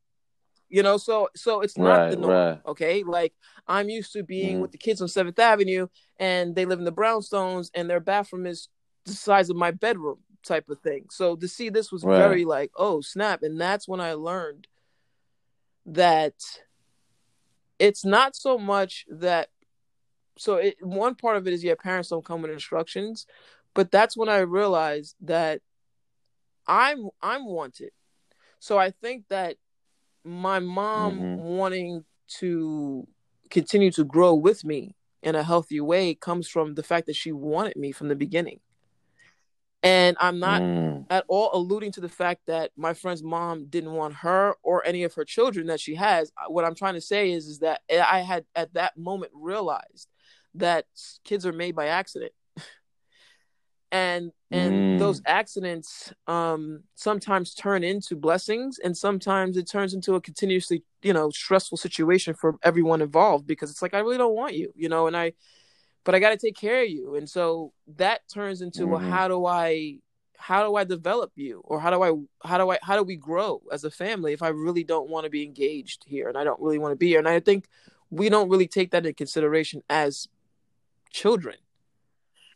you 0.69 0.83
know. 0.83 0.97
So, 0.97 1.29
so 1.35 1.61
it's 1.61 1.77
not 1.77 1.99
right, 1.99 2.11
the 2.11 2.17
norm. 2.17 2.33
Right. 2.33 2.61
Okay, 2.67 3.03
like 3.03 3.35
I'm 3.67 3.89
used 3.89 4.13
to 4.13 4.23
being 4.23 4.59
mm. 4.59 4.61
with 4.61 4.73
the 4.73 4.79
kids 4.79 5.03
on 5.03 5.09
Seventh 5.09 5.39
Avenue, 5.39 5.89
and 6.19 6.55
they 6.55 6.65
live 6.65 6.79
in 6.79 6.85
the 6.85 6.93
brownstones, 6.93 7.71
and 7.75 7.91
their 7.91 8.01
bathroom 8.01 8.47
is 8.47 8.69
the 9.05 9.13
size 9.13 9.51
of 9.51 9.57
my 9.57 9.73
bedroom 9.73 10.19
type 10.47 10.69
of 10.69 10.79
thing. 10.81 11.07
So 11.11 11.37
to 11.37 11.49
see 11.49 11.69
this 11.69 11.91
was 11.91 12.05
right. 12.05 12.17
very 12.17 12.45
like, 12.45 12.71
oh 12.77 13.01
snap, 13.01 13.43
and 13.43 13.61
that's 13.61 13.89
when 13.89 14.01
I 14.01 14.15
learned 14.15 14.69
that 15.87 16.35
it's 17.79 18.05
not 18.05 18.35
so 18.37 18.59
much 18.59 19.05
that 19.09 19.49
so 20.39 20.57
it, 20.57 20.77
one 20.81 21.15
part 21.15 21.37
of 21.37 21.47
it 21.47 21.53
is 21.53 21.65
yeah 21.65 21.75
parents 21.75 22.09
don't 22.09 22.25
come 22.25 22.43
with 22.43 22.51
instructions 22.51 23.27
but 23.75 23.91
that's 23.91 24.17
when 24.17 24.29
i 24.29 24.39
realized 24.39 25.15
that 25.21 25.61
i'm 26.67 27.09
i'm 27.23 27.47
wanted 27.47 27.91
so 28.59 28.79
i 28.79 28.91
think 28.91 29.25
that 29.29 29.57
my 30.25 30.59
mom 30.59 31.19
mm-hmm. 31.19 31.37
wanting 31.37 32.05
to 32.27 33.07
continue 33.51 33.91
to 33.93 34.05
grow 34.05 34.35
with 34.35 34.65
me 34.65 34.95
in 35.23 35.35
a 35.35 35.43
healthy 35.43 35.81
way 35.81 36.15
comes 36.15 36.49
from 36.49 36.75
the 36.75 36.83
fact 36.83 37.07
that 37.07 37.17
she 37.17 37.33
wanted 37.33 37.77
me 37.77 37.93
from 37.93 38.09
the 38.09 38.17
beginning 38.17 38.61
and 39.83 40.17
I'm 40.21 40.39
not 40.39 40.63
mm. 40.63 41.07
at 41.11 41.25
all 41.29 41.51
alluding 41.53 41.93
to 41.93 42.01
the 42.01 42.09
fact 42.09 42.43
that 42.47 42.73
my 42.77 42.95
friend's 42.95 43.23
mom 43.23 43.67
didn't 43.67 43.93
want 43.93 44.15
her 44.15 44.55
or 44.63 44.85
any 44.87 45.05
of 45.05 45.15
her 45.15 45.25
children 45.25 45.67
that 45.69 45.81
she 45.81 45.95
has. 45.95 46.33
What 46.49 46.65
I'm 46.65 46.75
trying 46.75 46.95
to 46.95 47.01
say 47.01 47.31
is, 47.31 47.47
is 47.47 47.59
that 47.61 47.83
I 47.91 48.21
had 48.21 48.45
at 48.55 48.75
that 48.75 48.97
moment 48.97 49.33
realized 49.35 50.09
that 50.55 50.87
kids 51.25 51.47
are 51.47 51.53
made 51.53 51.77
by 51.77 51.87
accident. 51.87 52.33
and 53.93 54.33
and 54.51 54.73
Mm. 54.73 54.99
those 54.99 55.23
accidents 55.27 56.13
um 56.27 56.83
sometimes 56.95 57.55
turn 57.55 57.83
into 57.83 58.15
blessings 58.17 58.79
and 58.79 58.97
sometimes 58.97 59.57
it 59.57 59.69
turns 59.69 59.95
into 59.95 60.15
a 60.15 60.21
continuously 60.21 60.83
you 61.03 61.13
know 61.13 61.31
stressful 61.31 61.79
situation 61.79 62.35
for 62.35 62.57
everyone 62.63 63.01
involved 63.01 63.47
because 63.47 63.71
it's 63.71 63.83
like 63.83 63.95
i 63.95 63.99
really 63.99 64.19
don't 64.19 64.35
want 64.35 64.55
you 64.55 64.73
you 64.77 64.89
know 64.89 65.07
and 65.07 65.17
i 65.17 65.33
but 66.07 66.15
i 66.15 66.19
got 66.19 66.31
to 66.31 66.39
take 66.39 66.57
care 66.57 66.83
of 66.83 66.89
you 66.89 67.17
and 67.17 67.29
so 67.29 67.73
that 67.99 68.21
turns 68.33 68.63
into 68.63 68.87
well, 68.87 69.01
Mhm. 69.01 69.11
how 69.11 69.29
do 69.29 69.45
i 69.45 69.99
how 70.39 70.67
do 70.67 70.77
i 70.77 70.85
develop 70.85 71.33
you 71.35 71.61
or 71.65 71.81
how 71.81 71.91
do 71.91 72.03
i 72.03 72.11
how 72.49 72.57
do 72.59 72.71
i 72.71 72.79
how 72.83 72.97
do 72.97 73.03
we 73.03 73.17
grow 73.17 73.61
as 73.73 73.85
a 73.85 73.91
family 73.91 74.33
if 74.33 74.43
i 74.43 74.49
really 74.49 74.85
don't 74.85 75.11
want 75.11 75.25
to 75.25 75.31
be 75.31 75.43
engaged 75.45 76.05
here 76.07 76.29
and 76.29 76.39
i 76.39 76.45
don't 76.45 76.61
really 76.61 76.79
want 76.79 76.93
to 76.93 76.97
be 76.97 77.09
here 77.09 77.19
and 77.19 77.29
i 77.29 77.41
think 77.41 77.69
we 78.11 78.29
don't 78.29 78.49
really 78.49 78.69
take 78.69 78.91
that 78.93 79.05
into 79.05 79.13
consideration 79.15 79.83
as 79.91 80.29
children 81.11 81.57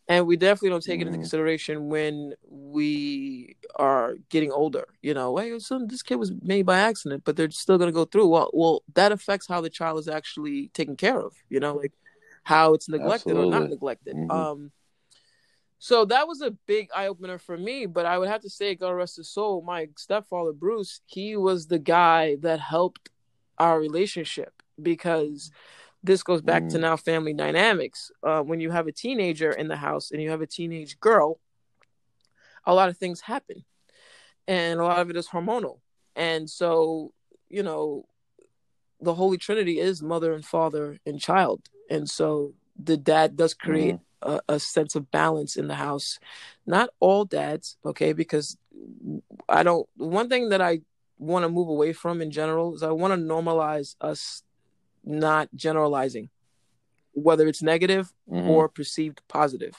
and 0.08 0.26
we 0.26 0.36
definitely 0.36 0.70
don't 0.70 0.82
take 0.82 1.00
it 1.00 1.06
into 1.06 1.18
Mhm. 1.18 1.22
consideration 1.22 1.88
when 1.88 2.34
we 2.48 3.56
are 3.76 4.16
getting 4.28 4.50
older. 4.50 4.86
You 5.02 5.14
know, 5.14 5.36
hey, 5.36 5.56
son, 5.60 5.86
this 5.86 6.02
kid 6.02 6.16
was 6.16 6.32
made 6.42 6.66
by 6.66 6.78
accident, 6.80 7.22
but 7.24 7.36
they're 7.36 7.50
still 7.50 7.78
going 7.78 7.88
to 7.88 7.94
go 7.94 8.04
through. 8.04 8.26
Well, 8.26 8.50
well, 8.52 8.82
that 8.94 9.12
affects 9.12 9.46
how 9.46 9.60
the 9.60 9.70
child 9.70 10.00
is 10.00 10.08
actually 10.08 10.68
taken 10.74 10.96
care 10.96 11.20
of. 11.20 11.36
You 11.48 11.60
know, 11.60 11.76
like 11.76 11.92
how 12.42 12.74
it's 12.74 12.88
neglected 12.88 13.36
or 13.36 13.46
not 13.46 13.62
Absolutely. 13.62 13.70
neglected. 13.70 14.16
Mhm. 14.16 14.30
Um, 14.30 14.72
so 15.78 16.04
that 16.06 16.28
was 16.28 16.42
a 16.42 16.50
big 16.50 16.88
eye 16.94 17.06
opener 17.06 17.38
for 17.38 17.56
me. 17.56 17.86
But 17.86 18.06
I 18.06 18.18
would 18.18 18.28
have 18.28 18.42
to 18.42 18.50
say, 18.50 18.74
God 18.74 18.90
rest 18.90 19.16
his 19.16 19.30
soul, 19.30 19.62
my 19.62 19.88
stepfather 19.96 20.52
Bruce, 20.52 21.00
he 21.06 21.36
was 21.36 21.66
the 21.66 21.78
guy 21.78 22.36
that 22.36 22.60
helped 22.60 23.10
our 23.58 23.78
relationship 23.78 24.62
because 24.80 25.50
this 26.02 26.22
goes 26.22 26.40
back 26.40 26.68
to 26.68 26.78
Mm. 26.78 26.80
now 26.80 26.96
family 26.96 27.34
dynamics. 27.34 28.10
Uh, 28.22 28.42
when 28.42 28.60
you 28.60 28.70
have 28.70 28.86
a 28.86 28.92
teenager 28.92 29.52
in 29.52 29.68
the 29.68 29.76
house 29.76 30.10
and 30.10 30.22
you 30.22 30.30
have 30.30 30.40
a 30.40 30.46
teenage 30.46 30.98
girl, 31.00 31.38
a 32.64 32.74
lot 32.74 32.88
of 32.88 32.96
things 32.96 33.20
happen, 33.22 33.64
and 34.46 34.80
a 34.80 34.84
lot 34.84 34.98
of 34.98 35.10
it 35.10 35.16
is 35.16 35.28
hormonal. 35.28 35.80
And 36.16 36.48
so, 36.48 37.12
you 37.48 37.62
know, 37.62 38.06
the 39.00 39.14
Holy 39.14 39.38
Trinity 39.38 39.78
is 39.78 40.02
mother 40.02 40.32
and 40.34 40.44
father 40.44 40.98
and 41.06 41.20
child, 41.20 41.68
and 41.90 42.08
so 42.08 42.54
the 42.82 42.96
dad 42.96 43.36
does 43.36 43.52
create 43.52 43.96
a, 44.22 44.40
a 44.48 44.58
sense 44.60 44.94
of 44.94 45.10
balance 45.10 45.56
in 45.56 45.68
the 45.68 45.74
house. 45.74 46.18
Not 46.66 46.90
all 47.00 47.24
dads, 47.24 47.76
okay, 47.84 48.12
because 48.12 48.56
I 49.48 49.62
don't. 49.62 49.86
One 49.96 50.28
thing 50.28 50.48
that 50.50 50.62
I 50.62 50.80
want 51.18 51.42
to 51.42 51.48
move 51.50 51.68
away 51.68 51.92
from 51.92 52.22
in 52.22 52.30
general 52.30 52.74
is 52.74 52.82
I 52.82 52.90
want 52.92 53.12
to 53.12 53.18
normalize 53.18 53.96
us 54.00 54.42
not 55.04 55.48
generalizing, 55.54 56.30
whether 57.12 57.46
it's 57.46 57.62
negative 57.62 58.12
Mhm. 58.30 58.48
or 58.48 58.68
perceived 58.68 59.20
positive. 59.28 59.74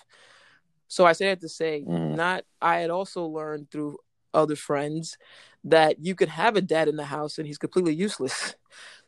So 0.88 1.06
I 1.06 1.14
say 1.14 1.28
that 1.28 1.42
to 1.42 1.50
say, 1.50 1.84
Mhm. 1.88 2.16
not 2.16 2.46
I 2.62 2.80
had 2.80 2.90
also 2.90 3.26
learned 3.26 3.72
through 3.72 3.98
other 4.34 4.56
friends 4.56 5.18
that 5.64 6.04
you 6.04 6.16
could 6.16 6.30
have 6.30 6.56
a 6.56 6.62
dad 6.62 6.88
in 6.88 6.96
the 6.96 7.06
house 7.06 7.38
and 7.38 7.48
he's 7.48 7.58
completely 7.58 7.94
useless. 7.94 8.56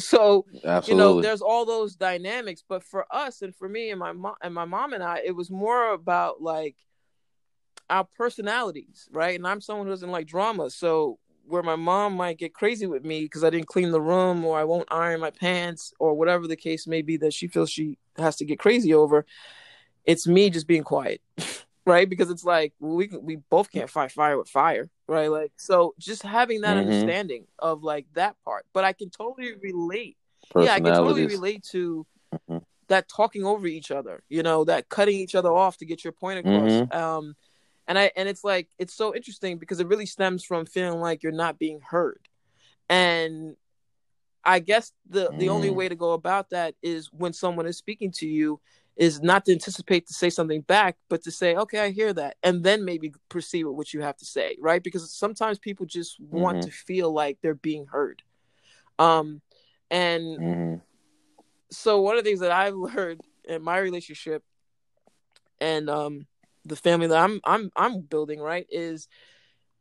so 0.00 0.46
Absolutely. 0.64 0.90
you 0.90 0.96
know 0.96 1.20
there's 1.20 1.42
all 1.42 1.64
those 1.64 1.96
dynamics 1.96 2.64
but 2.68 2.82
for 2.82 3.06
us 3.10 3.42
and 3.42 3.54
for 3.54 3.68
me 3.68 3.90
and 3.90 3.98
my 3.98 4.12
mom 4.12 4.34
and 4.42 4.54
my 4.54 4.64
mom 4.64 4.92
and 4.92 5.02
i 5.02 5.20
it 5.24 5.34
was 5.34 5.50
more 5.50 5.92
about 5.92 6.42
like 6.42 6.76
our 7.88 8.06
personalities 8.16 9.08
right 9.12 9.36
and 9.36 9.46
i'm 9.46 9.60
someone 9.60 9.86
who 9.86 9.92
doesn't 9.92 10.10
like 10.10 10.26
drama 10.26 10.70
so 10.70 11.18
where 11.46 11.62
my 11.62 11.76
mom 11.76 12.14
might 12.14 12.38
get 12.38 12.54
crazy 12.54 12.86
with 12.86 13.04
me 13.04 13.22
because 13.22 13.44
i 13.44 13.50
didn't 13.50 13.66
clean 13.66 13.90
the 13.90 14.00
room 14.00 14.44
or 14.44 14.58
i 14.58 14.64
won't 14.64 14.88
iron 14.90 15.20
my 15.20 15.30
pants 15.30 15.92
or 15.98 16.14
whatever 16.14 16.46
the 16.46 16.56
case 16.56 16.86
may 16.86 17.02
be 17.02 17.16
that 17.16 17.34
she 17.34 17.46
feels 17.46 17.70
she 17.70 17.98
has 18.16 18.36
to 18.36 18.44
get 18.44 18.58
crazy 18.58 18.94
over 18.94 19.26
it's 20.04 20.26
me 20.26 20.50
just 20.50 20.66
being 20.66 20.84
quiet 20.84 21.20
right 21.86 22.08
because 22.08 22.30
it's 22.30 22.44
like 22.44 22.72
we 22.78 23.08
we 23.20 23.36
both 23.50 23.70
can't 23.72 23.88
fight 23.90 24.12
fire 24.12 24.36
with 24.38 24.48
fire 24.48 24.88
right 25.08 25.28
like 25.28 25.52
so 25.56 25.94
just 25.98 26.22
having 26.22 26.60
that 26.60 26.76
Mhm. 26.76 26.80
understanding 26.80 27.46
of 27.58 27.82
like 27.82 28.06
that 28.14 28.36
part 28.44 28.66
but 28.72 28.84
i 28.84 28.92
can 28.92 29.10
totally 29.10 29.54
relate 29.62 30.16
yeah, 30.56 30.74
I 30.74 30.80
can 30.80 30.94
totally 30.94 31.26
relate 31.26 31.62
to 31.72 32.06
Mhm. 32.48 32.62
that 32.88 33.08
talking 33.08 33.44
over 33.44 33.66
each 33.66 33.90
other, 33.90 34.22
you 34.28 34.42
know, 34.42 34.64
that 34.64 34.88
cutting 34.88 35.16
each 35.16 35.34
other 35.34 35.52
off 35.52 35.76
to 35.76 35.86
get 35.86 36.02
your 36.02 36.12
point 36.12 36.40
across. 36.40 36.72
Mhm. 36.72 36.94
Um, 36.94 37.36
and 37.86 37.98
I 37.98 38.10
and 38.16 38.28
it's 38.28 38.42
like 38.42 38.68
it's 38.78 38.94
so 38.94 39.14
interesting 39.14 39.58
because 39.58 39.78
it 39.80 39.86
really 39.86 40.06
stems 40.06 40.42
from 40.44 40.66
feeling 40.66 41.00
like 41.00 41.22
you're 41.22 41.30
not 41.30 41.58
being 41.58 41.80
heard, 41.82 42.26
and 42.88 43.56
I 44.44 44.58
guess 44.60 44.92
the 45.08 45.32
the 45.36 45.50
only 45.50 45.68
Mm. 45.68 45.74
way 45.74 45.88
to 45.88 45.94
go 45.94 46.12
about 46.14 46.50
that 46.50 46.74
is 46.82 47.12
when 47.12 47.32
someone 47.32 47.66
is 47.66 47.76
speaking 47.76 48.10
to 48.12 48.26
you 48.26 48.60
is 49.00 49.22
not 49.22 49.46
to 49.46 49.52
anticipate 49.52 50.06
to 50.06 50.12
say 50.12 50.28
something 50.28 50.60
back, 50.60 50.98
but 51.08 51.22
to 51.22 51.30
say, 51.30 51.56
okay, 51.56 51.80
I 51.80 51.90
hear 51.90 52.12
that, 52.12 52.36
and 52.42 52.62
then 52.62 52.84
maybe 52.84 53.14
proceed 53.30 53.64
with 53.64 53.74
what 53.74 53.94
you 53.94 54.02
have 54.02 54.18
to 54.18 54.26
say, 54.26 54.58
right? 54.60 54.82
Because 54.82 55.10
sometimes 55.10 55.58
people 55.58 55.86
just 55.86 56.20
want 56.20 56.58
Mhm. 56.58 56.64
to 56.64 56.70
feel 56.70 57.10
like 57.10 57.38
they're 57.40 57.54
being 57.54 57.86
heard. 57.86 58.22
Um, 58.98 59.40
and 59.90 60.38
Mhm. 60.38 60.82
so 61.70 62.02
one 62.02 62.18
of 62.18 62.22
the 62.24 62.28
things 62.28 62.40
that 62.40 62.52
I've 62.52 62.74
learned 62.74 63.22
in 63.44 63.62
my 63.62 63.78
relationship 63.78 64.44
and 65.62 65.88
um 65.88 66.26
the 66.66 66.76
family 66.76 67.06
that 67.06 67.18
I'm 67.18 67.40
I'm 67.44 67.70
I'm 67.74 68.02
building 68.02 68.38
right 68.38 68.66
is 68.70 69.08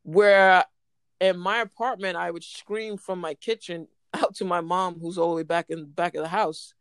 where 0.04 0.64
in 1.20 1.38
my 1.38 1.60
apartment 1.60 2.16
I 2.16 2.32
would 2.32 2.44
scream 2.44 2.96
from 2.96 3.20
my 3.20 3.34
kitchen 3.34 3.90
out 4.14 4.36
to 4.36 4.46
my 4.46 4.62
mom 4.62 4.98
who's 5.00 5.18
all 5.18 5.32
the 5.32 5.36
way 5.36 5.44
back 5.44 5.66
in 5.70 5.82
the 5.82 5.86
back 5.88 6.16
of 6.16 6.22
the 6.24 6.30
house. 6.30 6.74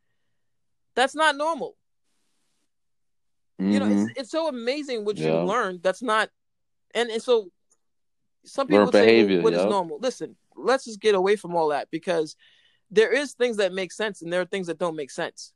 That's 0.95 1.17
not 1.17 1.37
normal. 1.37 1.77
You 3.59 3.81
know, 3.81 3.87
it's, 3.87 4.19
it's 4.21 4.31
so 4.31 4.49
amazing 4.49 5.05
what 5.05 5.17
Yeah. 5.17 5.27
you 5.41 5.47
learn. 5.47 5.81
That's 5.83 6.03
not, 6.03 6.31
and, 6.95 7.11
and 7.11 7.23
so 7.23 7.51
some 8.45 8.67
people 8.67 8.87
would 8.87 8.95
say, 8.95 9.05
behavior, 9.05 9.37
well, 9.37 9.45
"What 9.45 9.53
is 9.55 9.61
yep. 9.61 9.69
normal?" 9.69 9.99
Listen, 10.01 10.37
let's 10.57 10.85
just 10.85 11.01
get 11.01 11.15
away 11.15 11.37
from 11.37 11.55
all 11.55 11.69
that 11.69 11.91
because 11.91 12.37
there 12.91 13.13
is 13.13 13.35
things 13.35 13.57
that 13.59 13.73
make 13.73 13.93
sense 13.93 14.23
and 14.23 14.33
there 14.33 14.41
are 14.41 14.47
things 14.47 14.69
that 14.69 14.79
don't 14.79 14.97
make 14.97 15.11
sense. 15.11 15.53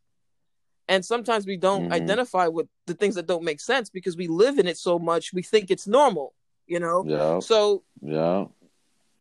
And 0.89 1.05
sometimes 1.05 1.47
we 1.47 1.57
don't 1.57 1.89
Mhm. 1.89 1.93
identify 1.93 2.49
with 2.49 2.69
the 2.87 2.95
things 2.95 3.15
that 3.15 3.27
don't 3.27 3.45
make 3.45 3.61
sense 3.61 3.89
because 3.89 4.17
we 4.17 4.27
live 4.27 4.59
in 4.59 4.67
it 4.67 4.77
so 4.77 4.99
much 4.99 5.33
we 5.33 5.43
think 5.43 5.71
it's 5.71 5.87
normal, 5.87 6.35
you 6.67 6.81
know? 6.81 7.05
Yeah. 7.07 7.39
So 7.39 7.85
Yeah. 8.03 8.47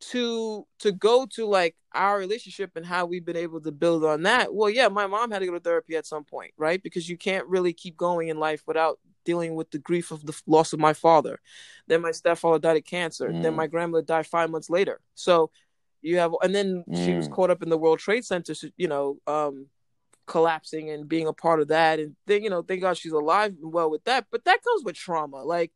To 0.02 0.66
to 0.80 0.92
go 0.92 1.26
to 1.28 1.46
like 1.46 1.76
our 1.94 2.18
relationship 2.18 2.72
and 2.76 2.86
how 2.86 3.06
we've 3.06 3.26
been 3.26 3.38
able 3.38 3.62
to 3.62 3.72
build 3.72 4.04
on 4.04 4.24
that 4.24 4.54
well 4.54 4.70
yeah 4.70 4.88
my 4.88 5.06
mom 5.06 5.30
had 5.30 5.40
to 5.40 5.46
go 5.46 5.54
to 5.54 5.60
therapy 5.60 5.96
at 5.96 6.06
some 6.08 6.24
point 6.24 6.52
right? 6.58 6.82
Because 6.82 7.08
you 7.08 7.18
can't 7.18 7.46
really 7.48 7.72
keep 7.74 7.96
going 7.98 8.30
in 8.30 8.38
life 8.40 8.64
without 8.66 9.00
dealing 9.26 9.54
with 9.56 9.70
the 9.72 9.78
grief 9.78 10.10
of 10.10 10.26
the 10.26 10.34
loss 10.48 10.74
of 10.74 10.80
my 10.80 10.94
father. 10.94 11.40
Then 11.88 12.02
my 12.02 12.10
stepfather 12.12 12.58
died 12.58 12.78
of 12.78 12.86
cancer. 12.86 13.28
Then 13.32 13.54
Mm. 13.54 13.58
my 13.58 13.68
grandmother 13.68 14.02
died 14.04 14.26
five 14.26 14.50
months 14.50 14.70
later. 14.70 15.00
So 15.14 15.52
you 16.02 16.18
have 16.18 16.34
and 16.42 16.56
then 16.56 16.84
she 17.06 17.14
was 17.14 17.28
Mm. 17.28 17.32
caught 17.34 17.52
up 17.52 17.62
in 17.62 17.70
the 17.70 17.78
world 17.78 18.00
trade 18.00 18.26
center 18.26 18.54
you 18.78 18.88
know 18.88 19.20
um 19.28 19.68
collapsing 20.26 20.90
and 20.90 21.08
being 21.08 21.28
a 21.28 21.34
part 21.34 21.60
of 21.62 21.68
that. 21.68 22.00
And 22.00 22.16
then 22.26 22.42
you 22.44 22.50
know 22.50 22.62
thank 22.64 22.82
god 22.82 22.98
she's 22.98 23.12
alive 23.12 23.54
and 23.62 23.72
well 23.72 23.90
with 23.92 24.04
that. 24.06 24.26
But 24.32 24.46
that 24.46 24.64
comes 24.64 24.84
with 24.84 24.96
trauma. 24.96 25.44
Like 25.44 25.72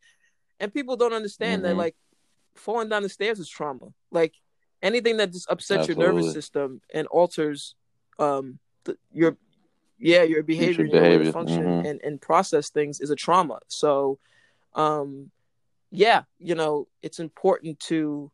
and 0.59 0.73
people 0.73 0.95
don't 0.95 1.13
understand 1.13 1.65
that 1.65 1.75
Mhm. 1.75 1.79
like 1.79 1.95
falling 2.55 2.89
down 2.89 3.03
the 3.03 3.09
stairs 3.09 3.39
is 3.39 3.49
trauma. 3.49 3.87
Like 4.11 4.33
anything 4.81 5.17
that 5.17 5.31
just 5.31 5.49
upsets 5.49 5.87
your 5.87 5.97
nervous 5.97 6.31
system 6.33 6.81
and 6.93 7.07
alters 7.07 7.75
um 8.19 8.59
the, 8.85 8.97
your 9.11 9.37
yeah 9.99 10.23
your 10.23 10.43
behavior, 10.43 10.83
and 10.83 10.91
your 10.93 11.01
behavior. 11.01 11.31
function 11.31 11.63
Mhm. 11.65 11.85
and 11.89 12.01
and 12.03 12.21
process 12.21 12.69
things 12.69 12.99
is 12.99 13.09
a 13.09 13.15
trauma. 13.15 13.59
So 13.67 14.19
um 14.73 15.31
yeah, 15.91 16.23
you 16.39 16.55
know, 16.55 16.87
it's 17.01 17.19
important 17.19 17.79
to 17.81 18.31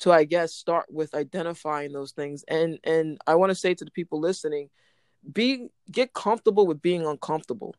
to 0.00 0.12
I 0.12 0.24
guess 0.24 0.52
start 0.54 0.86
with 0.90 1.14
identifying 1.14 1.92
those 1.92 2.12
things 2.12 2.44
and 2.48 2.78
and 2.84 3.18
I 3.26 3.34
want 3.36 3.50
to 3.50 3.54
say 3.54 3.74
to 3.74 3.84
the 3.84 3.90
people 3.90 4.20
listening, 4.20 4.70
be 5.32 5.68
get 5.90 6.12
comfortable 6.12 6.66
with 6.66 6.82
being 6.82 7.06
uncomfortable. 7.06 7.74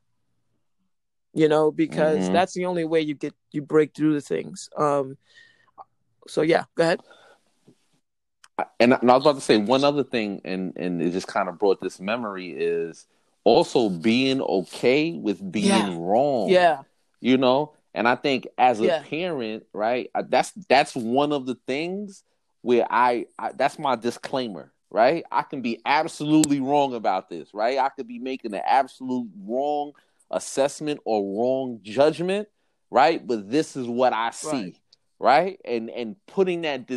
You 1.34 1.50
know, 1.50 1.72
because 1.72 2.30
Mhm. 2.30 2.32
that's 2.32 2.54
the 2.54 2.66
only 2.66 2.86
way 2.86 3.02
you 3.02 3.14
get 3.14 3.36
you 3.52 3.62
break 3.62 3.94
through 3.96 4.14
the 4.14 4.22
things. 4.22 4.70
Um 4.78 5.18
so 6.28 6.42
yeah, 6.42 6.66
go 6.76 6.84
ahead. 6.84 7.02
and, 8.80 8.94
and 8.94 9.12
I 9.12 9.16
was 9.16 9.24
about 9.24 9.36
to 9.36 9.42
say 9.42 9.58
one 9.58 9.84
other 9.84 10.04
thing, 10.04 10.42
and 10.46 10.74
and 10.78 11.02
it 11.02 11.12
just 11.12 11.28
kind 11.28 11.50
of 11.50 11.60
brought 11.60 11.82
this 11.82 12.00
memory 12.00 12.52
is 12.52 13.08
also 13.44 13.90
being 13.90 14.42
okay 14.42 15.14
with 15.14 15.52
being 15.52 15.70
Yeah. 15.70 15.98
wrong. 16.00 16.50
Yeah. 16.50 16.84
you 17.22 17.38
know. 17.38 17.74
And 17.94 18.08
I 18.08 18.16
think 18.16 18.48
as 18.58 18.82
a 18.82 18.86
Yeah. 18.86 19.04
parent, 19.04 19.66
right, 19.74 20.10
uh, 20.14 20.24
that's 20.28 20.52
that's 20.68 20.96
one 20.96 21.32
of 21.32 21.46
the 21.46 21.56
things 21.68 22.24
where 22.62 22.86
I, 22.90 23.28
I 23.40 23.52
that's 23.54 23.80
my 23.80 23.96
disclaimer, 23.96 24.74
right? 24.90 25.24
I 25.32 25.44
can 25.44 25.62
be 25.62 25.82
absolutely 25.86 26.60
wrong 26.60 26.94
about 26.94 27.30
this, 27.30 27.54
right? 27.54 27.78
I 27.78 27.90
could 27.90 28.08
be 28.08 28.20
making 28.20 28.54
an 28.54 28.62
absolute 28.66 29.30
wrong 29.40 29.94
assessment 30.30 31.00
or 31.06 31.22
wrong 31.40 31.80
judgment, 31.84 32.50
right? 32.92 33.26
But 33.26 33.50
this 33.50 33.78
is 33.78 33.88
what 33.88 34.12
I 34.12 34.32
see 34.32 34.48
Right. 34.48 34.76
Right? 35.20 35.60
And 35.66 35.90
and 35.90 36.16
putting 36.28 36.62
that 36.62 36.90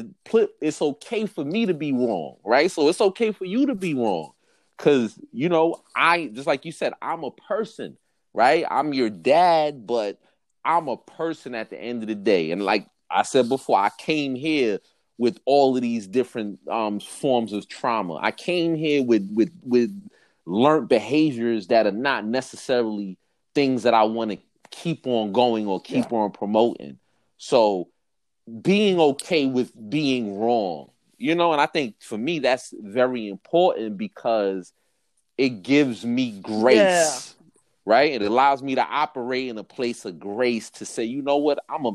it's 0.60 0.82
okay 0.82 1.26
for 1.26 1.44
me 1.44 1.66
to 1.66 1.74
be 1.74 1.92
wrong, 1.92 2.36
right? 2.44 2.70
So 2.70 2.88
it's 2.88 3.00
okay 3.00 3.32
for 3.32 3.44
you 3.44 3.66
to 3.66 3.74
be 3.74 3.94
wrong. 3.94 4.32
Cause 4.76 5.18
you 5.32 5.48
know, 5.48 5.82
I 5.96 6.26
just 6.26 6.46
like 6.46 6.64
you 6.64 6.72
said, 6.72 6.92
I'm 7.02 7.24
a 7.24 7.30
person, 7.30 7.96
right? 8.32 8.64
I'm 8.70 8.92
your 8.92 9.10
dad, 9.10 9.86
but 9.86 10.20
I'm 10.64 10.88
a 10.88 10.96
person 10.96 11.54
at 11.54 11.70
the 11.70 11.80
end 11.80 12.02
of 12.02 12.08
the 12.08 12.14
day. 12.14 12.50
And 12.50 12.62
like 12.62 12.86
I 13.10 13.22
said 13.22 13.48
before, 13.48 13.78
I 13.78 13.90
came 13.98 14.34
here 14.34 14.78
with 15.16 15.40
all 15.46 15.74
of 15.74 15.82
these 15.82 16.06
different 16.06 16.60
um, 16.68 17.00
forms 17.00 17.52
of 17.52 17.68
trauma. 17.68 18.16
I 18.16 18.30
came 18.30 18.74
here 18.74 19.02
with 19.02 19.28
with 19.32 19.50
with 19.62 19.90
learned 20.46 20.88
behaviors 20.88 21.66
that 21.68 21.86
are 21.86 21.92
not 21.92 22.24
necessarily 22.24 23.18
things 23.54 23.82
that 23.82 23.94
I 23.94 24.04
want 24.04 24.30
to 24.30 24.38
keep 24.70 25.06
on 25.06 25.32
going 25.32 25.66
or 25.66 25.80
keep 25.80 26.06
yeah. 26.10 26.18
on 26.18 26.30
promoting. 26.30 26.98
So 27.36 27.88
being 28.62 28.98
okay 28.98 29.46
with 29.46 29.72
being 29.90 30.38
wrong, 30.38 30.90
you 31.16 31.34
know, 31.34 31.52
and 31.52 31.60
I 31.60 31.66
think 31.66 31.96
for 32.00 32.18
me 32.18 32.38
that's 32.38 32.72
very 32.78 33.28
important 33.28 33.96
because 33.96 34.72
it 35.36 35.62
gives 35.62 36.04
me 36.04 36.40
grace. 36.40 36.76
Yeah. 36.76 37.18
Right? 37.84 38.12
It 38.12 38.20
allows 38.22 38.62
me 38.62 38.74
to 38.74 38.82
operate 38.82 39.48
in 39.48 39.56
a 39.56 39.64
place 39.64 40.04
of 40.04 40.18
grace 40.18 40.68
to 40.72 40.84
say, 40.84 41.04
you 41.04 41.22
know 41.22 41.38
what, 41.38 41.58
I'm 41.70 41.86
a 41.86 41.92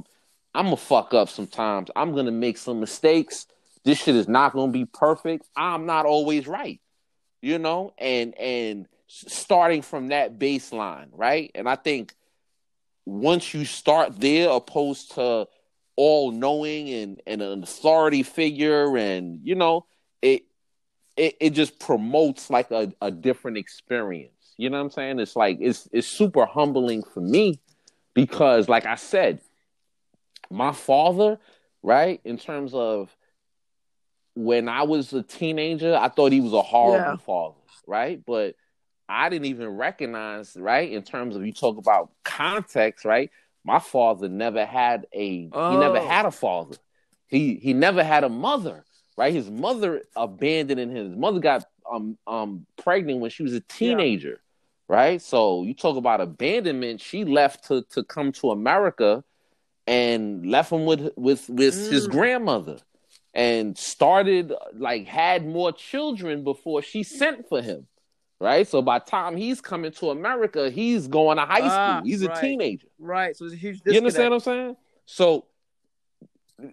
I'm 0.56 0.66
gonna 0.66 0.78
fuck 0.78 1.14
up 1.14 1.30
sometimes. 1.30 1.90
I'm 1.96 2.16
gonna 2.16 2.32
make 2.32 2.58
some 2.58 2.80
mistakes. 2.80 3.48
This 3.84 4.02
shit 4.02 4.16
is 4.16 4.28
not 4.28 4.54
gonna 4.54 4.72
be 4.72 4.86
perfect. 4.86 5.48
I'm 5.56 5.86
not 5.86 6.06
always 6.06 6.48
right, 6.48 6.80
you 7.42 7.60
know, 7.60 7.94
and 7.98 8.38
and 8.38 8.88
starting 9.08 9.82
from 9.82 10.08
that 10.08 10.40
baseline, 10.40 11.08
right? 11.12 11.52
And 11.54 11.68
I 11.68 11.76
think 11.76 12.16
once 13.06 13.54
you 13.54 13.66
start 13.66 14.20
there, 14.20 14.50
opposed 14.50 15.14
to 15.16 15.48
all 15.96 16.32
knowing 16.32 16.90
and, 16.90 17.22
and 17.28 17.42
an 17.42 17.64
authority 17.64 18.24
figure, 18.24 18.98
and 18.98 19.40
you 19.44 19.56
know, 19.56 19.86
it 20.22 20.44
it, 21.16 21.36
it 21.40 21.50
just 21.52 21.80
promotes 21.80 22.50
like 22.50 22.72
a, 22.72 22.92
a 23.02 23.12
different 23.12 23.58
experience. 23.58 24.32
You 24.58 24.70
know 24.70 24.78
what 24.78 24.86
I'm 24.86 24.92
saying? 24.92 25.20
It's 25.20 25.36
like 25.36 25.58
it's 25.60 25.88
it's 25.92 26.08
super 26.08 26.46
humbling 26.46 27.04
for 27.04 27.22
me 27.22 27.60
because, 28.14 28.70
like 28.70 28.86
I 28.86 28.96
said, 28.96 29.42
my 30.50 30.72
father, 30.72 31.40
right, 31.82 32.22
in 32.24 32.38
terms 32.38 32.74
of 32.74 33.16
when 34.36 34.68
I 34.68 34.84
was 34.84 35.14
a 35.14 35.24
teenager, 35.24 35.96
I 35.96 36.10
thought 36.10 36.32
he 36.32 36.42
was 36.42 36.54
a 36.54 36.62
horrible 36.62 37.12
yeah. 37.12 37.16
father, 37.18 37.56
right? 37.86 38.24
But 38.26 38.56
I 39.08 39.30
didn't 39.30 39.46
even 39.46 39.70
recognize, 39.70 40.56
right, 40.56 40.92
in 40.92 41.04
terms 41.04 41.36
of 41.36 41.46
you 41.46 41.54
talk 41.54 41.78
about 41.78 42.12
context, 42.24 43.06
right? 43.06 43.30
My 43.66 43.80
father 43.80 44.28
never 44.28 44.66
had 44.66 45.08
a 45.14 45.50
oh. 45.52 45.72
he 45.72 45.78
never 45.78 46.00
oh. 46.00 46.08
had 46.08 46.26
a 46.26 46.32
father. 46.32 46.78
He 47.28 47.56
he 47.56 47.74
never 47.74 48.04
had 48.04 48.24
a 48.24 48.30
mother, 48.30 48.86
right? 49.18 49.34
His 49.34 49.50
mother 49.50 50.04
abandoned 50.16 50.80
him. 50.80 50.90
His 50.90 51.16
mother 51.16 51.40
got 51.40 51.66
um 51.92 52.18
um 52.28 52.66
pregnant 52.78 53.20
when 53.20 53.32
she 53.32 53.44
was 53.44 53.54
a 53.54 53.62
teenager, 53.62 54.42
yeah. 54.90 54.96
right? 54.96 55.22
So 55.22 55.64
you 55.64 55.74
talk 55.74 55.98
about 55.98 56.22
abandonment. 56.22 57.02
She 57.02 57.26
left 57.26 57.68
to 57.68 57.84
to 57.92 58.04
come 58.04 58.32
to 58.34 58.52
America 58.52 59.24
and 59.88 60.46
left 60.46 60.72
him 60.72 60.86
with 60.86 61.12
with 61.16 61.50
with 61.50 61.76
mm. 61.76 61.92
his 61.92 62.08
grandmother 62.08 62.78
and 63.34 63.78
started 63.78 64.54
like 64.74 65.08
had 65.08 65.46
more 65.46 65.72
children 65.72 66.44
before 66.44 66.82
she 66.82 67.04
sent 67.04 67.48
for 67.50 67.62
him 67.62 67.88
right? 68.44 68.68
So 68.68 68.82
by 68.82 69.00
time 69.00 69.36
he's 69.36 69.62
coming 69.62 69.92
to 69.94 70.12
america 70.12 70.70
he's 70.70 71.08
going 71.08 71.38
to 71.38 71.46
high 71.46 71.60
school. 71.60 71.70
Ah, 71.72 72.02
he's 72.04 72.26
right. 72.26 72.38
a 72.38 72.42
teenager. 72.42 72.88
Right 73.00 73.36
so 73.36 73.46
it's 73.46 73.54
a 73.54 73.58
huge 73.58 73.78
disconnect. 73.78 73.94
you 73.94 74.00
understand 74.00 74.30
what 74.32 74.36
i'm 74.36 74.40
saying? 74.42 74.76
So 75.06 75.46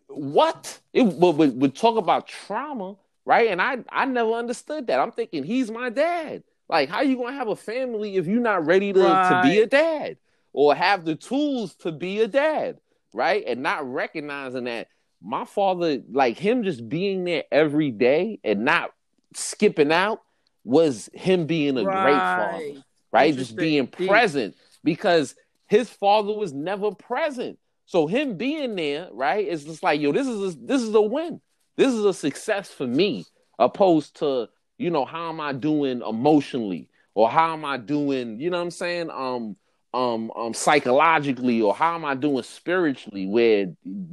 what? 0.08 0.78
It 0.92 1.02
would, 1.02 1.36
would, 1.36 1.60
would 1.60 1.74
talk 1.74 1.96
about 1.96 2.26
trauma 2.28 2.96
right? 3.24 3.48
And 3.48 3.60
i 3.60 3.78
i 3.90 4.04
never 4.04 4.32
understood 4.32 4.86
that. 4.88 5.00
I'm 5.00 5.12
thinking 5.12 5.44
he's 5.44 5.70
my 5.70 5.90
dad. 5.90 6.42
Like 6.68 6.88
how 6.88 7.00
you 7.00 7.16
gonna 7.16 7.36
have 7.36 7.48
a 7.48 7.56
family 7.56 8.16
if 8.16 8.26
you're 8.26 8.40
not 8.40 8.66
ready 8.66 8.92
to, 8.92 9.02
right. 9.02 9.42
to 9.42 9.48
be 9.48 9.60
a 9.60 9.66
dad? 9.66 10.16
Or 10.52 10.74
have 10.74 11.04
the 11.04 11.14
tools 11.14 11.76
to 11.76 11.92
be 11.92 12.20
a 12.20 12.26
dad 12.26 12.78
right? 13.12 13.44
And 13.46 13.62
not 13.62 13.90
recognizing 13.90 14.64
that 14.64 14.88
my 15.22 15.44
father, 15.44 16.00
like 16.10 16.38
him 16.38 16.62
just 16.62 16.88
being 16.88 17.24
there 17.24 17.44
every 17.50 17.90
day 17.90 18.40
and 18.44 18.64
not 18.64 18.92
skipping 19.34 19.92
out, 19.92 20.22
was 20.64 21.08
him 21.12 21.46
being 21.46 21.78
a 21.78 21.84
right. 21.84 22.02
great 22.02 22.18
father, 22.18 22.84
right? 23.12 23.34
Just 23.34 23.56
being 23.56 23.86
present 23.86 24.54
because 24.84 25.34
his 25.68 25.88
father 25.88 26.32
was 26.32 26.52
never 26.52 26.92
present. 26.92 27.58
So 27.86 28.06
him 28.06 28.36
being 28.36 28.76
there, 28.76 29.08
right, 29.12 29.46
is 29.46 29.64
just 29.64 29.82
like, 29.82 30.00
yo, 30.00 30.12
this 30.12 30.26
is 30.26 30.54
a, 30.54 30.58
this 30.58 30.82
is 30.82 30.94
a 30.94 31.00
win. 31.00 31.40
This 31.76 31.92
is 31.92 32.04
a 32.04 32.14
success 32.14 32.70
for 32.70 32.86
me, 32.86 33.24
opposed 33.58 34.18
to 34.18 34.48
you 34.78 34.90
know 34.90 35.04
how 35.04 35.28
am 35.28 35.40
I 35.40 35.52
doing 35.52 36.02
emotionally 36.02 36.88
or 37.14 37.28
how 37.28 37.52
am 37.52 37.64
I 37.64 37.76
doing, 37.76 38.40
you 38.40 38.50
know 38.50 38.58
what 38.58 38.64
I'm 38.64 38.70
saying? 38.70 39.10
Um, 39.10 39.56
um 39.92 40.30
um 40.36 40.54
psychologically 40.54 41.60
or 41.60 41.74
how 41.74 41.96
am 41.96 42.04
I 42.04 42.14
doing 42.14 42.42
spiritually 42.44 43.26
where 43.26 43.72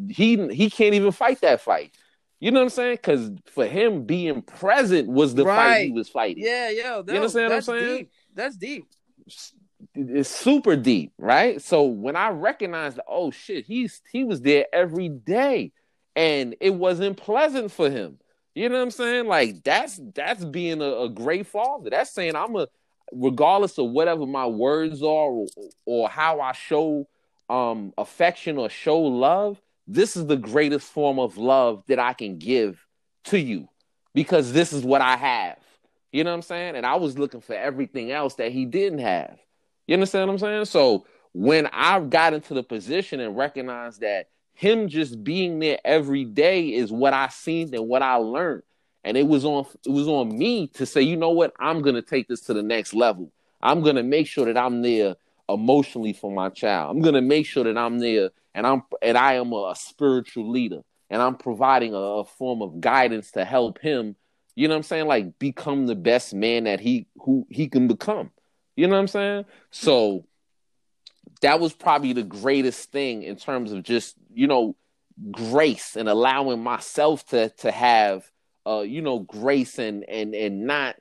he 0.09 0.47
he 0.47 0.69
can't 0.69 0.95
even 0.95 1.11
fight 1.11 1.41
that 1.41 1.61
fight. 1.61 1.93
You 2.39 2.51
know 2.51 2.59
what 2.59 2.65
I'm 2.65 2.69
saying? 2.69 2.97
Because 2.97 3.31
for 3.47 3.65
him 3.65 4.05
being 4.05 4.41
present 4.41 5.07
was 5.07 5.33
the 5.33 5.45
right. 5.45 5.55
fight 5.55 5.85
he 5.87 5.91
was 5.91 6.09
fighting. 6.09 6.43
Yeah, 6.43 6.69
yeah. 6.69 7.01
You 7.07 7.13
understand 7.15 7.49
what 7.49 7.55
I'm 7.55 7.61
saying? 7.61 7.97
Deep. 7.97 8.11
That's 8.35 8.55
deep. 8.55 8.85
It's 9.95 10.29
super 10.29 10.75
deep, 10.75 11.13
right? 11.17 11.61
So 11.61 11.83
when 11.83 12.15
I 12.15 12.29
recognized, 12.29 12.99
oh 13.07 13.31
shit, 13.31 13.65
he's 13.65 14.01
he 14.11 14.23
was 14.23 14.41
there 14.41 14.65
every 14.71 15.09
day, 15.09 15.71
and 16.15 16.55
it 16.59 16.73
wasn't 16.73 17.17
pleasant 17.17 17.71
for 17.71 17.89
him. 17.89 18.19
You 18.53 18.69
know 18.69 18.75
what 18.75 18.83
I'm 18.83 18.91
saying? 18.91 19.27
Like 19.27 19.63
that's 19.63 19.99
that's 20.13 20.45
being 20.45 20.81
a, 20.81 21.01
a 21.01 21.09
great 21.09 21.47
father. 21.47 21.89
That's 21.89 22.11
saying 22.11 22.35
I'm 22.35 22.55
a 22.55 22.67
regardless 23.11 23.77
of 23.77 23.91
whatever 23.91 24.25
my 24.25 24.45
words 24.45 25.01
are 25.01 25.05
or, 25.05 25.47
or 25.85 26.09
how 26.09 26.39
I 26.39 26.51
show 26.53 27.07
um, 27.49 27.93
affection 27.97 28.57
or 28.57 28.69
show 28.69 28.99
love, 28.99 29.61
this 29.87 30.17
is 30.17 30.25
the 30.25 30.37
greatest 30.37 30.87
form 30.87 31.19
of 31.19 31.37
love 31.37 31.83
that 31.87 31.99
I 31.99 32.13
can 32.13 32.37
give 32.37 32.85
to 33.25 33.39
you 33.39 33.69
because 34.13 34.53
this 34.53 34.73
is 34.73 34.83
what 34.83 35.01
I 35.01 35.15
have. 35.15 35.57
You 36.11 36.23
know 36.23 36.31
what 36.31 36.37
I'm 36.37 36.41
saying? 36.41 36.75
And 36.75 36.85
I 36.85 36.95
was 36.95 37.17
looking 37.17 37.41
for 37.41 37.53
everything 37.53 38.11
else 38.11 38.35
that 38.35 38.51
he 38.51 38.65
didn't 38.65 38.99
have. 38.99 39.37
You 39.87 39.93
understand 39.93 40.27
what 40.27 40.33
I'm 40.33 40.39
saying? 40.39 40.65
So 40.65 41.05
when 41.33 41.67
I 41.67 41.99
got 41.99 42.33
into 42.33 42.53
the 42.53 42.63
position 42.63 43.19
and 43.19 43.37
recognized 43.37 44.01
that 44.01 44.29
him 44.53 44.87
just 44.87 45.23
being 45.23 45.59
there 45.59 45.79
every 45.85 46.25
day 46.25 46.73
is 46.73 46.91
what 46.91 47.13
I 47.13 47.27
seen 47.27 47.73
and 47.73 47.87
what 47.87 48.01
I 48.01 48.15
learned 48.15 48.63
and 49.07 49.15
it 49.15 49.25
was 49.25 49.45
on 49.45 49.65
it 49.85 49.89
was 49.89 50.07
on 50.07 50.37
me 50.37 50.67
to 50.67 50.85
say, 50.85 51.01
you 51.01 51.15
know 51.15 51.29
what, 51.29 51.53
I'm 51.59 51.81
gonna 51.81 52.01
take 52.01 52.27
this 52.27 52.41
to 52.41 52.53
the 52.53 52.61
next 52.61 52.93
level. 52.93 53.31
I'm 53.61 53.81
gonna 53.81 54.03
make 54.03 54.27
sure 54.27 54.45
that 54.45 54.57
I'm 54.57 54.81
there 54.81 55.15
emotionally 55.49 56.13
for 56.13 56.31
my 56.31 56.49
child. 56.49 56.95
I'm 56.95 57.01
gonna 57.01 57.21
make 57.21 57.45
sure 57.45 57.63
that 57.63 57.77
I'm 57.77 57.99
there 57.99 58.31
and 58.53 58.65
I'm 58.65 58.83
and 59.01 59.17
I 59.17 59.33
am 59.33 59.51
a, 59.51 59.71
a 59.71 59.75
spiritual 59.75 60.49
leader 60.49 60.81
and 61.09 61.21
I'm 61.21 61.35
providing 61.35 61.93
a, 61.93 61.97
a, 61.97 62.25
form 62.25 62.61
of 62.61 62.81
guidance 62.81 63.31
to 63.31 63.45
help 63.45 63.79
him, 63.79 64.15
you 64.55 64.67
know 64.67 64.73
what 64.73 64.79
I'm 64.79 64.83
saying? 64.83 65.07
Like 65.07 65.39
become 65.39 65.85
the 65.87 65.95
best 65.95 66.33
man 66.33 66.65
that 66.65 66.79
he 66.79 67.07
who 67.17 67.47
he 67.49 67.67
can 67.67 67.87
become. 67.87 68.31
You 68.75 68.87
know 68.87 68.93
what 68.95 69.01
I'm 69.01 69.07
saying? 69.07 69.45
So 69.71 70.25
that 71.41 71.59
was 71.59 71.73
probably 71.73 72.13
the 72.13 72.23
greatest 72.23 72.91
thing 72.91 73.23
in 73.23 73.35
terms 73.35 73.71
of 73.71 73.83
just, 73.83 74.15
you 74.33 74.47
know, 74.47 74.75
grace 75.31 75.95
and 75.95 76.07
allowing 76.09 76.61
myself 76.61 77.25
to 77.27 77.49
to 77.49 77.71
have 77.71 78.29
uh, 78.67 78.81
you 78.81 79.01
know, 79.01 79.19
grace 79.19 79.79
and 79.79 80.03
and 80.09 80.35
and 80.35 80.67
not, 80.67 80.97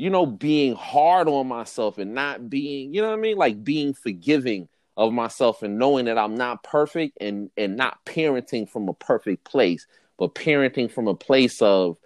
you 0.00 0.08
know, 0.08 0.24
being 0.24 0.74
hard 0.74 1.28
on 1.28 1.46
myself 1.46 1.98
and 1.98 2.14
not 2.14 2.48
being, 2.48 2.94
you 2.94 3.02
know 3.02 3.08
what 3.08 3.18
I 3.18 3.20
mean, 3.20 3.36
like 3.36 3.62
being 3.62 3.92
forgiving 3.92 4.66
of 4.96 5.12
myself 5.12 5.62
and 5.62 5.78
knowing 5.78 6.06
that 6.06 6.16
I'm 6.16 6.36
not 6.36 6.62
perfect 6.62 7.18
and 7.20 7.50
and 7.58 7.76
not 7.76 8.02
parenting 8.06 8.66
from 8.66 8.88
a 8.88 8.94
perfect 8.94 9.44
place, 9.44 9.86
but 10.16 10.34
parenting 10.34 10.90
from 10.90 11.06
a 11.06 11.14
place 11.14 11.60
of 11.60 11.98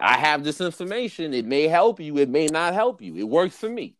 I 0.00 0.16
have 0.16 0.44
this 0.44 0.62
information. 0.62 1.34
It 1.34 1.44
may 1.44 1.68
help 1.68 2.00
you. 2.00 2.16
It 2.16 2.30
may 2.30 2.46
not 2.46 2.72
help 2.72 3.02
you. 3.02 3.16
It 3.16 3.28
works 3.28 3.56
for 3.56 3.68
me, 3.68 3.96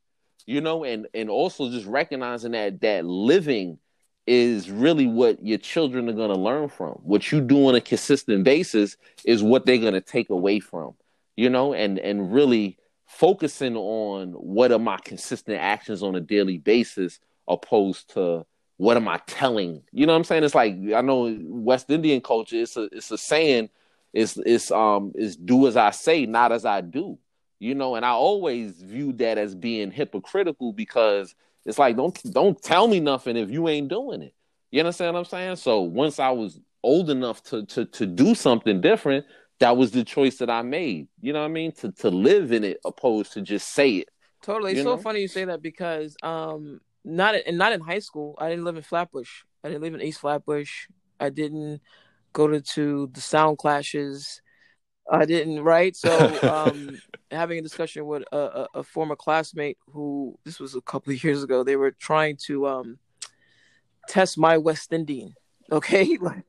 you 0.46 0.62
know, 0.62 0.84
and 0.84 1.06
and 1.12 1.28
also 1.28 1.70
just 1.70 1.86
recognizing 1.86 2.52
that 2.52 2.80
that 2.80 3.04
living 3.04 3.78
is 4.26 4.70
really 4.70 5.06
what 5.06 5.44
your 5.44 5.58
children 5.58 6.08
are 6.08 6.14
going 6.14 6.32
to 6.32 6.40
learn 6.40 6.70
from. 6.70 6.92
What 7.02 7.30
you 7.30 7.42
do 7.42 7.68
on 7.68 7.74
a 7.74 7.82
consistent 7.82 8.44
basis 8.44 8.96
is 9.26 9.42
what 9.42 9.66
they're 9.66 9.76
going 9.76 9.92
to 9.92 10.00
take 10.00 10.30
away 10.30 10.58
from, 10.58 10.94
you 11.36 11.50
know, 11.50 11.74
and 11.74 11.98
and 11.98 12.32
really 12.32 12.78
focusing 13.06 13.76
on 13.76 14.32
what 14.32 14.72
are 14.72 14.78
my 14.78 14.98
consistent 15.04 15.58
actions 15.60 16.02
on 16.02 16.14
a 16.14 16.20
daily 16.20 16.58
basis 16.58 17.20
opposed 17.48 18.10
to 18.14 18.44
what 18.78 18.96
am 18.96 19.08
I 19.08 19.20
telling? 19.26 19.82
You 19.92 20.06
know 20.06 20.12
what 20.12 20.18
I'm 20.18 20.24
saying? 20.24 20.44
It's 20.44 20.54
like 20.54 20.74
I 20.94 21.00
know 21.00 21.36
West 21.42 21.90
Indian 21.90 22.20
culture. 22.20 22.56
It's 22.56 22.76
a 22.76 22.88
it's 22.92 23.10
a 23.10 23.18
saying. 23.18 23.70
It's 24.12 24.36
it's 24.36 24.70
um 24.70 25.12
is 25.14 25.36
do 25.36 25.66
as 25.66 25.76
I 25.76 25.90
say, 25.90 26.26
not 26.26 26.52
as 26.52 26.64
I 26.64 26.80
do. 26.80 27.18
You 27.58 27.74
know, 27.74 27.94
and 27.94 28.04
I 28.04 28.10
always 28.10 28.82
viewed 28.82 29.18
that 29.18 29.38
as 29.38 29.54
being 29.54 29.90
hypocritical 29.90 30.72
because 30.72 31.34
it's 31.64 31.78
like 31.78 31.96
don't 31.96 32.18
don't 32.32 32.60
tell 32.60 32.86
me 32.86 33.00
nothing 33.00 33.36
if 33.36 33.50
you 33.50 33.68
ain't 33.68 33.88
doing 33.88 34.22
it. 34.22 34.34
You 34.70 34.80
understand 34.80 35.14
what 35.14 35.20
I'm 35.20 35.24
saying? 35.26 35.56
So 35.56 35.80
once 35.80 36.18
I 36.18 36.30
was 36.30 36.60
old 36.82 37.08
enough 37.08 37.42
to 37.44 37.64
to 37.66 37.86
to 37.86 38.06
do 38.06 38.34
something 38.34 38.80
different, 38.80 39.24
that 39.58 39.76
was 39.76 39.90
the 39.90 40.04
choice 40.04 40.38
that 40.38 40.50
I 40.50 40.62
made. 40.62 41.08
You 41.20 41.32
know 41.32 41.40
what 41.40 41.46
I 41.46 41.52
mean? 41.52 41.72
To 41.72 41.92
to 41.92 42.10
live 42.10 42.52
in 42.52 42.64
it 42.64 42.78
opposed 42.84 43.32
to 43.34 43.42
just 43.42 43.68
say 43.68 43.96
it. 43.96 44.08
Totally. 44.42 44.72
It's 44.72 44.84
know? 44.84 44.96
so 44.96 45.02
funny 45.02 45.20
you 45.20 45.28
say 45.28 45.44
that 45.44 45.62
because 45.62 46.16
um 46.22 46.80
not 47.04 47.34
in, 47.34 47.56
not 47.56 47.72
in 47.72 47.80
high 47.80 48.00
school. 48.00 48.34
I 48.38 48.48
didn't 48.48 48.64
live 48.64 48.76
in 48.76 48.82
Flatbush. 48.82 49.30
I 49.64 49.68
didn't 49.68 49.82
live 49.82 49.94
in 49.94 50.02
East 50.02 50.20
Flatbush. 50.20 50.88
I 51.18 51.30
didn't 51.30 51.80
go 52.32 52.48
to, 52.48 52.60
to 52.60 53.08
the 53.12 53.20
sound 53.20 53.58
clashes. 53.58 54.42
I 55.10 55.24
didn't, 55.24 55.62
right? 55.62 55.94
So, 55.96 56.10
um, 56.72 56.98
having 57.30 57.58
a 57.58 57.62
discussion 57.62 58.06
with 58.06 58.24
a, 58.32 58.36
a, 58.36 58.68
a, 58.74 58.82
former 58.82 59.16
classmate 59.16 59.78
who, 59.92 60.36
this 60.44 60.58
was 60.58 60.74
a 60.74 60.80
couple 60.80 61.12
of 61.12 61.22
years 61.22 61.44
ago, 61.44 61.62
they 61.62 61.76
were 61.76 61.92
trying 61.92 62.36
to 62.46 62.66
um, 62.66 62.98
test 64.08 64.36
my 64.36 64.58
West 64.58 64.92
Indian. 64.92 65.34
Okay. 65.72 66.16
like, 66.20 66.44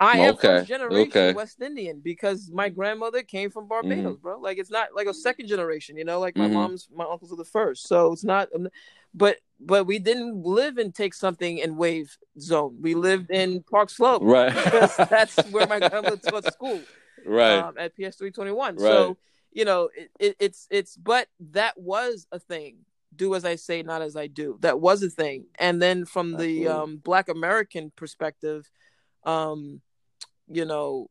I 0.00 0.16
am 0.20 0.34
okay. 0.34 0.48
first 0.48 0.68
generation 0.68 1.08
okay. 1.08 1.32
West 1.34 1.60
Indian 1.60 2.00
because 2.02 2.50
my 2.50 2.70
grandmother 2.70 3.22
came 3.22 3.50
from 3.50 3.68
Barbados, 3.68 4.14
mm-hmm. 4.14 4.22
bro. 4.22 4.40
Like 4.40 4.56
it's 4.56 4.70
not 4.70 4.88
like 4.96 5.06
a 5.06 5.12
second 5.12 5.46
generation, 5.46 5.98
you 5.98 6.06
know. 6.06 6.18
Like 6.18 6.36
my 6.36 6.46
mm-hmm. 6.46 6.54
mom's, 6.54 6.88
my 6.92 7.04
uncles 7.04 7.30
are 7.32 7.36
the 7.36 7.44
first, 7.44 7.86
so 7.86 8.10
it's 8.12 8.24
not. 8.24 8.48
Um, 8.54 8.68
but 9.12 9.36
but 9.60 9.84
we 9.84 9.98
didn't 9.98 10.42
live 10.42 10.78
and 10.78 10.94
take 10.94 11.12
something 11.12 11.58
in 11.58 11.76
wave 11.76 12.16
zone. 12.40 12.78
We 12.80 12.94
lived 12.94 13.30
in 13.30 13.62
Park 13.62 13.90
Slope, 13.90 14.22
right? 14.24 14.52
that's 15.10 15.36
where 15.50 15.66
my 15.66 15.78
grandmother 15.78 16.16
taught 16.16 16.50
school, 16.50 16.80
right? 17.26 17.58
Um, 17.58 17.74
at 17.76 17.92
PS 17.94 18.16
three 18.16 18.30
twenty 18.30 18.52
one. 18.52 18.78
So 18.78 19.18
you 19.52 19.66
know, 19.66 19.90
it, 19.94 20.10
it, 20.18 20.36
it's 20.40 20.66
it's. 20.70 20.96
But 20.96 21.28
that 21.52 21.78
was 21.78 22.26
a 22.32 22.38
thing. 22.38 22.78
Do 23.14 23.34
as 23.34 23.44
I 23.44 23.56
say, 23.56 23.82
not 23.82 24.00
as 24.00 24.16
I 24.16 24.28
do. 24.28 24.56
That 24.60 24.80
was 24.80 25.02
a 25.02 25.10
thing. 25.10 25.44
And 25.58 25.82
then 25.82 26.06
from 26.06 26.38
the 26.38 26.68
um, 26.68 26.96
Black 26.96 27.28
American 27.28 27.92
perspective, 27.94 28.70
um, 29.24 29.82
you 30.50 30.64
know, 30.64 31.08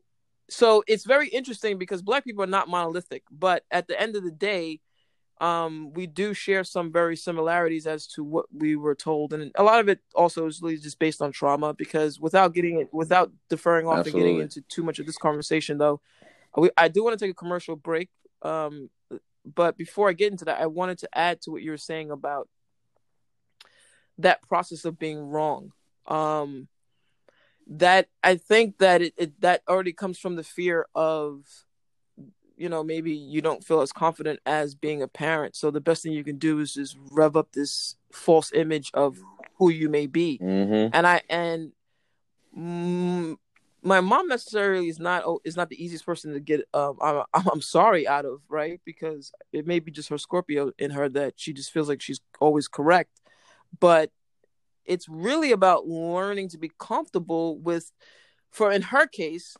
so 0.49 0.83
it's 0.87 1.05
very 1.05 1.27
interesting 1.29 1.77
because 1.77 2.01
Black 2.01 2.23
people 2.23 2.43
are 2.43 2.47
not 2.47 2.67
monolithic. 2.67 3.23
But 3.31 3.63
at 3.71 3.87
the 3.87 3.99
end 3.99 4.15
of 4.15 4.23
the 4.23 4.31
day, 4.31 4.81
um, 5.39 5.93
we 5.93 6.05
do 6.05 6.33
share 6.33 6.63
some 6.63 6.91
very 6.91 7.15
similarities 7.15 7.87
as 7.87 8.07
to 8.07 8.23
what 8.23 8.45
we 8.53 8.75
were 8.75 8.95
told, 8.95 9.33
and 9.33 9.51
a 9.55 9.63
lot 9.63 9.79
of 9.79 9.87
it 9.87 9.99
also 10.13 10.45
is 10.47 10.61
really 10.61 10.77
just 10.77 10.99
based 10.99 11.21
on 11.21 11.31
trauma. 11.31 11.73
Because 11.73 12.19
without 12.19 12.53
getting 12.53 12.81
it, 12.81 12.93
without 12.93 13.31
deferring 13.49 13.87
off 13.87 13.99
Absolutely. 13.99 14.21
and 14.21 14.29
getting 14.29 14.41
into 14.41 14.61
too 14.67 14.83
much 14.83 14.99
of 14.99 15.05
this 15.05 15.17
conversation, 15.17 15.77
though, 15.77 16.01
we, 16.57 16.69
I 16.75 16.89
do 16.89 17.03
want 17.03 17.17
to 17.17 17.25
take 17.25 17.31
a 17.31 17.35
commercial 17.35 17.75
break. 17.75 18.09
Um, 18.41 18.89
but 19.45 19.77
before 19.77 20.09
I 20.09 20.13
get 20.13 20.31
into 20.31 20.45
that, 20.45 20.59
I 20.59 20.65
wanted 20.65 20.99
to 20.99 21.09
add 21.17 21.41
to 21.43 21.51
what 21.51 21.61
you 21.61 21.71
were 21.71 21.77
saying 21.77 22.11
about 22.11 22.49
that 24.17 24.41
process 24.43 24.85
of 24.85 24.99
being 24.99 25.19
wrong. 25.19 25.71
Um, 26.05 26.67
that 27.69 28.07
I 28.23 28.35
think 28.35 28.79
that 28.79 29.01
it, 29.01 29.13
it 29.15 29.41
that 29.41 29.61
already 29.67 29.93
comes 29.93 30.17
from 30.17 30.35
the 30.35 30.43
fear 30.43 30.87
of 30.95 31.45
you 32.57 32.67
know 32.67 32.83
maybe 32.83 33.11
you 33.11 33.41
don't 33.41 33.63
feel 33.63 33.81
as 33.81 33.91
confident 33.91 34.39
as 34.45 34.75
being 34.75 35.01
a 35.01 35.07
parent. 35.07 35.55
So 35.55 35.71
the 35.71 35.81
best 35.81 36.03
thing 36.03 36.11
you 36.11 36.23
can 36.23 36.37
do 36.37 36.59
is 36.59 36.73
just 36.73 36.97
rev 37.11 37.37
up 37.37 37.51
this 37.53 37.95
false 38.11 38.51
image 38.53 38.91
of 38.93 39.17
who 39.57 39.69
you 39.69 39.89
may 39.89 40.07
be. 40.07 40.39
Mm-hmm. 40.41 40.89
and 40.93 41.05
i 41.05 41.21
and 41.29 41.71
mm, 42.57 43.35
my 43.81 44.01
mom 44.01 44.27
necessarily 44.27 44.87
is 44.87 44.99
not 44.99 45.23
is 45.43 45.55
not 45.55 45.69
the 45.69 45.81
easiest 45.83 46.05
person 46.05 46.33
to 46.33 46.39
get 46.39 46.61
um 46.73 46.97
I'm, 47.01 47.23
I'm 47.33 47.61
sorry 47.61 48.07
out 48.07 48.25
of 48.25 48.41
right? 48.49 48.81
Because 48.83 49.31
it 49.53 49.67
may 49.67 49.79
be 49.79 49.91
just 49.91 50.09
her 50.09 50.17
scorpio 50.17 50.71
in 50.79 50.91
her 50.91 51.07
that 51.09 51.33
she 51.37 51.53
just 51.53 51.71
feels 51.71 51.87
like 51.87 52.01
she's 52.01 52.19
always 52.39 52.67
correct. 52.67 53.21
But 53.79 54.11
it's 54.85 55.07
really 55.07 55.51
about 55.51 55.87
learning 55.87 56.49
to 56.49 56.57
be 56.57 56.71
comfortable 56.79 57.59
with 57.59 57.91
for 58.51 58.71
in 58.71 58.81
her 58.81 59.05
case 59.07 59.55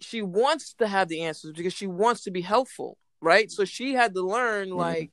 she 0.00 0.22
wants 0.22 0.74
to 0.74 0.86
have 0.86 1.08
the 1.08 1.22
answers 1.22 1.52
because 1.52 1.72
she 1.72 1.86
wants 1.86 2.22
to 2.24 2.30
be 2.30 2.40
helpful, 2.40 2.98
right? 3.20 3.50
So 3.50 3.64
she 3.64 3.94
had 3.94 4.14
to 4.14 4.22
learn 4.22 4.68
mm-hmm. 4.68 4.78
like, 4.78 5.12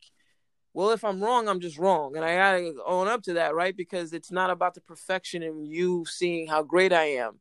well, 0.73 0.91
if 0.91 1.03
I'm 1.03 1.23
wrong, 1.23 1.47
I'm 1.47 1.61
just 1.61 1.77
wrong, 1.77 2.15
and 2.15 2.25
I 2.25 2.35
gotta 2.35 2.73
own 2.85 3.07
up 3.07 3.23
to 3.23 3.33
that, 3.33 3.55
right? 3.55 3.75
Because 3.75 4.13
it's 4.13 4.31
not 4.31 4.49
about 4.49 4.73
the 4.73 4.81
perfection 4.81 5.41
and 5.41 5.67
you 5.67 6.05
seeing 6.05 6.47
how 6.47 6.63
great 6.63 6.91
I 6.91 7.03
am. 7.15 7.39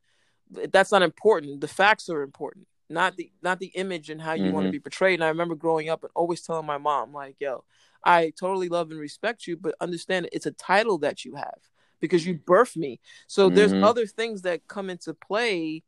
That's 0.51 0.93
not 0.93 1.03
important. 1.03 1.61
The 1.61 1.69
facts 1.69 2.09
are 2.09 2.23
important, 2.23 2.69
not 2.89 3.17
the 3.17 3.33
not 3.43 3.59
the 3.59 3.73
image 3.75 4.09
and 4.09 4.23
how 4.23 4.35
you 4.35 4.45
mm-hmm. 4.45 4.53
want 4.53 4.67
to 4.67 4.73
be 4.73 4.79
portrayed. 4.79 5.15
And 5.15 5.25
I 5.25 5.29
remember 5.29 5.57
growing 5.57 5.89
up 5.89 6.05
and 6.05 6.12
always 6.15 6.43
telling 6.43 6.67
my 6.67 6.79
mom, 6.79 7.12
like, 7.12 7.37
yo, 7.41 7.65
I 8.05 8.33
totally 8.39 8.69
love 8.69 8.91
and 8.91 9.01
respect 9.01 9.47
you, 9.47 9.57
but 9.57 9.75
understand 9.81 10.29
it's 10.33 10.47
a 10.47 10.53
title 10.53 10.99
that 10.99 11.25
you 11.25 11.35
have 11.37 11.59
because 12.01 12.27
you 12.27 12.37
birthed 12.37 12.77
me. 12.77 13.01
So 13.27 13.47
mm-hmm. 13.47 13.57
there's 13.57 13.73
other 13.73 14.07
things 14.07 14.43
that 14.43 14.69
come 14.69 14.91
into 14.91 15.15
play 15.15 15.83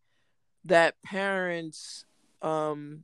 that 0.67 1.01
parents 1.03 2.05
um 2.43 3.03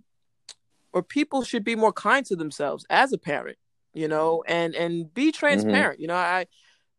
or 0.92 1.02
people 1.02 1.42
should 1.42 1.64
be 1.64 1.76
more 1.76 1.92
kind 1.92 2.26
to 2.26 2.36
themselves 2.36 2.84
as 2.90 3.12
a 3.12 3.18
parent 3.18 3.56
you 3.94 4.08
know 4.08 4.42
and 4.46 4.74
and 4.74 5.12
be 5.14 5.32
transparent 5.32 5.94
mm-hmm. 5.94 6.02
you 6.02 6.08
know 6.08 6.14
i 6.14 6.46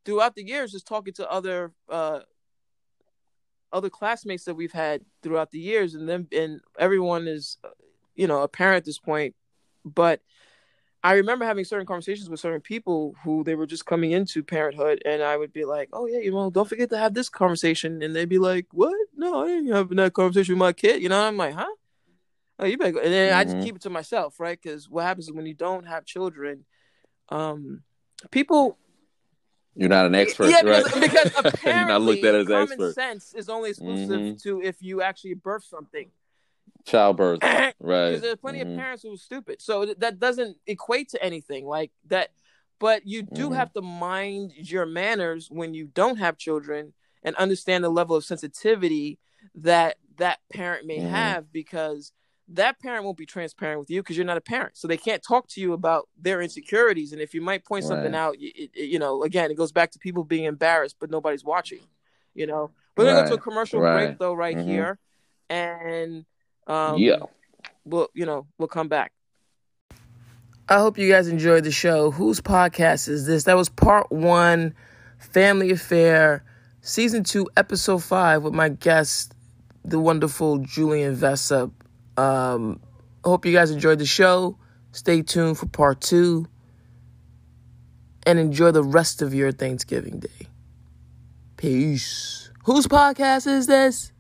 throughout 0.06 0.36
the 0.36 0.46
years 0.46 0.72
just 0.72 0.88
talking 0.88 1.14
to 1.14 1.30
other 1.30 1.72
uh 1.90 2.20
other 3.72 3.90
classmates 3.90 4.46
that 4.46 4.56
we've 4.56 4.72
had 4.72 5.02
throughout 5.22 5.52
the 5.52 5.60
years 5.60 5.96
and 5.96 6.08
then 6.08 6.28
and 6.32 6.62
everyone 6.80 7.28
is 7.28 7.58
you 8.16 8.28
know 8.28 8.42
a 8.42 8.48
parent 8.48 8.78
at 8.78 8.86
this 8.86 9.00
point 9.00 9.36
but 9.84 10.22
I 11.04 11.14
remember 11.14 11.44
having 11.44 11.66
certain 11.66 11.86
conversations 11.86 12.30
with 12.30 12.40
certain 12.40 12.62
people 12.62 13.14
who 13.26 13.44
they 13.44 13.56
were 13.56 13.66
just 13.66 13.86
coming 13.86 14.12
into 14.12 14.42
parenthood, 14.42 15.02
and 15.06 15.22
I 15.22 15.36
would 15.36 15.52
be 15.52 15.66
like, 15.66 15.90
"Oh 15.92 16.08
yeah, 16.08 16.20
you 16.20 16.32
know, 16.32 16.50
don't 16.50 16.68
forget 16.68 16.90
to 16.92 16.98
have 16.98 17.14
this 17.14 17.28
conversation," 17.28 18.02
and 18.02 18.16
they'd 18.16 18.30
be 18.30 18.40
like, 18.40 18.68
"What? 18.72 18.96
No, 19.16 19.44
I 19.44 19.50
ain't 19.50 19.74
having 19.74 19.98
that 19.98 20.14
conversation 20.14 20.56
with 20.56 20.60
my 20.60 20.72
kid." 20.72 21.02
You 21.02 21.10
know, 21.10 21.22
I'm 21.22 21.36
like, 21.36 21.56
"Huh?" 21.56 21.68
Oh, 22.60 22.66
you 22.66 22.78
better 22.78 22.92
go. 22.94 23.00
And 23.00 23.12
then 23.12 23.32
mm-hmm. 23.32 23.40
I 23.40 23.44
just 23.44 23.56
mm-hmm. 23.58 23.66
keep 23.66 23.76
it 23.76 23.82
to 23.82 23.90
myself, 23.90 24.40
right? 24.40 24.60
Because 24.62 24.90
what 24.90 25.04
happens 25.04 25.26
is 25.26 25.34
when 25.34 25.46
you 25.46 25.54
don't 25.54 25.86
have 25.86 26.06
children, 26.06 26.66
um, 27.30 27.84
people. 28.32 28.78
You're 29.76 29.90
not 29.90 30.06
an 30.06 30.16
expert, 30.16 30.50
yeah, 30.50 30.62
because, 30.62 30.94
right? 30.94 31.02
because 31.02 31.32
apparently 31.36 31.72
You're 31.74 31.88
not 31.88 32.02
looked 32.02 32.24
at 32.24 32.36
as 32.36 32.48
common 32.48 32.72
expert. 32.72 32.94
sense 32.94 33.34
is 33.34 33.50
only 33.50 33.72
exclusive 33.72 34.20
mm-hmm. 34.20 34.36
to 34.44 34.62
if 34.62 34.82
you 34.82 35.02
actually 35.02 35.34
birth 35.34 35.64
something 35.64 36.12
childbirth 36.86 37.42
right 37.44 37.74
because 37.80 38.22
there's 38.22 38.36
plenty 38.36 38.60
mm-hmm. 38.60 38.72
of 38.72 38.78
parents 38.78 39.04
who 39.04 39.14
are 39.14 39.18
stupid 39.18 39.62
so 39.62 39.94
that 39.98 40.20
doesn't 40.20 40.58
equate 40.68 41.10
to 41.10 41.24
anything 41.24 41.66
like 41.66 41.92
that 42.08 42.30
but 42.80 43.08
you 43.08 43.22
do 43.22 43.46
mm-hmm. 43.46 43.54
have 43.54 43.72
to 43.72 43.82
mind 43.82 44.52
your 44.56 44.86
manners 44.86 45.50
when 45.50 45.74
you 45.74 45.86
don't 45.86 46.18
have 46.18 46.38
children 46.38 46.94
and 47.24 47.36
understand 47.38 47.84
the 47.84 47.90
level 47.90 48.16
of 48.16 48.26
sensitivity 48.26 49.18
that 49.56 49.98
that 50.18 50.40
parent 50.52 50.86
may 50.86 50.98
mm-hmm. 50.98 51.08
have 51.08 51.52
because 51.52 52.12
that 52.50 52.78
parent 52.80 53.06
won't 53.06 53.18
be 53.18 53.26
transparent 53.26 53.80
with 53.80 53.90
you 53.90 54.02
because 54.02 54.18
you're 54.18 54.26
not 54.26 54.38
a 54.38 54.42
parent 54.42 54.76
so 54.76 54.88
they 54.88 54.98
can't 54.98 55.24
talk 55.24 55.48
to 55.48 55.62
you 55.62 55.72
about 55.74 56.10
their 56.20 56.42
insecurities 56.42 57.14
and 57.14 57.22
if 57.22 57.34
you 57.34 57.42
might 57.42 57.64
point 57.64 57.84
right. 57.84 57.88
something 57.88 58.14
out 58.14 58.36
it, 58.38 58.72
it, 58.74 58.90
you 58.90 59.00
know 59.00 59.24
again 59.24 59.50
it 59.50 59.56
goes 59.56 59.72
back 59.72 59.92
to 59.92 60.00
people 60.00 60.24
being 60.24 60.44
embarrassed 60.44 60.98
but 61.00 61.10
nobody's 61.10 61.44
watching 61.44 61.80
you 62.34 62.46
know 62.46 62.72
we're 62.98 63.06
gonna 63.06 63.24
go 63.24 63.30
to 63.30 63.36
a 63.36 63.38
commercial 63.38 63.80
right. 63.80 64.08
break 64.08 64.20
though 64.20 64.34
right 64.34 64.58
mm-hmm. 64.58 64.68
here 64.68 65.00
and 65.50 66.26
um, 66.68 66.98
yeah. 66.98 67.18
We'll, 67.86 68.08
you 68.14 68.26
know, 68.26 68.48
we'll 68.58 68.68
come 68.68 68.88
back. 68.88 69.12
I 70.70 70.80
hope 70.80 70.98
you 70.98 71.12
guys 71.12 71.28
enjoyed 71.28 71.66
the 71.66 71.72
show. 71.72 72.12
Whose 72.12 72.40
podcast 72.40 73.10
is 73.10 73.28
this? 73.28 73.44
That 73.44 73.58
was 73.58 73.68
part 73.68 74.12
one, 74.12 74.74
Family 75.20 75.72
Affair, 75.72 76.44
season 76.82 77.26
two, 77.26 77.50
episode 77.58 78.02
five, 78.02 78.44
with 78.44 78.54
my 78.54 78.70
guest, 78.70 79.34
the 79.84 80.00
wonderful 80.00 80.60
Julian 80.60 81.18
Vessup. 81.18 81.72
Um, 82.16 82.80
hope 83.26 83.46
you 83.46 83.52
guys 83.52 83.72
enjoyed 83.72 84.00
the 84.00 84.06
show. 84.06 84.58
Stay 84.94 85.22
tuned 85.22 85.58
for 85.58 85.66
part 85.66 86.00
two. 86.00 86.48
And 88.26 88.40
enjoy 88.40 88.72
the 88.72 88.84
rest 88.84 89.22
of 89.22 89.34
your 89.34 89.52
Thanksgiving 89.52 90.20
Day. 90.20 90.48
Peace. 91.58 92.50
Whose 92.64 92.88
podcast 92.88 93.48
is 93.48 93.68
this? 93.68 94.13